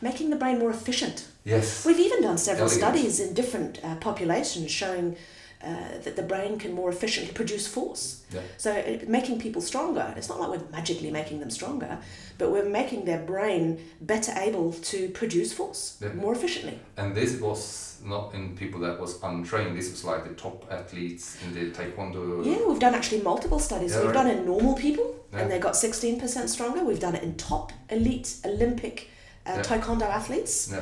making 0.00 0.30
the 0.30 0.36
brain 0.36 0.58
more 0.58 0.70
efficient. 0.70 1.26
yes. 1.44 1.84
We've 1.86 2.00
even 2.00 2.20
done 2.22 2.36
several 2.38 2.68
Elegant. 2.68 2.80
studies 2.82 3.20
in 3.20 3.32
different 3.34 3.78
uh, 3.84 3.94
populations 3.96 4.70
showing 4.70 5.16
uh, 5.64 5.98
that 6.02 6.16
the 6.16 6.22
brain 6.22 6.58
can 6.58 6.72
more 6.72 6.90
efficiently 6.90 7.32
produce 7.32 7.66
force. 7.68 8.24
Yeah. 8.32 8.40
So 8.56 8.72
it, 8.72 9.08
making 9.08 9.38
people 9.40 9.62
stronger. 9.62 10.12
It's 10.16 10.28
not 10.28 10.40
like 10.40 10.50
we're 10.50 10.70
magically 10.70 11.10
making 11.10 11.40
them 11.40 11.50
stronger, 11.50 11.98
but 12.38 12.50
we're 12.50 12.68
making 12.68 13.04
their 13.04 13.20
brain 13.20 13.78
better 14.00 14.32
able 14.36 14.72
to 14.72 15.08
produce 15.10 15.52
force 15.52 15.98
Yeah. 16.00 16.12
more 16.14 16.32
efficiently. 16.32 16.80
And 16.96 17.14
this 17.14 17.40
was 17.40 17.98
not 18.04 18.34
in 18.34 18.56
people 18.56 18.80
that 18.80 18.98
was 18.98 19.22
untrained. 19.22 19.78
This 19.78 19.90
was 19.90 20.04
like 20.04 20.24
the 20.24 20.34
top 20.34 20.66
athletes 20.70 21.38
in 21.44 21.54
the 21.54 21.70
taekwondo. 21.70 22.44
Yeah, 22.44 22.66
we've 22.66 22.80
done 22.80 22.94
actually 22.94 23.22
multiple 23.22 23.60
studies. 23.60 23.92
Yeah, 23.92 23.98
we've 23.98 24.06
right. 24.06 24.14
done 24.14 24.26
it 24.26 24.38
in 24.38 24.46
normal 24.46 24.74
people, 24.74 25.14
and 25.32 25.50
they 25.50 25.58
got 25.60 25.74
16% 25.74 26.48
stronger. 26.48 26.82
We've 26.84 26.98
done 27.00 27.14
it 27.14 27.22
in 27.22 27.36
top 27.36 27.72
elite 27.88 28.34
Olympic 28.44 29.08
uh, 29.46 29.58
taekwondo 29.62 30.02
athletes. 30.02 30.72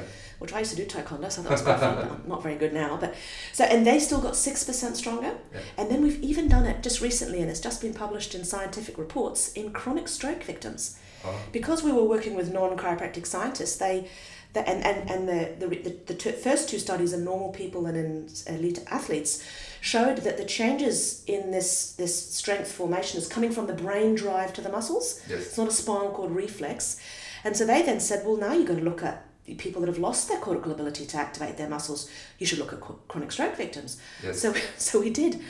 Which 0.40 0.52
I 0.54 0.58
used 0.60 0.70
to 0.74 0.76
do 0.76 0.86
taekwondo, 0.86 1.30
so 1.30 1.42
that 1.42 1.52
was 1.52 1.62
quite 1.62 1.78
fun. 1.78 1.98
I'm 1.98 2.28
not 2.28 2.42
very 2.42 2.56
good 2.56 2.72
now, 2.72 2.96
but 2.96 3.14
so 3.52 3.64
and 3.64 3.86
they 3.86 3.98
still 4.00 4.20
got 4.22 4.34
six 4.34 4.64
percent 4.64 4.96
stronger. 4.96 5.34
Yeah. 5.52 5.60
And 5.76 5.90
then 5.90 6.02
we've 6.02 6.20
even 6.22 6.48
done 6.48 6.64
it 6.64 6.82
just 6.82 7.00
recently, 7.02 7.40
and 7.42 7.50
it's 7.50 7.60
just 7.60 7.82
been 7.82 7.92
published 7.94 8.34
in 8.34 8.44
scientific 8.44 8.96
reports 8.96 9.52
in 9.52 9.70
chronic 9.72 10.08
stroke 10.08 10.42
victims. 10.42 10.98
Oh, 11.24 11.38
Because 11.52 11.82
we 11.82 11.92
were 11.92 12.04
working 12.04 12.34
with 12.34 12.50
non-chiropractic 12.50 13.26
scientists, 13.26 13.76
they, 13.76 14.08
the, 14.54 14.66
and, 14.66 14.82
and, 14.82 15.10
and 15.10 15.28
the, 15.28 15.66
the, 15.66 15.76
the, 15.76 15.96
the 16.06 16.14
two, 16.14 16.32
first 16.32 16.70
two 16.70 16.78
studies 16.78 17.12
in 17.12 17.22
normal 17.24 17.50
people 17.50 17.84
and 17.84 17.94
in 17.98 18.28
elite 18.46 18.78
athletes 18.90 19.44
showed 19.82 20.18
that 20.18 20.38
the 20.38 20.46
changes 20.46 21.22
in 21.26 21.50
this, 21.50 21.92
this 21.92 22.32
strength 22.34 22.72
formation 22.72 23.18
is 23.20 23.28
coming 23.28 23.52
from 23.52 23.66
the 23.66 23.74
brain 23.74 24.14
drive 24.14 24.54
to 24.54 24.62
the 24.62 24.70
muscles. 24.70 25.20
yes. 25.28 25.40
It's 25.48 25.58
not 25.58 25.68
a 25.68 25.72
spinal 25.72 26.10
cord 26.12 26.30
reflex. 26.30 26.98
And 27.44 27.54
so 27.54 27.66
they 27.66 27.82
then 27.82 28.00
said, 28.00 28.24
well, 28.26 28.38
now 28.38 28.54
you've 28.54 28.68
got 28.68 28.78
to 28.78 28.82
look 28.84 29.02
at 29.02 29.26
people 29.58 29.80
that 29.82 29.88
have 29.88 29.98
lost 29.98 30.28
their 30.28 30.38
cortical 30.38 30.72
ability 30.72 31.06
to 31.06 31.16
activate 31.16 31.56
their 31.56 31.68
muscles. 31.68 32.08
You 32.38 32.46
should 32.46 32.58
look 32.58 32.72
at 32.72 32.80
chronic 33.08 33.32
stroke 33.32 33.56
victims. 33.56 34.00
Yes. 34.22 34.40
So, 34.40 34.54
so 34.76 35.00
we 35.00 35.10
did. 35.10 35.40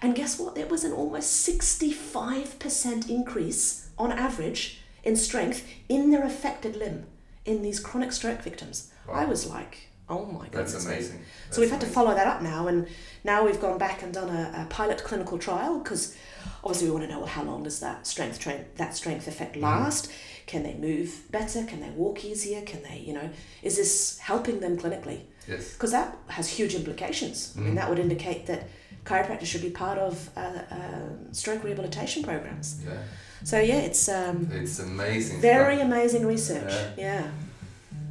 And 0.00 0.14
guess 0.14 0.38
what? 0.38 0.54
There 0.54 0.66
was 0.66 0.84
an 0.84 0.92
almost 0.92 1.48
65% 1.48 3.08
increase 3.08 3.88
on 3.98 4.12
average 4.12 4.80
in 5.02 5.16
strength 5.16 5.66
in 5.88 6.10
their 6.10 6.24
affected 6.24 6.76
limb 6.76 7.06
in 7.44 7.62
these 7.62 7.80
chronic 7.80 8.12
stroke 8.12 8.42
victims. 8.42 8.90
Wow. 9.08 9.14
I 9.14 9.24
was 9.24 9.48
like, 9.48 9.88
Oh 10.10 10.24
my 10.24 10.48
god. 10.48 10.52
That's 10.66 10.86
amazing. 10.86 11.20
So 11.50 11.60
we've 11.60 11.70
had 11.70 11.82
to 11.82 11.86
follow 11.86 12.14
that 12.14 12.26
up 12.26 12.40
now, 12.40 12.66
and 12.66 12.86
now 13.24 13.44
we've 13.44 13.60
gone 13.60 13.76
back 13.76 14.02
and 14.02 14.10
done 14.10 14.30
a, 14.34 14.62
a 14.62 14.66
pilot 14.70 15.04
clinical 15.04 15.36
trial 15.36 15.80
because 15.80 16.16
obviously 16.64 16.86
we 16.88 16.92
want 16.94 17.04
to 17.04 17.10
know 17.12 17.18
well 17.18 17.26
how 17.28 17.42
long 17.42 17.62
does 17.62 17.80
that 17.80 18.06
strength 18.06 18.40
train 18.40 18.64
that 18.76 18.96
strength 18.96 19.28
effect 19.28 19.52
Mm-hmm. 19.52 19.64
last? 19.64 20.10
Can 20.52 20.62
they 20.62 20.74
move 20.88 21.08
better? 21.30 21.60
Can 21.70 21.78
they 21.84 21.90
walk 22.02 22.24
easier? 22.24 22.60
Can 22.70 22.80
they 22.88 22.98
you 23.08 23.14
know 23.18 23.28
is 23.62 23.74
this 23.80 24.18
helping 24.30 24.56
them 24.64 24.74
clinically? 24.82 25.20
Yes. 25.52 25.64
Because 25.74 25.92
that 25.98 26.08
has 26.36 26.46
huge 26.58 26.74
implications. 26.80 27.36
I 27.56 27.60
mean 27.60 27.72
Mm. 27.72 27.76
that 27.78 27.88
would 27.90 27.98
indicate 28.06 28.40
that 28.50 28.62
chiropractic 29.08 29.46
should 29.46 29.62
be 29.62 29.70
part 29.84 29.98
of 30.08 30.14
uh, 30.36 30.40
uh, 30.78 31.08
stroke 31.32 31.62
rehabilitation 31.64 32.22
programs. 32.30 32.66
Yeah. 32.84 33.02
So 33.50 33.56
yeah, 33.70 33.80
it's 33.88 34.08
um, 34.08 34.36
It's 34.62 34.78
amazing. 34.80 35.40
very 35.40 35.78
amazing 35.88 36.26
research. 36.34 36.72
Yeah. 36.72 37.06
Yeah. 37.06 37.24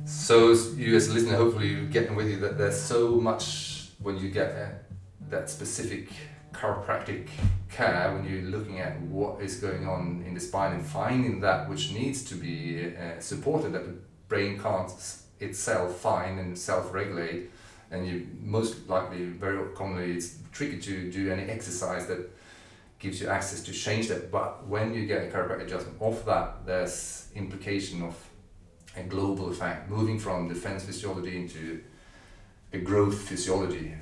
So 0.05 0.35
you 0.83 0.95
as 0.95 1.07
a 1.09 1.13
listener, 1.15 1.35
hopefully 1.43 1.67
you're 1.73 1.91
getting 1.97 2.15
with 2.19 2.27
you 2.31 2.37
that 2.45 2.57
there's 2.59 2.79
so 2.93 2.99
much 3.29 3.43
when 4.05 4.15
you 4.17 4.29
get 4.29 4.49
that 5.29 5.49
specific 5.49 6.05
chiropractic 6.53 7.27
care 7.69 8.13
when 8.13 8.27
you're 8.27 8.49
looking 8.49 8.79
at 8.79 8.99
what 9.01 9.41
is 9.41 9.59
going 9.59 9.87
on 9.87 10.23
in 10.25 10.33
the 10.33 10.39
spine 10.39 10.73
and 10.73 10.85
finding 10.85 11.39
that 11.41 11.69
which 11.69 11.91
needs 11.91 12.23
to 12.23 12.35
be 12.35 12.93
uh, 12.95 13.19
supported 13.19 13.73
that 13.73 13.85
the 13.85 13.95
brain 14.27 14.59
can't 14.59 14.91
itself 15.39 15.97
find 15.97 16.39
and 16.39 16.57
self-regulate. 16.57 17.49
And 17.91 18.05
you 18.07 18.27
most 18.41 18.89
likely 18.89 19.25
very 19.25 19.57
commonly 19.75 20.13
it's 20.13 20.37
tricky 20.51 20.79
to 20.79 21.11
do 21.11 21.31
any 21.31 21.43
exercise 21.43 22.07
that 22.07 22.29
gives 22.99 23.21
you 23.21 23.27
access 23.27 23.61
to 23.63 23.71
change 23.71 24.07
that. 24.07 24.31
But 24.31 24.67
when 24.67 24.93
you 24.93 25.05
get 25.05 25.23
a 25.23 25.27
chiropractic 25.27 25.65
adjustment 25.67 25.97
off 26.01 26.25
that 26.25 26.65
there's 26.65 27.27
implication 27.35 28.01
of 28.03 28.15
a 28.95 29.03
global 29.03 29.51
effect, 29.51 29.89
moving 29.89 30.17
from 30.19 30.47
defense 30.47 30.83
physiology 30.83 31.37
into 31.37 31.81
a 32.73 32.79
growth 32.79 33.19
physiology, 33.19 33.93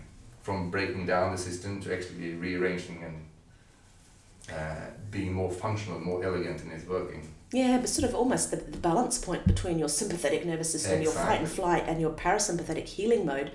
from 0.45 0.69
breaking 0.69 1.07
down 1.07 1.31
the 1.31 1.37
system 1.39 1.81
to 1.81 1.91
actually 1.91 2.35
rearranging 2.35 3.03
and 3.03 4.55
uh, 4.55 4.85
being 5.09 5.33
more 5.33 5.49
functional, 5.49 5.99
more 5.99 6.23
elegant 6.23 6.61
in 6.61 6.69
its 6.69 6.85
working. 6.85 7.27
Yeah, 7.51 7.79
but 7.79 7.89
sort 7.89 8.07
of 8.07 8.13
almost 8.13 8.51
the, 8.51 8.57
the 8.57 8.77
balance 8.77 9.17
point 9.17 9.47
between 9.47 9.79
your 9.79 9.89
sympathetic 9.89 10.45
nervous 10.45 10.71
system, 10.71 11.01
your 11.01 11.11
fight 11.11 11.39
and 11.39 11.49
flight, 11.49 11.85
and 11.87 11.99
your 11.99 12.11
parasympathetic 12.11 12.85
healing 12.85 13.25
mode. 13.25 13.53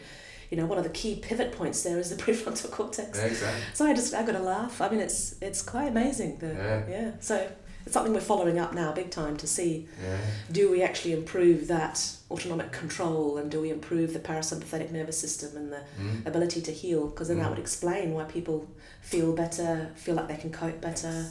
You 0.50 0.56
know, 0.56 0.66
one 0.66 0.78
of 0.78 0.84
the 0.84 0.90
key 0.90 1.14
pivot 1.14 1.52
points 1.52 1.80
there 1.84 1.96
is 1.96 2.10
the 2.10 2.20
prefrontal 2.24 2.72
cortex. 2.72 3.18
Yeah, 3.18 3.26
exactly. 3.26 3.62
So 3.72 3.86
I 3.86 3.94
just 3.94 4.12
I 4.12 4.24
got 4.26 4.32
to 4.32 4.40
laugh. 4.40 4.80
I 4.80 4.88
mean, 4.88 4.98
it's 4.98 5.36
it's 5.40 5.62
quite 5.62 5.86
amazing. 5.86 6.38
The, 6.38 6.48
Yeah. 6.48 6.82
yeah. 6.90 7.10
So 7.20 7.48
it's 7.86 7.92
something 7.92 8.12
we're 8.12 8.20
following 8.20 8.58
up 8.58 8.74
now, 8.74 8.90
big 8.92 9.10
time, 9.12 9.36
to 9.36 9.46
see 9.46 9.86
Yeah. 10.02 10.16
do 10.50 10.72
we 10.72 10.82
actually 10.82 11.12
improve 11.12 11.68
that 11.68 12.16
autonomic 12.30 12.70
control 12.72 13.38
and 13.38 13.50
do 13.50 13.60
we 13.60 13.70
improve 13.70 14.12
the 14.12 14.18
parasympathetic 14.20 14.90
nervous 14.92 15.18
system 15.18 15.56
and 15.56 15.72
the 15.72 15.82
Mm. 16.00 16.26
ability 16.26 16.60
to 16.62 16.70
heal? 16.72 17.08
Because 17.08 17.28
then 17.28 17.38
that 17.38 17.46
Mm. 17.46 17.50
would 17.50 17.58
explain 17.58 18.12
why 18.14 18.24
people 18.24 18.66
feel 19.02 19.32
better, 19.32 19.90
feel 19.96 20.14
like 20.14 20.28
they 20.28 20.36
can 20.36 20.52
cope 20.52 20.80
better, 20.80 21.26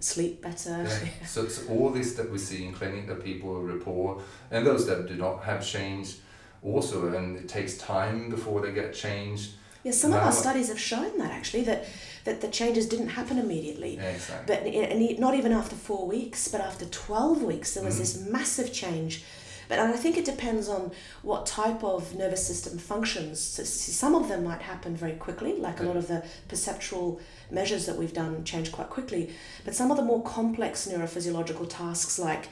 sleep 0.00 0.42
better. 0.42 0.84
Yeah. 0.84 1.08
So, 1.26 1.42
it's 1.44 1.66
all 1.68 1.90
this 1.90 2.14
that 2.14 2.30
we 2.30 2.38
see 2.38 2.64
in 2.64 2.72
clinic 2.72 3.06
that 3.08 3.22
people 3.24 3.60
report, 3.60 4.22
and 4.50 4.66
those 4.66 4.86
that 4.86 5.06
do 5.06 5.14
not 5.16 5.44
have 5.44 5.64
change, 5.66 6.16
also, 6.62 7.14
and 7.14 7.36
it 7.36 7.48
takes 7.48 7.76
time 7.76 8.30
before 8.30 8.60
they 8.60 8.72
get 8.72 8.94
change. 8.94 9.50
Yeah, 9.84 9.92
some 9.92 10.12
of 10.12 10.18
our 10.22 10.32
studies 10.32 10.68
have 10.68 10.80
shown 10.80 11.16
that 11.18 11.30
actually 11.30 11.62
that 11.64 11.84
that 12.24 12.40
the 12.40 12.48
changes 12.48 12.86
didn't 12.88 13.10
happen 13.10 13.38
immediately. 13.38 13.94
Yeah, 13.94 14.08
exactly. 14.10 14.46
But 14.48 14.66
and 14.92 15.00
e- 15.00 15.16
not 15.16 15.34
even 15.36 15.52
after 15.52 15.76
four 15.76 16.08
weeks, 16.08 16.48
but 16.48 16.60
after 16.60 16.84
twelve 16.86 17.40
weeks, 17.42 17.74
there 17.74 17.84
was 17.84 17.94
Mm. 17.94 17.98
this 17.98 18.16
massive 18.18 18.72
change. 18.72 19.22
But 19.68 19.78
and 19.78 19.92
I 19.92 19.96
think 19.96 20.16
it 20.16 20.24
depends 20.24 20.68
on 20.68 20.92
what 21.22 21.46
type 21.46 21.82
of 21.82 22.14
nervous 22.14 22.46
system 22.46 22.78
functions. 22.78 23.40
So 23.40 23.64
some 23.64 24.14
of 24.14 24.28
them 24.28 24.44
might 24.44 24.62
happen 24.62 24.96
very 24.96 25.12
quickly, 25.14 25.54
like 25.54 25.80
a 25.80 25.82
lot 25.84 25.96
of 25.96 26.08
the 26.08 26.24
perceptual 26.48 27.20
measures 27.50 27.86
that 27.86 27.96
we've 27.96 28.12
done 28.12 28.44
change 28.44 28.72
quite 28.72 28.90
quickly. 28.90 29.30
But 29.64 29.74
some 29.74 29.90
of 29.90 29.96
the 29.96 30.02
more 30.04 30.22
complex 30.22 30.86
neurophysiological 30.88 31.68
tasks, 31.68 32.18
like 32.18 32.48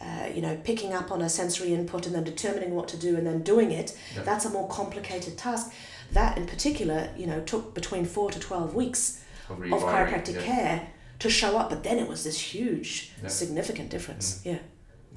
uh, 0.00 0.28
you 0.34 0.42
know, 0.42 0.54
picking 0.62 0.92
up 0.92 1.10
on 1.10 1.22
a 1.22 1.28
sensory 1.28 1.72
input 1.72 2.04
and 2.06 2.14
then 2.14 2.22
determining 2.24 2.74
what 2.74 2.86
to 2.88 2.98
do 2.98 3.16
and 3.16 3.26
then 3.26 3.42
doing 3.42 3.70
it, 3.70 3.96
Yeah. 4.14 4.22
that's 4.24 4.44
a 4.44 4.50
more 4.50 4.68
complicated 4.68 5.38
task. 5.38 5.72
That 6.12 6.36
in 6.36 6.46
particular, 6.46 7.08
you 7.16 7.26
know, 7.26 7.40
took 7.40 7.74
between 7.74 8.04
four 8.04 8.30
to 8.30 8.38
twelve 8.38 8.74
weeks 8.74 9.22
Of 9.48 9.60
of 9.62 9.82
chiropractic 9.82 10.34
yeah. 10.34 10.42
care 10.42 10.88
to 11.20 11.30
show 11.30 11.56
up, 11.56 11.70
but 11.70 11.82
then 11.82 11.98
it 11.98 12.08
was 12.08 12.24
this 12.24 12.38
huge, 12.38 13.12
Yeah. 13.22 13.28
significant 13.28 13.88
difference. 13.88 14.40
Yeah. 14.44 14.58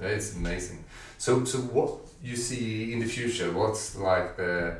It's 0.00 0.34
amazing. 0.34 0.82
So, 1.20 1.44
so 1.44 1.58
what 1.58 1.98
you 2.24 2.34
see 2.34 2.94
in 2.94 2.98
the 2.98 3.06
future? 3.06 3.52
What's 3.52 3.94
like 3.94 4.38
the 4.38 4.78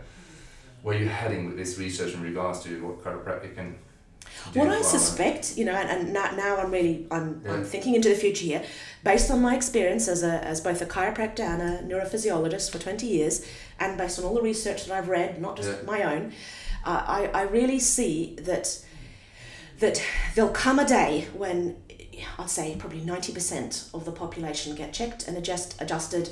where 0.83 0.96
you're 0.96 1.11
heading 1.11 1.48
with 1.48 1.59
this 1.59 1.79
research 1.79 2.14
in 2.14 2.22
regards 2.22 2.62
to 2.64 2.83
what 2.83 3.05
chiropractic 3.05 3.55
can? 3.57 3.76
What 4.55 4.68
I 4.70 4.81
suspect, 4.81 5.59
you 5.59 5.66
know, 5.66 5.74
and, 5.74 6.09
and 6.09 6.12
now, 6.14 6.57
I'm 6.57 6.70
really 6.70 7.07
I'm, 7.11 7.42
I'm 7.46 7.62
thinking 7.62 7.94
into 7.94 8.09
the 8.09 8.14
future 8.14 8.46
here, 8.46 8.62
based 9.05 9.31
on 9.31 9.42
my 9.42 9.55
experience 9.55 10.09
as 10.09 10.22
a 10.22 10.42
as 10.42 10.62
both 10.62 10.81
a 10.81 10.87
chiropractor 10.87 11.40
and 11.40 11.61
a 11.61 11.94
neurophysiologist 11.94 12.72
for 12.72 12.79
twenty 12.79 13.09
years, 13.09 13.46
and 13.79 13.98
based 13.98 14.18
on 14.18 14.24
all 14.24 14.35
the 14.35 14.40
research 14.40 14.87
that 14.87 14.94
I've 14.96 15.11
read, 15.11 15.42
not 15.42 15.59
just 15.59 15.68
Yeah. 15.68 15.83
my 15.85 16.03
own, 16.05 16.33
uh, 16.87 17.03
I 17.07 17.31
I 17.35 17.42
really 17.42 17.81
see 17.81 18.35
that 18.40 18.83
that 19.81 20.03
there'll 20.35 20.53
come 20.64 20.79
a 20.79 20.87
day 20.87 21.29
when 21.35 21.76
I'd 22.38 22.50
say 22.50 22.76
probably 22.78 23.00
ninety 23.00 23.33
percent 23.33 23.88
of 23.94 24.04
the 24.04 24.12
population 24.12 24.74
get 24.74 24.92
checked 24.92 25.26
and 25.28 25.37
adjust 25.37 25.80
adjusted. 25.80 26.30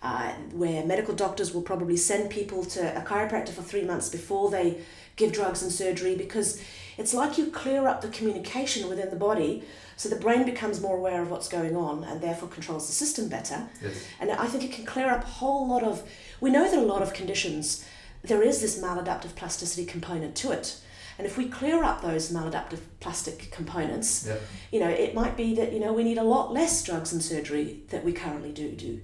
Uh, 0.00 0.30
where 0.52 0.86
medical 0.86 1.12
doctors 1.12 1.52
will 1.52 1.60
probably 1.60 1.96
send 1.96 2.30
people 2.30 2.64
to 2.64 2.96
a 2.96 3.04
chiropractor 3.04 3.48
for 3.48 3.62
three 3.62 3.82
months 3.82 4.08
before 4.08 4.48
they 4.48 4.80
give 5.16 5.32
drugs 5.32 5.60
and 5.60 5.72
surgery 5.72 6.14
because 6.14 6.62
it's 6.96 7.12
like 7.12 7.36
you 7.36 7.46
clear 7.46 7.88
up 7.88 8.00
the 8.00 8.08
communication 8.08 8.88
within 8.88 9.10
the 9.10 9.16
body 9.16 9.64
so 9.98 10.08
the 10.08 10.14
brain 10.14 10.44
becomes 10.44 10.80
more 10.80 10.96
aware 10.96 11.20
of 11.20 11.28
what's 11.28 11.48
going 11.48 11.74
on 11.74 12.04
and 12.04 12.20
therefore 12.20 12.48
controls 12.48 12.86
the 12.86 12.92
system 12.92 13.28
better. 13.28 13.68
Yes. 13.82 14.04
And 14.20 14.30
I 14.30 14.46
think 14.46 14.62
it 14.62 14.70
can 14.70 14.86
clear 14.86 15.10
up 15.10 15.24
a 15.24 15.26
whole 15.26 15.66
lot 15.66 15.82
of. 15.82 16.08
We 16.40 16.50
know 16.50 16.70
that 16.70 16.78
a 16.78 16.82
lot 16.82 17.02
of 17.02 17.12
conditions, 17.12 17.84
there 18.22 18.40
is 18.40 18.60
this 18.60 18.80
maladaptive 18.80 19.34
plasticity 19.34 19.84
component 19.84 20.36
to 20.36 20.52
it. 20.52 20.78
And 21.18 21.26
if 21.26 21.36
we 21.36 21.48
clear 21.48 21.82
up 21.82 22.00
those 22.00 22.30
maladaptive 22.30 22.78
plastic 23.00 23.50
components, 23.50 24.24
Yeah. 24.26 24.36
you 24.70 24.78
know, 24.78 24.88
it 24.88 25.14
might 25.14 25.36
be 25.36 25.52
that, 25.56 25.72
you 25.72 25.80
know, 25.80 25.92
we 25.92 26.04
need 26.04 26.16
a 26.18 26.22
lot 26.22 26.52
less 26.52 26.82
drugs 26.84 27.12
and 27.12 27.22
surgery 27.22 27.80
that 27.90 28.04
we 28.04 28.12
currently 28.12 28.52
do 28.52 28.70
do. 28.72 29.00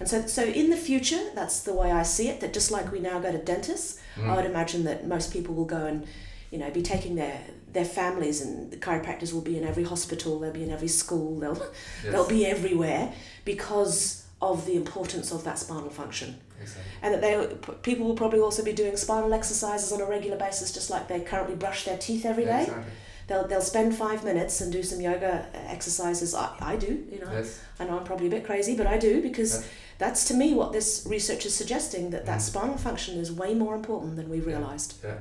And 0.00 0.08
so, 0.08 0.26
so 0.26 0.42
in 0.42 0.70
the 0.70 0.76
future, 0.76 1.30
that's 1.36 1.60
the 1.60 1.72
way 1.72 1.92
I 1.92 2.02
see 2.02 2.28
it, 2.28 2.40
that 2.40 2.52
just 2.52 2.72
like 2.72 2.90
we 2.90 2.98
now 2.98 3.20
go 3.20 3.30
to 3.30 3.38
dentists, 3.38 4.00
Mm. 4.16 4.28
I 4.28 4.36
would 4.36 4.44
imagine 4.44 4.84
that 4.84 5.06
most 5.06 5.32
people 5.32 5.54
will 5.54 5.64
go 5.64 5.86
and, 5.86 6.04
you 6.50 6.58
know, 6.58 6.70
be 6.70 6.82
taking 6.82 7.14
their, 7.14 7.40
their 7.72 7.84
families 7.86 8.42
and 8.42 8.70
the 8.70 8.76
chiropractors 8.76 9.32
will 9.32 9.40
be 9.40 9.56
in 9.56 9.64
every 9.64 9.84
hospital, 9.84 10.38
they'll 10.40 10.52
be 10.52 10.64
in 10.64 10.70
every 10.70 10.88
school, 10.88 11.38
they'll, 11.38 11.54
Yes. 11.56 12.12
they'll 12.12 12.28
be 12.28 12.44
everywhere 12.44 13.14
because 13.46 14.24
of 14.42 14.66
the 14.66 14.74
importance 14.74 15.30
of 15.32 15.44
that 15.44 15.58
spinal 15.58 15.88
function. 15.88 16.36
Exactly. 16.62 16.82
And 17.02 17.14
that 17.14 17.20
they 17.20 17.74
people 17.82 18.06
will 18.06 18.14
probably 18.14 18.40
also 18.40 18.64
be 18.64 18.72
doing 18.72 18.96
spinal 18.96 19.32
exercises 19.34 19.92
on 19.92 20.00
a 20.00 20.06
regular 20.06 20.36
basis, 20.36 20.72
just 20.72 20.90
like 20.90 21.08
they 21.08 21.20
currently 21.20 21.54
brush 21.56 21.84
their 21.84 21.98
teeth 21.98 22.24
every 22.24 22.44
day. 22.44 22.62
Exactly. 22.62 22.92
They'll, 23.28 23.46
they'll 23.46 23.60
spend 23.60 23.94
five 23.94 24.24
minutes 24.24 24.60
and 24.60 24.72
do 24.72 24.82
some 24.82 25.00
yoga 25.00 25.46
exercises. 25.54 26.34
I, 26.34 26.54
I 26.60 26.76
do, 26.76 27.06
you 27.10 27.20
know. 27.20 27.30
Yes. 27.32 27.60
I 27.78 27.84
know 27.84 27.98
I'm 27.98 28.04
probably 28.04 28.26
a 28.26 28.30
bit 28.30 28.44
crazy, 28.44 28.76
but 28.76 28.86
I 28.86 28.98
do 28.98 29.22
because 29.22 29.52
Yeah. 29.62 29.68
that's 29.98 30.24
to 30.28 30.34
me 30.34 30.54
what 30.54 30.72
this 30.72 31.06
research 31.08 31.46
is 31.46 31.54
suggesting 31.54 32.10
that 32.10 32.26
that 32.26 32.38
Mm. 32.38 32.42
spinal 32.50 32.76
function 32.76 33.18
is 33.18 33.30
way 33.32 33.54
more 33.54 33.74
important 33.74 34.16
than 34.16 34.28
we 34.28 34.38
Yeah. 34.38 34.46
realised. 34.52 34.90
Yeah. 35.04 35.18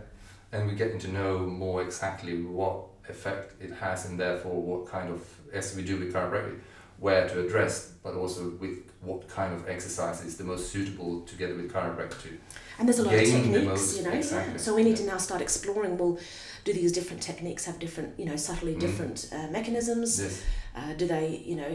And 0.51 0.67
we're 0.67 0.75
getting 0.83 0.99
to 0.99 1.07
know 1.09 1.39
more 1.39 1.81
exactly 1.83 2.41
what 2.43 2.75
effect 3.07 3.53
it 3.61 3.71
has 3.85 4.05
and 4.07 4.19
therefore 4.19 4.59
what 4.61 4.87
kind 4.91 5.09
of, 5.09 5.21
as 5.53 5.75
we 5.75 5.83
do 5.83 5.97
with 5.99 6.11
chiropractic, 6.13 6.59
where 7.01 7.27
to 7.27 7.35
address, 7.45 7.73
but 8.03 8.13
also 8.13 8.41
with 8.63 8.77
what 9.01 9.27
kind 9.27 9.51
of 9.55 9.67
exercise 9.67 10.23
is 10.23 10.37
the 10.37 10.43
most 10.43 10.71
suitable 10.71 11.21
together 11.21 11.55
with 11.55 11.67
chiropractic 11.73 12.21
to 12.21 12.29
And 12.77 12.87
there's 12.87 12.99
a 12.99 13.03
lot 13.03 13.15
of 13.15 13.19
techniques, 13.21 13.65
most- 13.65 13.97
you 13.97 14.03
know. 14.03 14.11
exactly. 14.21 14.59
So 14.59 14.75
we 14.75 14.83
need 14.83 14.97
to 14.97 15.05
now 15.05 15.17
start 15.17 15.41
exploring. 15.41 15.97
Well, 15.97 16.19
do 16.63 16.71
these 16.73 16.91
different 16.91 17.21
techniques 17.23 17.65
have 17.65 17.79
different, 17.79 18.09
you 18.19 18.25
know, 18.29 18.35
subtly 18.35 18.75
Mm. 18.75 18.79
different 18.79 19.17
uh, 19.31 19.47
mechanisms? 19.57 20.19
Yes. 20.21 20.41
Uh, 20.77 20.93
do 20.93 21.05
they, 21.07 21.27
you 21.49 21.55
know, 21.55 21.71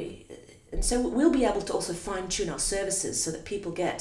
and 0.72 0.84
so 0.84 0.94
we'll 1.16 1.32
be 1.40 1.44
able 1.44 1.62
to 1.62 1.72
also 1.72 1.92
fine 1.92 2.28
tune 2.28 2.48
our 2.48 2.60
services 2.60 3.14
so 3.22 3.28
that 3.32 3.44
people 3.44 3.72
get 3.72 3.98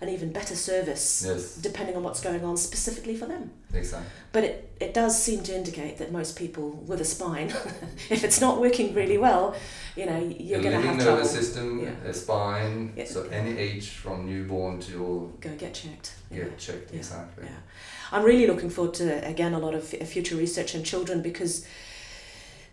an 0.00 0.08
even 0.08 0.32
better 0.32 0.54
service 0.54 1.24
Yes. 1.26 1.56
depending 1.56 1.96
on 1.96 2.02
what's 2.04 2.20
going 2.20 2.44
on 2.44 2.56
specifically 2.56 3.16
for 3.16 3.26
them. 3.26 3.50
Exactly. 3.74 4.08
But 4.32 4.44
it, 4.44 4.72
it 4.80 4.94
does 4.94 5.20
seem 5.20 5.42
to 5.44 5.54
indicate 5.56 5.98
that 5.98 6.12
most 6.12 6.36
people 6.36 6.70
with 6.86 7.00
a 7.00 7.04
spine, 7.04 7.48
if 8.10 8.22
it's 8.22 8.40
not 8.40 8.60
working 8.60 8.94
really 8.94 9.18
well, 9.18 9.56
you 9.96 10.06
know, 10.06 10.18
you're 10.38 10.60
going 10.62 10.80
to 10.80 10.86
have 10.86 10.96
trouble. 10.98 11.16
nervous 11.16 11.32
system, 11.32 11.80
Yeah. 11.82 12.10
a 12.10 12.14
spine, 12.14 12.92
Yeah. 12.96 13.06
so 13.06 13.24
any 13.24 13.58
age 13.58 13.88
from 13.90 14.26
newborn 14.26 14.78
to 14.82 15.32
Go 15.40 15.50
get 15.56 15.74
checked. 15.74 16.12
get 16.30 16.38
Yeah. 16.38 16.44
checked. 16.58 16.94
Exactly. 16.94 17.44
Yeah. 17.46 17.58
I'm 18.12 18.24
really 18.24 18.46
looking 18.46 18.70
forward 18.70 18.94
to, 18.94 19.26
again, 19.26 19.52
a 19.52 19.58
lot 19.58 19.74
of 19.74 19.84
future 19.84 20.36
research 20.36 20.74
in 20.74 20.84
children 20.84 21.22
because 21.22 21.66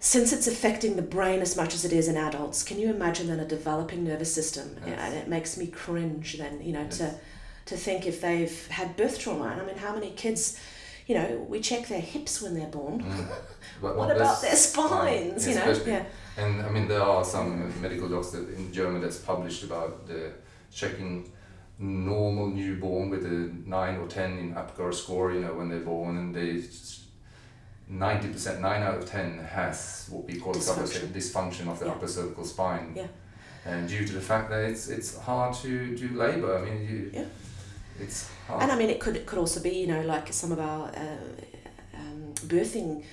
since 0.05 0.31
it's 0.31 0.45
affecting 0.45 0.95
the 0.97 1.01
brain 1.01 1.41
as 1.41 1.57
much 1.57 1.73
as 1.73 1.83
it 1.83 1.91
is 1.91 2.07
in 2.07 2.15
adults, 2.15 2.61
can 2.61 2.77
you 2.79 2.91
imagine 2.91 3.25
then 3.25 3.39
a 3.39 3.45
developing 3.45 4.03
nervous 4.03 4.31
system? 4.31 4.75
Yes. 4.77 4.87
Yeah, 4.89 5.05
and 5.07 5.15
it 5.15 5.27
makes 5.27 5.57
me 5.57 5.65
cringe 5.65 6.37
then, 6.37 6.61
you 6.61 6.73
know, 6.73 6.87
to, 6.89 7.03
Yes. 7.05 7.15
to 7.65 7.75
think 7.75 8.05
if 8.05 8.21
they've 8.21 8.67
had 8.67 8.95
birth 8.95 9.17
trauma. 9.17 9.45
And 9.45 9.61
I 9.63 9.65
mean, 9.65 9.77
how 9.77 9.95
many 9.95 10.11
kids, 10.11 10.59
you 11.07 11.15
know, 11.15 11.43
we 11.49 11.59
check 11.59 11.87
their 11.87 12.01
hips 12.01 12.39
when 12.39 12.53
they're 12.53 12.67
born. 12.67 13.01
Mm. 13.01 13.27
What, 13.81 14.15
about 14.15 14.41
their 14.43 14.55
spines? 14.55 15.47
You 15.47 15.55
know, 15.55 15.75
yeah, 15.87 16.05
And 16.37 16.61
I 16.61 16.69
mean, 16.69 16.87
there 16.87 17.01
are 17.01 17.25
some 17.25 17.81
medical 17.81 18.07
docs 18.07 18.29
that 18.29 18.47
in 18.53 18.71
German 18.71 19.01
that's 19.01 19.17
published 19.17 19.63
about 19.63 20.05
the 20.05 20.33
checking 20.71 21.31
normal 21.79 22.47
newborn 22.51 23.09
with 23.09 23.25
a 23.25 23.51
nine 23.65 23.95
or 23.97 24.07
ten 24.07 24.37
in 24.37 24.53
Apgar 24.53 24.91
score. 24.93 25.33
You 25.33 25.41
know, 25.41 25.55
when 25.55 25.67
they're 25.67 25.79
born, 25.79 26.17
and 26.17 26.33
they 26.33 26.61
ninety 27.87 28.27
percent, 28.29 28.61
nine 28.61 28.81
out 28.83 28.95
of 28.97 29.05
ten 29.05 29.39
has 29.39 30.07
what 30.09 30.25
we 30.25 30.39
call 30.39 30.53
Dysfunction. 30.53 31.07
dysfunction, 31.09 31.63
dysfunction 31.65 31.67
of 31.71 31.79
the 31.79 31.85
Yeah. 31.85 31.91
upper 31.91 32.07
cervical 32.07 32.45
spine. 32.45 32.93
Yeah. 32.95 33.07
And 33.65 33.87
due 33.87 34.05
to 34.05 34.13
the 34.13 34.21
fact 34.21 34.49
that 34.49 34.63
it's 34.69 34.87
it's 34.89 35.17
hard 35.17 35.53
to 35.63 35.95
do 35.97 36.07
labour. 36.17 36.57
I 36.57 36.61
mean, 36.65 36.87
you, 36.89 37.11
Yeah. 37.13 37.25
it's 37.99 38.29
hard. 38.47 38.61
and 38.63 38.71
I 38.71 38.75
mean, 38.77 38.89
it 38.89 38.99
could 38.99 39.15
it 39.15 39.25
could 39.25 39.39
also 39.39 39.59
be, 39.61 39.69
you 39.69 39.87
know, 39.87 40.01
like 40.01 40.31
some 40.33 40.51
of 40.51 40.59
our 40.59 40.89
uh, 40.89 41.97
um, 41.99 42.33
birthing 42.47 43.03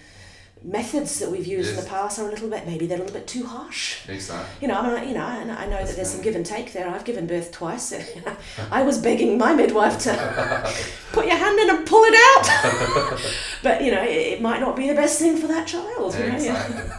methods 0.64 1.18
that 1.18 1.30
we've 1.30 1.46
used 1.46 1.70
in 1.70 1.76
the 1.76 1.88
past 1.88 2.18
are 2.18 2.26
a 2.28 2.30
little 2.30 2.48
bit 2.48 2.66
maybe 2.66 2.86
they're 2.86 2.98
a 2.98 3.00
little 3.00 3.14
bit 3.18 3.26
too 3.26 3.44
harsh. 3.44 4.08
exactly. 4.08 4.48
You 4.60 4.68
know, 4.68 4.80
I 4.80 5.00
mean, 5.00 5.08
you 5.08 5.14
know, 5.14 5.26
and 5.26 5.50
I 5.50 5.66
know 5.66 5.84
that 5.84 5.96
there's 5.96 6.10
some 6.10 6.22
give 6.22 6.36
and 6.36 6.46
take 6.46 6.72
there. 6.72 6.88
I've 6.88 7.04
given 7.04 7.26
birth 7.26 7.50
twice. 7.52 7.92
I 8.70 8.82
was 8.82 8.98
begging 8.98 9.38
my 9.38 9.54
midwife 9.54 9.98
to 10.00 10.12
put 11.12 11.26
your 11.26 11.36
hand 11.36 11.58
in 11.58 11.70
and 11.70 11.86
pull 11.86 12.02
it 12.04 12.14
out. 12.30 13.20
but 13.62 13.82
you 13.82 13.90
know, 13.90 14.02
it, 14.02 14.08
it 14.34 14.42
might 14.42 14.60
not 14.60 14.76
be 14.76 14.88
the 14.88 14.94
best 14.94 15.18
thing 15.18 15.36
for 15.36 15.48
that 15.48 15.66
child. 15.66 16.14
You 16.14 16.20
know? 16.20 16.26
yeah. 16.26 16.34
exactly. 16.36 16.96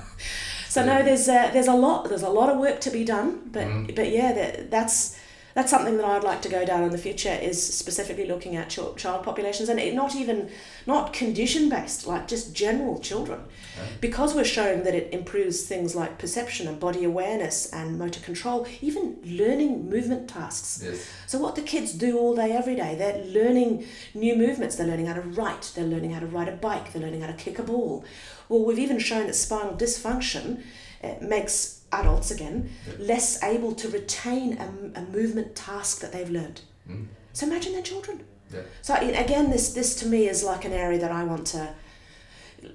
So 0.70 0.84
no, 0.84 1.04
there's 1.04 1.30
uh, 1.30 1.52
there's 1.54 1.68
a 1.68 1.74
lot 1.76 2.10
there's 2.10 2.24
a 2.24 2.30
lot 2.30 2.50
of 2.50 2.58
work 2.58 2.82
to 2.82 2.90
be 2.90 3.04
done. 3.06 3.42
But 3.52 3.68
Mm. 3.68 3.96
but 3.96 4.10
yeah, 4.12 4.34
that, 4.34 4.72
that's 4.72 5.18
that's 5.54 5.70
something 5.70 5.98
that 5.98 6.06
I'd 6.06 6.24
like 6.24 6.42
to 6.44 6.50
go 6.50 6.66
down 6.66 6.84
in 6.84 6.92
the 6.92 6.98
future 6.98 7.38
is 7.42 7.62
specifically 7.62 8.26
looking 8.26 8.56
at 8.56 8.70
child, 8.70 8.98
child 8.98 9.24
populations 9.24 9.70
and 9.70 9.80
it, 9.80 9.94
not 9.94 10.16
even 10.16 10.50
not 10.88 11.14
condition 11.14 11.70
based 11.70 12.08
like 12.08 12.28
just 12.28 12.56
general 12.56 13.00
children. 13.00 13.42
Yeah. 13.76 13.88
because 14.02 14.36
we're 14.36 14.44
showing 14.44 14.84
that 14.84 14.94
it 14.94 15.12
improves 15.12 15.64
things 15.64 15.96
like 15.96 16.20
perception 16.20 16.68
and 16.68 16.80
body 16.80 17.04
awareness 17.04 17.72
and 17.74 17.98
motor 17.98 18.20
control 18.20 18.68
even 18.82 19.18
learning 19.26 19.90
movement 19.90 20.30
tasks. 20.30 20.84
Yes. 20.84 21.08
so 21.26 21.40
what 21.40 21.56
the 21.56 21.62
kids 21.62 21.94
do 21.94 22.18
all 22.20 22.36
day 22.36 22.52
every 22.52 22.76
day 22.76 22.96
they're 22.96 23.24
learning 23.26 23.86
new 24.14 24.36
movements. 24.36 24.76
They're 24.76 24.88
learning 24.88 25.08
how 25.08 25.16
to 25.16 25.22
write. 25.22 25.72
They're 25.76 25.86
learning 25.86 26.12
how 26.12 26.20
to 26.20 26.28
ride 26.28 26.50
a 26.50 26.54
bike. 26.56 26.94
They're 26.94 27.02
learning 27.02 27.22
how 27.22 27.28
to 27.28 27.34
kick 27.34 27.58
a 27.60 27.64
ball. 27.64 28.04
Well 28.50 28.64
we've 28.66 28.80
even 28.80 29.00
shown 29.00 29.28
that 29.28 29.36
spinal 29.36 29.74
dysfunction 29.76 30.62
uh, 31.04 31.16
makes 31.22 31.82
adults 32.00 32.32
again 32.32 32.58
Yeah. 32.88 32.94
less 33.14 33.28
able 33.44 33.74
to 33.76 33.88
retain 33.90 34.48
a, 34.66 35.00
a 35.02 35.04
movement 35.18 35.56
task 35.56 36.00
that 36.02 36.12
they've 36.14 36.30
learned 36.40 36.62
Mm. 36.90 37.06
so 37.32 37.46
imagine 37.48 37.72
their 37.74 37.82
children 37.92 38.18
Yeah. 38.54 38.62
so 38.82 38.94
again 39.26 39.46
this 39.52 39.74
this 39.74 39.96
to 40.02 40.06
me 40.14 40.28
is 40.34 40.44
like 40.44 40.64
an 40.70 40.74
area 40.74 41.00
that 41.00 41.12
I 41.12 41.24
want 41.32 41.46
to 41.56 41.62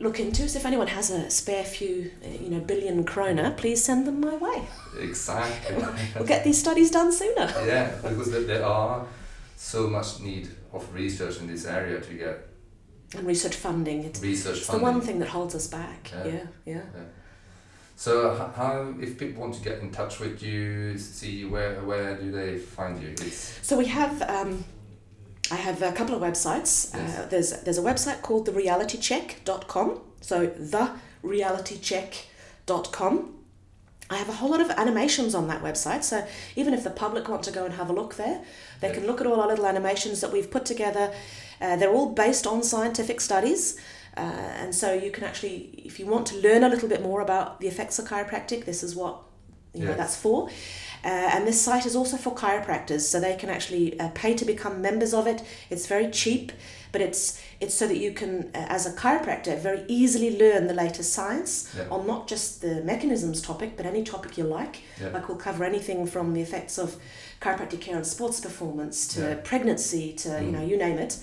look 0.01 0.19
into 0.21 0.49
so 0.49 0.59
if 0.59 0.67
anyone 0.67 0.87
has 0.89 1.11
a 1.11 1.31
spare 1.31 1.65
few 1.65 2.11
uh, 2.25 2.29
you 2.45 2.51
know 2.51 2.61
billion 2.61 3.05
kroner 3.05 3.51
please 3.63 3.81
send 3.85 4.07
them 4.07 4.21
my 4.21 4.37
way 4.37 4.59
Exactly. 5.01 5.77
we'll 6.15 6.27
get 6.35 6.45
these 6.45 6.59
studies 6.59 6.91
done 6.91 7.11
sooner 7.13 7.49
yeah, 7.67 7.91
because 8.03 8.31
there- 8.31 8.65
are 8.65 9.07
so 9.57 9.81
much 9.89 10.21
need 10.21 10.49
of 10.73 10.83
research 10.95 11.37
in 11.41 11.47
this 11.47 11.65
area 11.67 12.01
to 12.01 12.13
get 12.15 12.37
and 13.17 13.27
research 13.27 13.57
funding 13.57 14.05
it's 14.05 14.21
research 14.23 14.59
It's 14.59 14.67
the 14.69 14.79
one 14.91 15.01
thing 15.01 15.19
that 15.21 15.29
holds 15.29 15.55
us 15.55 15.67
back. 15.67 16.11
Yeah. 16.13 16.27
Yeah, 16.27 16.47
yeah. 16.75 16.83
So 17.99 18.35
how, 18.55 18.95
if 19.01 19.19
people 19.19 19.43
want 19.43 19.55
to 19.55 19.61
get 19.61 19.81
in 19.81 19.91
touch 19.91 20.21
with 20.21 20.41
you, 20.41 20.97
see 20.99 21.45
where 21.45 21.81
where 21.81 22.17
do 22.17 22.31
they 22.31 22.57
find 22.57 23.03
you? 23.03 23.11
It's 23.11 23.59
So 23.67 23.77
we 23.77 23.87
have, 23.87 24.23
um, 24.23 24.65
I 25.51 25.57
have 25.57 25.83
a 25.83 25.91
couple 25.91 26.15
of 26.15 26.23
websites. 26.23 26.95
Uh, 26.95 27.27
there's 27.27 27.51
there's 27.65 27.79
a 27.79 27.83
website 27.83 28.23
called 28.23 28.47
therealitycheck.com. 28.47 30.01
So 30.21 30.47
therealitycheck.com. 30.47 33.35
I 34.11 34.17
have 34.17 34.29
a 34.29 34.33
whole 34.33 34.51
lot 34.51 34.61
of 34.61 34.71
animations 34.71 35.35
on 35.35 35.49
that 35.49 35.65
website. 35.65 36.05
So 36.05 36.25
even 36.55 36.75
if 36.75 36.85
the 36.85 36.91
public 36.91 37.29
want 37.29 37.43
to 37.43 37.51
go 37.51 37.65
and 37.65 37.75
have 37.75 37.91
a 37.91 37.93
look 37.93 38.15
there, 38.15 38.45
they 38.81 38.93
can 38.93 39.09
look 39.09 39.21
at 39.21 39.27
all 39.27 39.41
our 39.41 39.49
little 39.49 39.67
animations 39.67 40.21
that 40.21 40.33
we've 40.33 40.53
put 40.53 40.65
together. 40.65 41.13
Uh, 41.61 41.75
they're 41.75 41.93
all 41.93 42.15
based 42.15 42.47
on 42.47 42.63
scientific 42.63 43.21
studies. 43.21 43.77
Uh, 44.19 44.63
and 44.63 44.75
so 44.75 44.93
you 44.93 45.11
can 45.11 45.25
actually, 45.25 45.57
if 45.85 45.99
you 46.01 46.07
want 46.07 46.27
to 46.27 46.37
learn 46.47 46.65
a 46.65 46.69
little 46.69 46.89
bit 46.89 47.03
more 47.03 47.21
about 47.21 47.61
the 47.61 47.69
effects 47.69 47.99
of 48.01 48.05
chiropractic, 48.09 48.65
this 48.65 48.83
is 48.83 48.95
what 48.97 49.15
you 49.75 49.85
know 49.85 49.95
that's 49.95 50.17
for. 50.17 50.49
Uh, 51.05 51.09
and 51.35 51.47
this 51.47 51.61
site 51.61 51.87
is 51.87 51.95
also 51.95 52.17
for 52.17 52.35
chiropractors, 52.35 53.03
so 53.03 53.21
they 53.21 53.37
can 53.37 53.49
actually 53.49 53.99
uh, 54.01 54.09
pay 54.15 54.35
to 54.35 54.45
become 54.45 54.83
members 54.83 55.15
of 55.15 55.27
it. 55.29 55.41
It's 55.71 55.87
very 55.87 56.11
cheap, 56.11 56.51
but 56.91 57.01
it's 57.01 57.41
it's 57.61 57.75
so 57.75 57.87
that 57.87 57.99
you 57.99 58.13
can, 58.13 58.51
uh, 58.55 58.67
as 58.77 58.87
a 58.87 58.93
chiropractor, 58.93 59.57
very 59.61 59.85
easily 59.89 60.37
learn 60.37 60.67
the 60.67 60.75
latest 60.75 61.13
science 61.13 61.53
Yeah. 61.77 61.85
on 61.91 62.07
not 62.07 62.27
just 62.29 62.61
the 62.61 62.83
mechanisms 62.83 63.41
topic, 63.41 63.77
but 63.77 63.87
any 63.87 64.03
topic 64.03 64.37
you 64.39 64.45
like. 64.45 64.75
Yeah. 65.01 65.11
Like 65.15 65.29
we'll 65.29 65.39
cover 65.49 65.63
anything 65.65 66.07
from 66.07 66.35
the 66.35 66.41
effects 66.41 66.77
of 66.79 66.97
chiropractic 67.41 67.81
care 67.81 67.97
on 67.97 68.05
sports 68.05 68.41
performance 68.41 69.07
to 69.15 69.21
Yeah. 69.21 69.35
pregnancy 69.51 70.13
to 70.23 70.29
you 70.31 70.49
Mm. 70.51 70.53
know 70.55 70.65
you 70.71 70.77
name 70.77 70.99
it, 70.99 71.19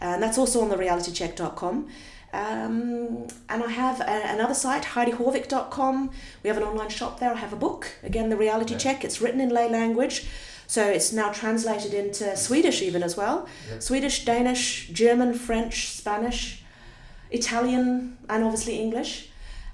and 0.00 0.22
that's 0.22 0.38
also 0.38 0.60
on 0.62 0.68
the 0.68 0.76
realitycheck.com. 0.76 1.88
Um, 2.32 3.26
and 3.48 3.62
I 3.64 3.70
have 3.70 4.00
a, 4.00 4.22
another 4.34 4.54
site, 4.54 4.82
HeidiHaavik.com. 4.82 6.10
We 6.42 6.48
have 6.48 6.56
an 6.56 6.62
online 6.62 6.90
shop 6.90 7.20
there. 7.20 7.32
I 7.32 7.36
have 7.36 7.52
a 7.52 7.56
book, 7.56 7.90
again, 8.02 8.28
The 8.28 8.36
Reality 8.36 8.72
Yeah. 8.74 8.78
Check. 8.78 9.04
It's 9.04 9.20
written 9.20 9.40
in 9.40 9.48
lay 9.48 9.68
language, 9.70 10.26
so 10.66 10.86
it's 10.86 11.12
now 11.12 11.32
translated 11.32 11.94
into 11.94 12.36
Swedish 12.36 12.82
even 12.82 13.02
as 13.02 13.16
well. 13.16 13.48
Yeah. 13.70 13.78
Swedish, 13.78 14.24
Danish, 14.24 14.88
German, 14.88 15.32
French, 15.34 15.88
Spanish, 15.88 16.62
Italian, 17.30 18.18
and 18.28 18.44
obviously 18.44 18.78
English. 18.78 19.30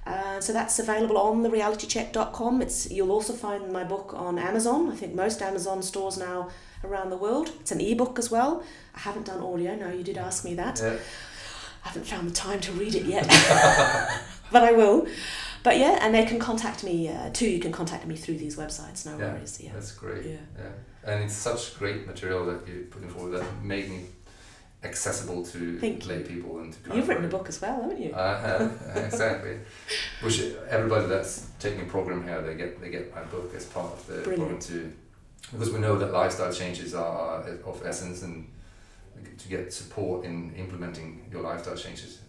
Uh, 0.07 0.39
so 0.39 0.53
that's 0.53 0.77
available 0.77 1.17
on 1.17 1.41
therealitycheck.com. 1.43 2.61
It's 2.61 2.91
you'll 2.91 3.11
also 3.11 3.33
find 3.33 3.71
my 3.73 3.83
book 3.83 4.13
on 4.15 4.37
Amazon. 4.37 4.91
I 4.91 4.95
think 4.95 5.15
most 5.15 5.41
Amazon 5.41 5.81
stores 5.81 6.17
now 6.17 6.49
around 6.83 7.09
the 7.09 7.17
world. 7.17 7.49
It's 7.59 7.71
an 7.71 7.81
ebook 7.81 8.19
as 8.19 8.29
well. 8.29 8.63
I 8.95 8.99
haven't 8.99 9.25
done 9.25 9.41
audio. 9.41 9.75
No, 9.75 9.89
you 9.91 10.03
did 10.03 10.17
ask 10.17 10.45
me 10.45 10.53
that. 10.55 10.79
yeah, 10.79 10.97
I 11.85 11.89
haven't 11.89 12.05
found 12.05 12.27
the 12.29 12.33
time 12.33 12.59
to 12.61 12.71
read 12.71 12.95
it 12.95 13.05
yet, 13.05 13.27
but 14.51 14.63
I 14.63 14.71
will. 14.71 15.07
But 15.63 15.77
yeah, 15.77 15.99
and 16.01 16.13
they 16.13 16.25
can 16.25 16.39
contact 16.39 16.83
me 16.83 17.09
uh, 17.09 17.29
too. 17.31 17.47
You 17.49 17.59
can 17.59 17.71
contact 17.71 18.05
me 18.07 18.15
through 18.15 18.37
these 18.37 18.55
websites. 18.57 19.05
No 19.05 19.17
Yeah, 19.17 19.33
worries. 19.33 19.59
Yeah. 19.61 19.71
that's 19.73 19.91
great. 19.91 20.25
Yeah. 20.25 20.37
Yeah, 20.57 20.71
and 21.13 21.23
it's 21.23 21.33
such 21.35 21.77
great 21.79 22.05
material 22.07 22.45
that 22.47 22.67
you're 22.67 22.83
putting 22.85 23.09
forward 23.09 23.39
that 23.39 23.45
making 23.63 24.01
it 24.01 24.05
accessible 24.83 25.43
to 25.43 25.79
Thank 25.79 26.05
lay 26.05 26.21
people 26.21 26.59
and 26.59 26.71
to 26.83 26.95
You've 26.95 27.07
written 27.07 27.25
a 27.25 27.27
book 27.27 27.49
as 27.49 27.59
well, 27.61 27.81
haven't 27.81 27.99
you? 28.01 28.13
I 28.15 28.37
have 28.39 28.81
exactly. 28.95 29.57
Which 30.21 30.41
everybody 30.69 31.07
that's 31.07 31.47
taking 31.59 31.81
a 31.81 31.85
program 31.85 32.23
here, 32.23 32.41
they 32.41 32.55
get 32.55 32.79
they 32.81 32.89
get 32.89 33.13
my 33.13 33.23
book 33.23 33.51
as 33.55 33.65
part 33.65 33.93
of 33.93 34.05
the 34.07 34.13
program 34.21 34.37
Brilliant. 34.37 34.61
too, 34.61 34.93
because 35.51 35.71
we 35.71 35.79
know 35.79 35.97
that 35.97 36.11
lifestyle 36.11 36.51
changes 36.53 36.93
are 36.93 37.41
of 37.65 37.81
essence, 37.85 38.21
and 38.21 38.47
to 39.37 39.47
get 39.49 39.73
support 39.73 40.25
in 40.25 40.53
implementing 40.55 41.27
your 41.31 41.41
lifestyle 41.41 41.75
changes 41.75 42.19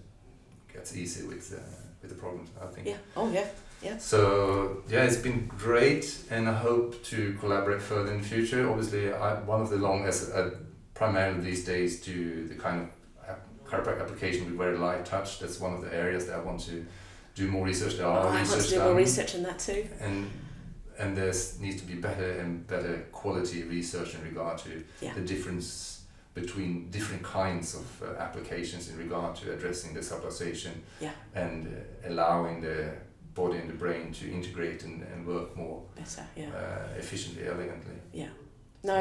gets 0.72 0.97
easy 0.97 1.26
with 1.26 1.53
uh, 1.55 1.61
with 2.03 2.11
the 2.11 2.16
programs. 2.16 2.51
I 2.62 2.66
think. 2.66 2.87
yeah. 2.89 2.97
Oh 3.16 3.30
yeah. 3.30 3.47
Yeah. 3.82 3.99
So 3.99 4.82
yeah, 4.89 5.05
it's 5.05 5.16
been 5.18 5.47
great, 5.47 6.18
and 6.30 6.49
I 6.49 6.55
hope 6.55 7.03
to 7.05 7.37
collaborate 7.41 7.82
further 7.82 8.12
in 8.12 8.20
the 8.22 8.26
future. 8.28 8.68
Obviously, 8.68 9.12
I, 9.12 9.34
one 9.43 9.61
of 9.61 9.68
the 9.70 9.76
longest, 9.76 10.32
uh, 10.34 10.51
primarily 10.95 11.41
these 11.41 11.64
days, 11.64 12.01
to 12.03 12.47
the 12.49 12.55
kind 12.55 12.80
of 12.82 12.89
chiropractic 13.68 14.01
application 14.01 14.47
with 14.47 14.57
very 14.57 14.78
light 14.78 15.05
touch. 15.05 15.41
That's 15.41 15.61
one 15.61 15.74
of 15.74 15.82
the 15.82 15.93
areas 15.95 16.26
that 16.26 16.37
I 16.37 16.41
want 16.41 16.61
to 16.61 16.87
do 17.34 17.49
more 17.49 17.64
research. 17.66 17.97
There 17.99 18.07
are 18.07 18.18
Oh, 18.18 18.22
are 18.22 18.28
I 18.28 18.34
want 18.37 18.41
research 18.49 18.64
to 18.64 18.70
do 18.70 18.76
done, 18.78 18.87
more 18.89 18.97
research 18.97 19.34
in 19.34 19.43
that 19.43 19.59
too. 19.59 19.87
and 20.01 20.30
and 20.99 21.14
there 21.14 21.32
needs 21.61 21.78
to 21.82 21.87
be 21.87 21.95
better 21.95 22.30
and 22.41 22.66
better 22.66 23.07
quality 23.12 23.62
research 23.64 24.14
in 24.14 24.22
regard 24.22 24.57
to 24.59 24.82
Yeah. 25.03 25.12
the 25.12 25.20
difference 25.20 25.96
between 26.37 26.91
different 26.91 27.22
kinds 27.22 27.74
of 27.74 27.87
uh, 28.03 28.20
applications 28.26 28.91
in 28.91 28.99
regard 28.99 29.34
to 29.34 29.53
addressing 29.55 29.95
the 29.95 30.01
subluxation 30.01 30.72
Yeah. 31.01 31.12
and 31.34 31.66
uh, 31.66 32.11
allowing 32.11 32.61
the 32.61 32.91
body 33.34 33.57
and 33.59 33.70
the 33.70 33.78
brain 33.84 34.12
to 34.12 34.30
integrate 34.30 34.84
and, 34.84 35.03
and 35.12 35.26
work 35.26 35.57
more 35.57 35.82
Better. 35.97 36.26
Yeah. 36.37 36.51
uh, 36.55 36.99
efficiently, 36.99 37.49
elegantly. 37.49 37.95
Yeah. 38.12 38.28
No, 38.84 38.95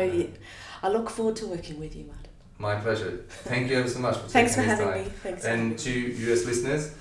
I 0.82 0.88
look 0.90 1.10
forward 1.10 1.36
to 1.42 1.48
working 1.48 1.78
with 1.78 1.94
you, 1.96 2.06
Matt. 2.06 2.28
My 2.58 2.76
pleasure. 2.76 3.26
Thank 3.44 3.70
you 3.70 3.80
ever 3.80 3.90
so 3.90 4.00
much 4.00 4.16
for 4.18 4.30
Thanks 4.30 4.56
for 4.56 4.62
taking 4.62 4.70
this 4.78 4.80
having 4.80 4.94
time. 4.94 5.12
me. 5.12 5.20
Thanks. 5.24 5.46
And 5.46 5.78
to 5.80 5.92
US 5.92 6.46
listeners, 6.46 6.96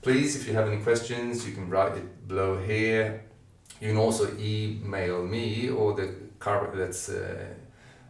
please, 0.00 0.34
if 0.34 0.48
you 0.48 0.54
have 0.54 0.66
any 0.66 0.80
questions, 0.82 1.46
you 1.46 1.52
can 1.52 1.68
write 1.68 1.94
it 2.00 2.26
below 2.26 2.56
here. 2.56 3.22
You 3.82 3.88
can 3.88 3.98
also 3.98 4.24
email 4.38 5.22
me 5.22 5.68
or 5.68 5.92
the 5.92 6.08
car 6.38 6.70
that's 6.74 7.10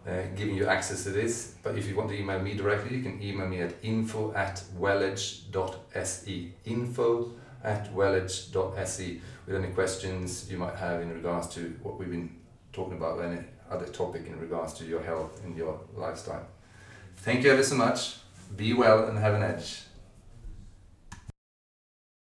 uh, 0.06 0.22
giving 0.36 0.54
you 0.54 0.66
access 0.66 1.04
to 1.04 1.10
this. 1.10 1.54
But 1.62 1.76
if 1.78 1.88
you 1.88 1.96
want 1.96 2.10
to 2.10 2.18
email 2.18 2.40
me 2.40 2.54
directly, 2.54 2.96
you 2.96 3.02
can 3.02 3.22
email 3.22 3.46
me 3.46 3.60
at 3.62 3.74
info 3.82 4.32
at 4.34 4.62
wellage.se. 4.78 6.52
Info 6.64 7.32
at 7.62 7.94
wellage.se 7.94 9.20
with 9.46 9.56
any 9.56 9.68
questions 9.68 10.50
you 10.50 10.58
might 10.58 10.76
have 10.76 11.00
in 11.00 11.12
regards 11.12 11.48
to 11.54 11.74
what 11.82 11.98
we've 11.98 12.10
been 12.10 12.36
talking 12.72 12.96
about, 12.96 13.20
any 13.20 13.40
other 13.70 13.86
topic 13.86 14.26
in 14.26 14.38
regards 14.38 14.74
to 14.74 14.84
your 14.84 15.02
health 15.02 15.42
and 15.44 15.56
your 15.56 15.80
lifestyle. 15.94 16.46
Thank 17.16 17.44
you 17.44 17.50
ever 17.50 17.62
so 17.62 17.76
much. 17.76 18.16
Be 18.56 18.74
well 18.74 19.06
and 19.06 19.18
have 19.18 19.34
an 19.34 19.42
edge. 19.42 19.83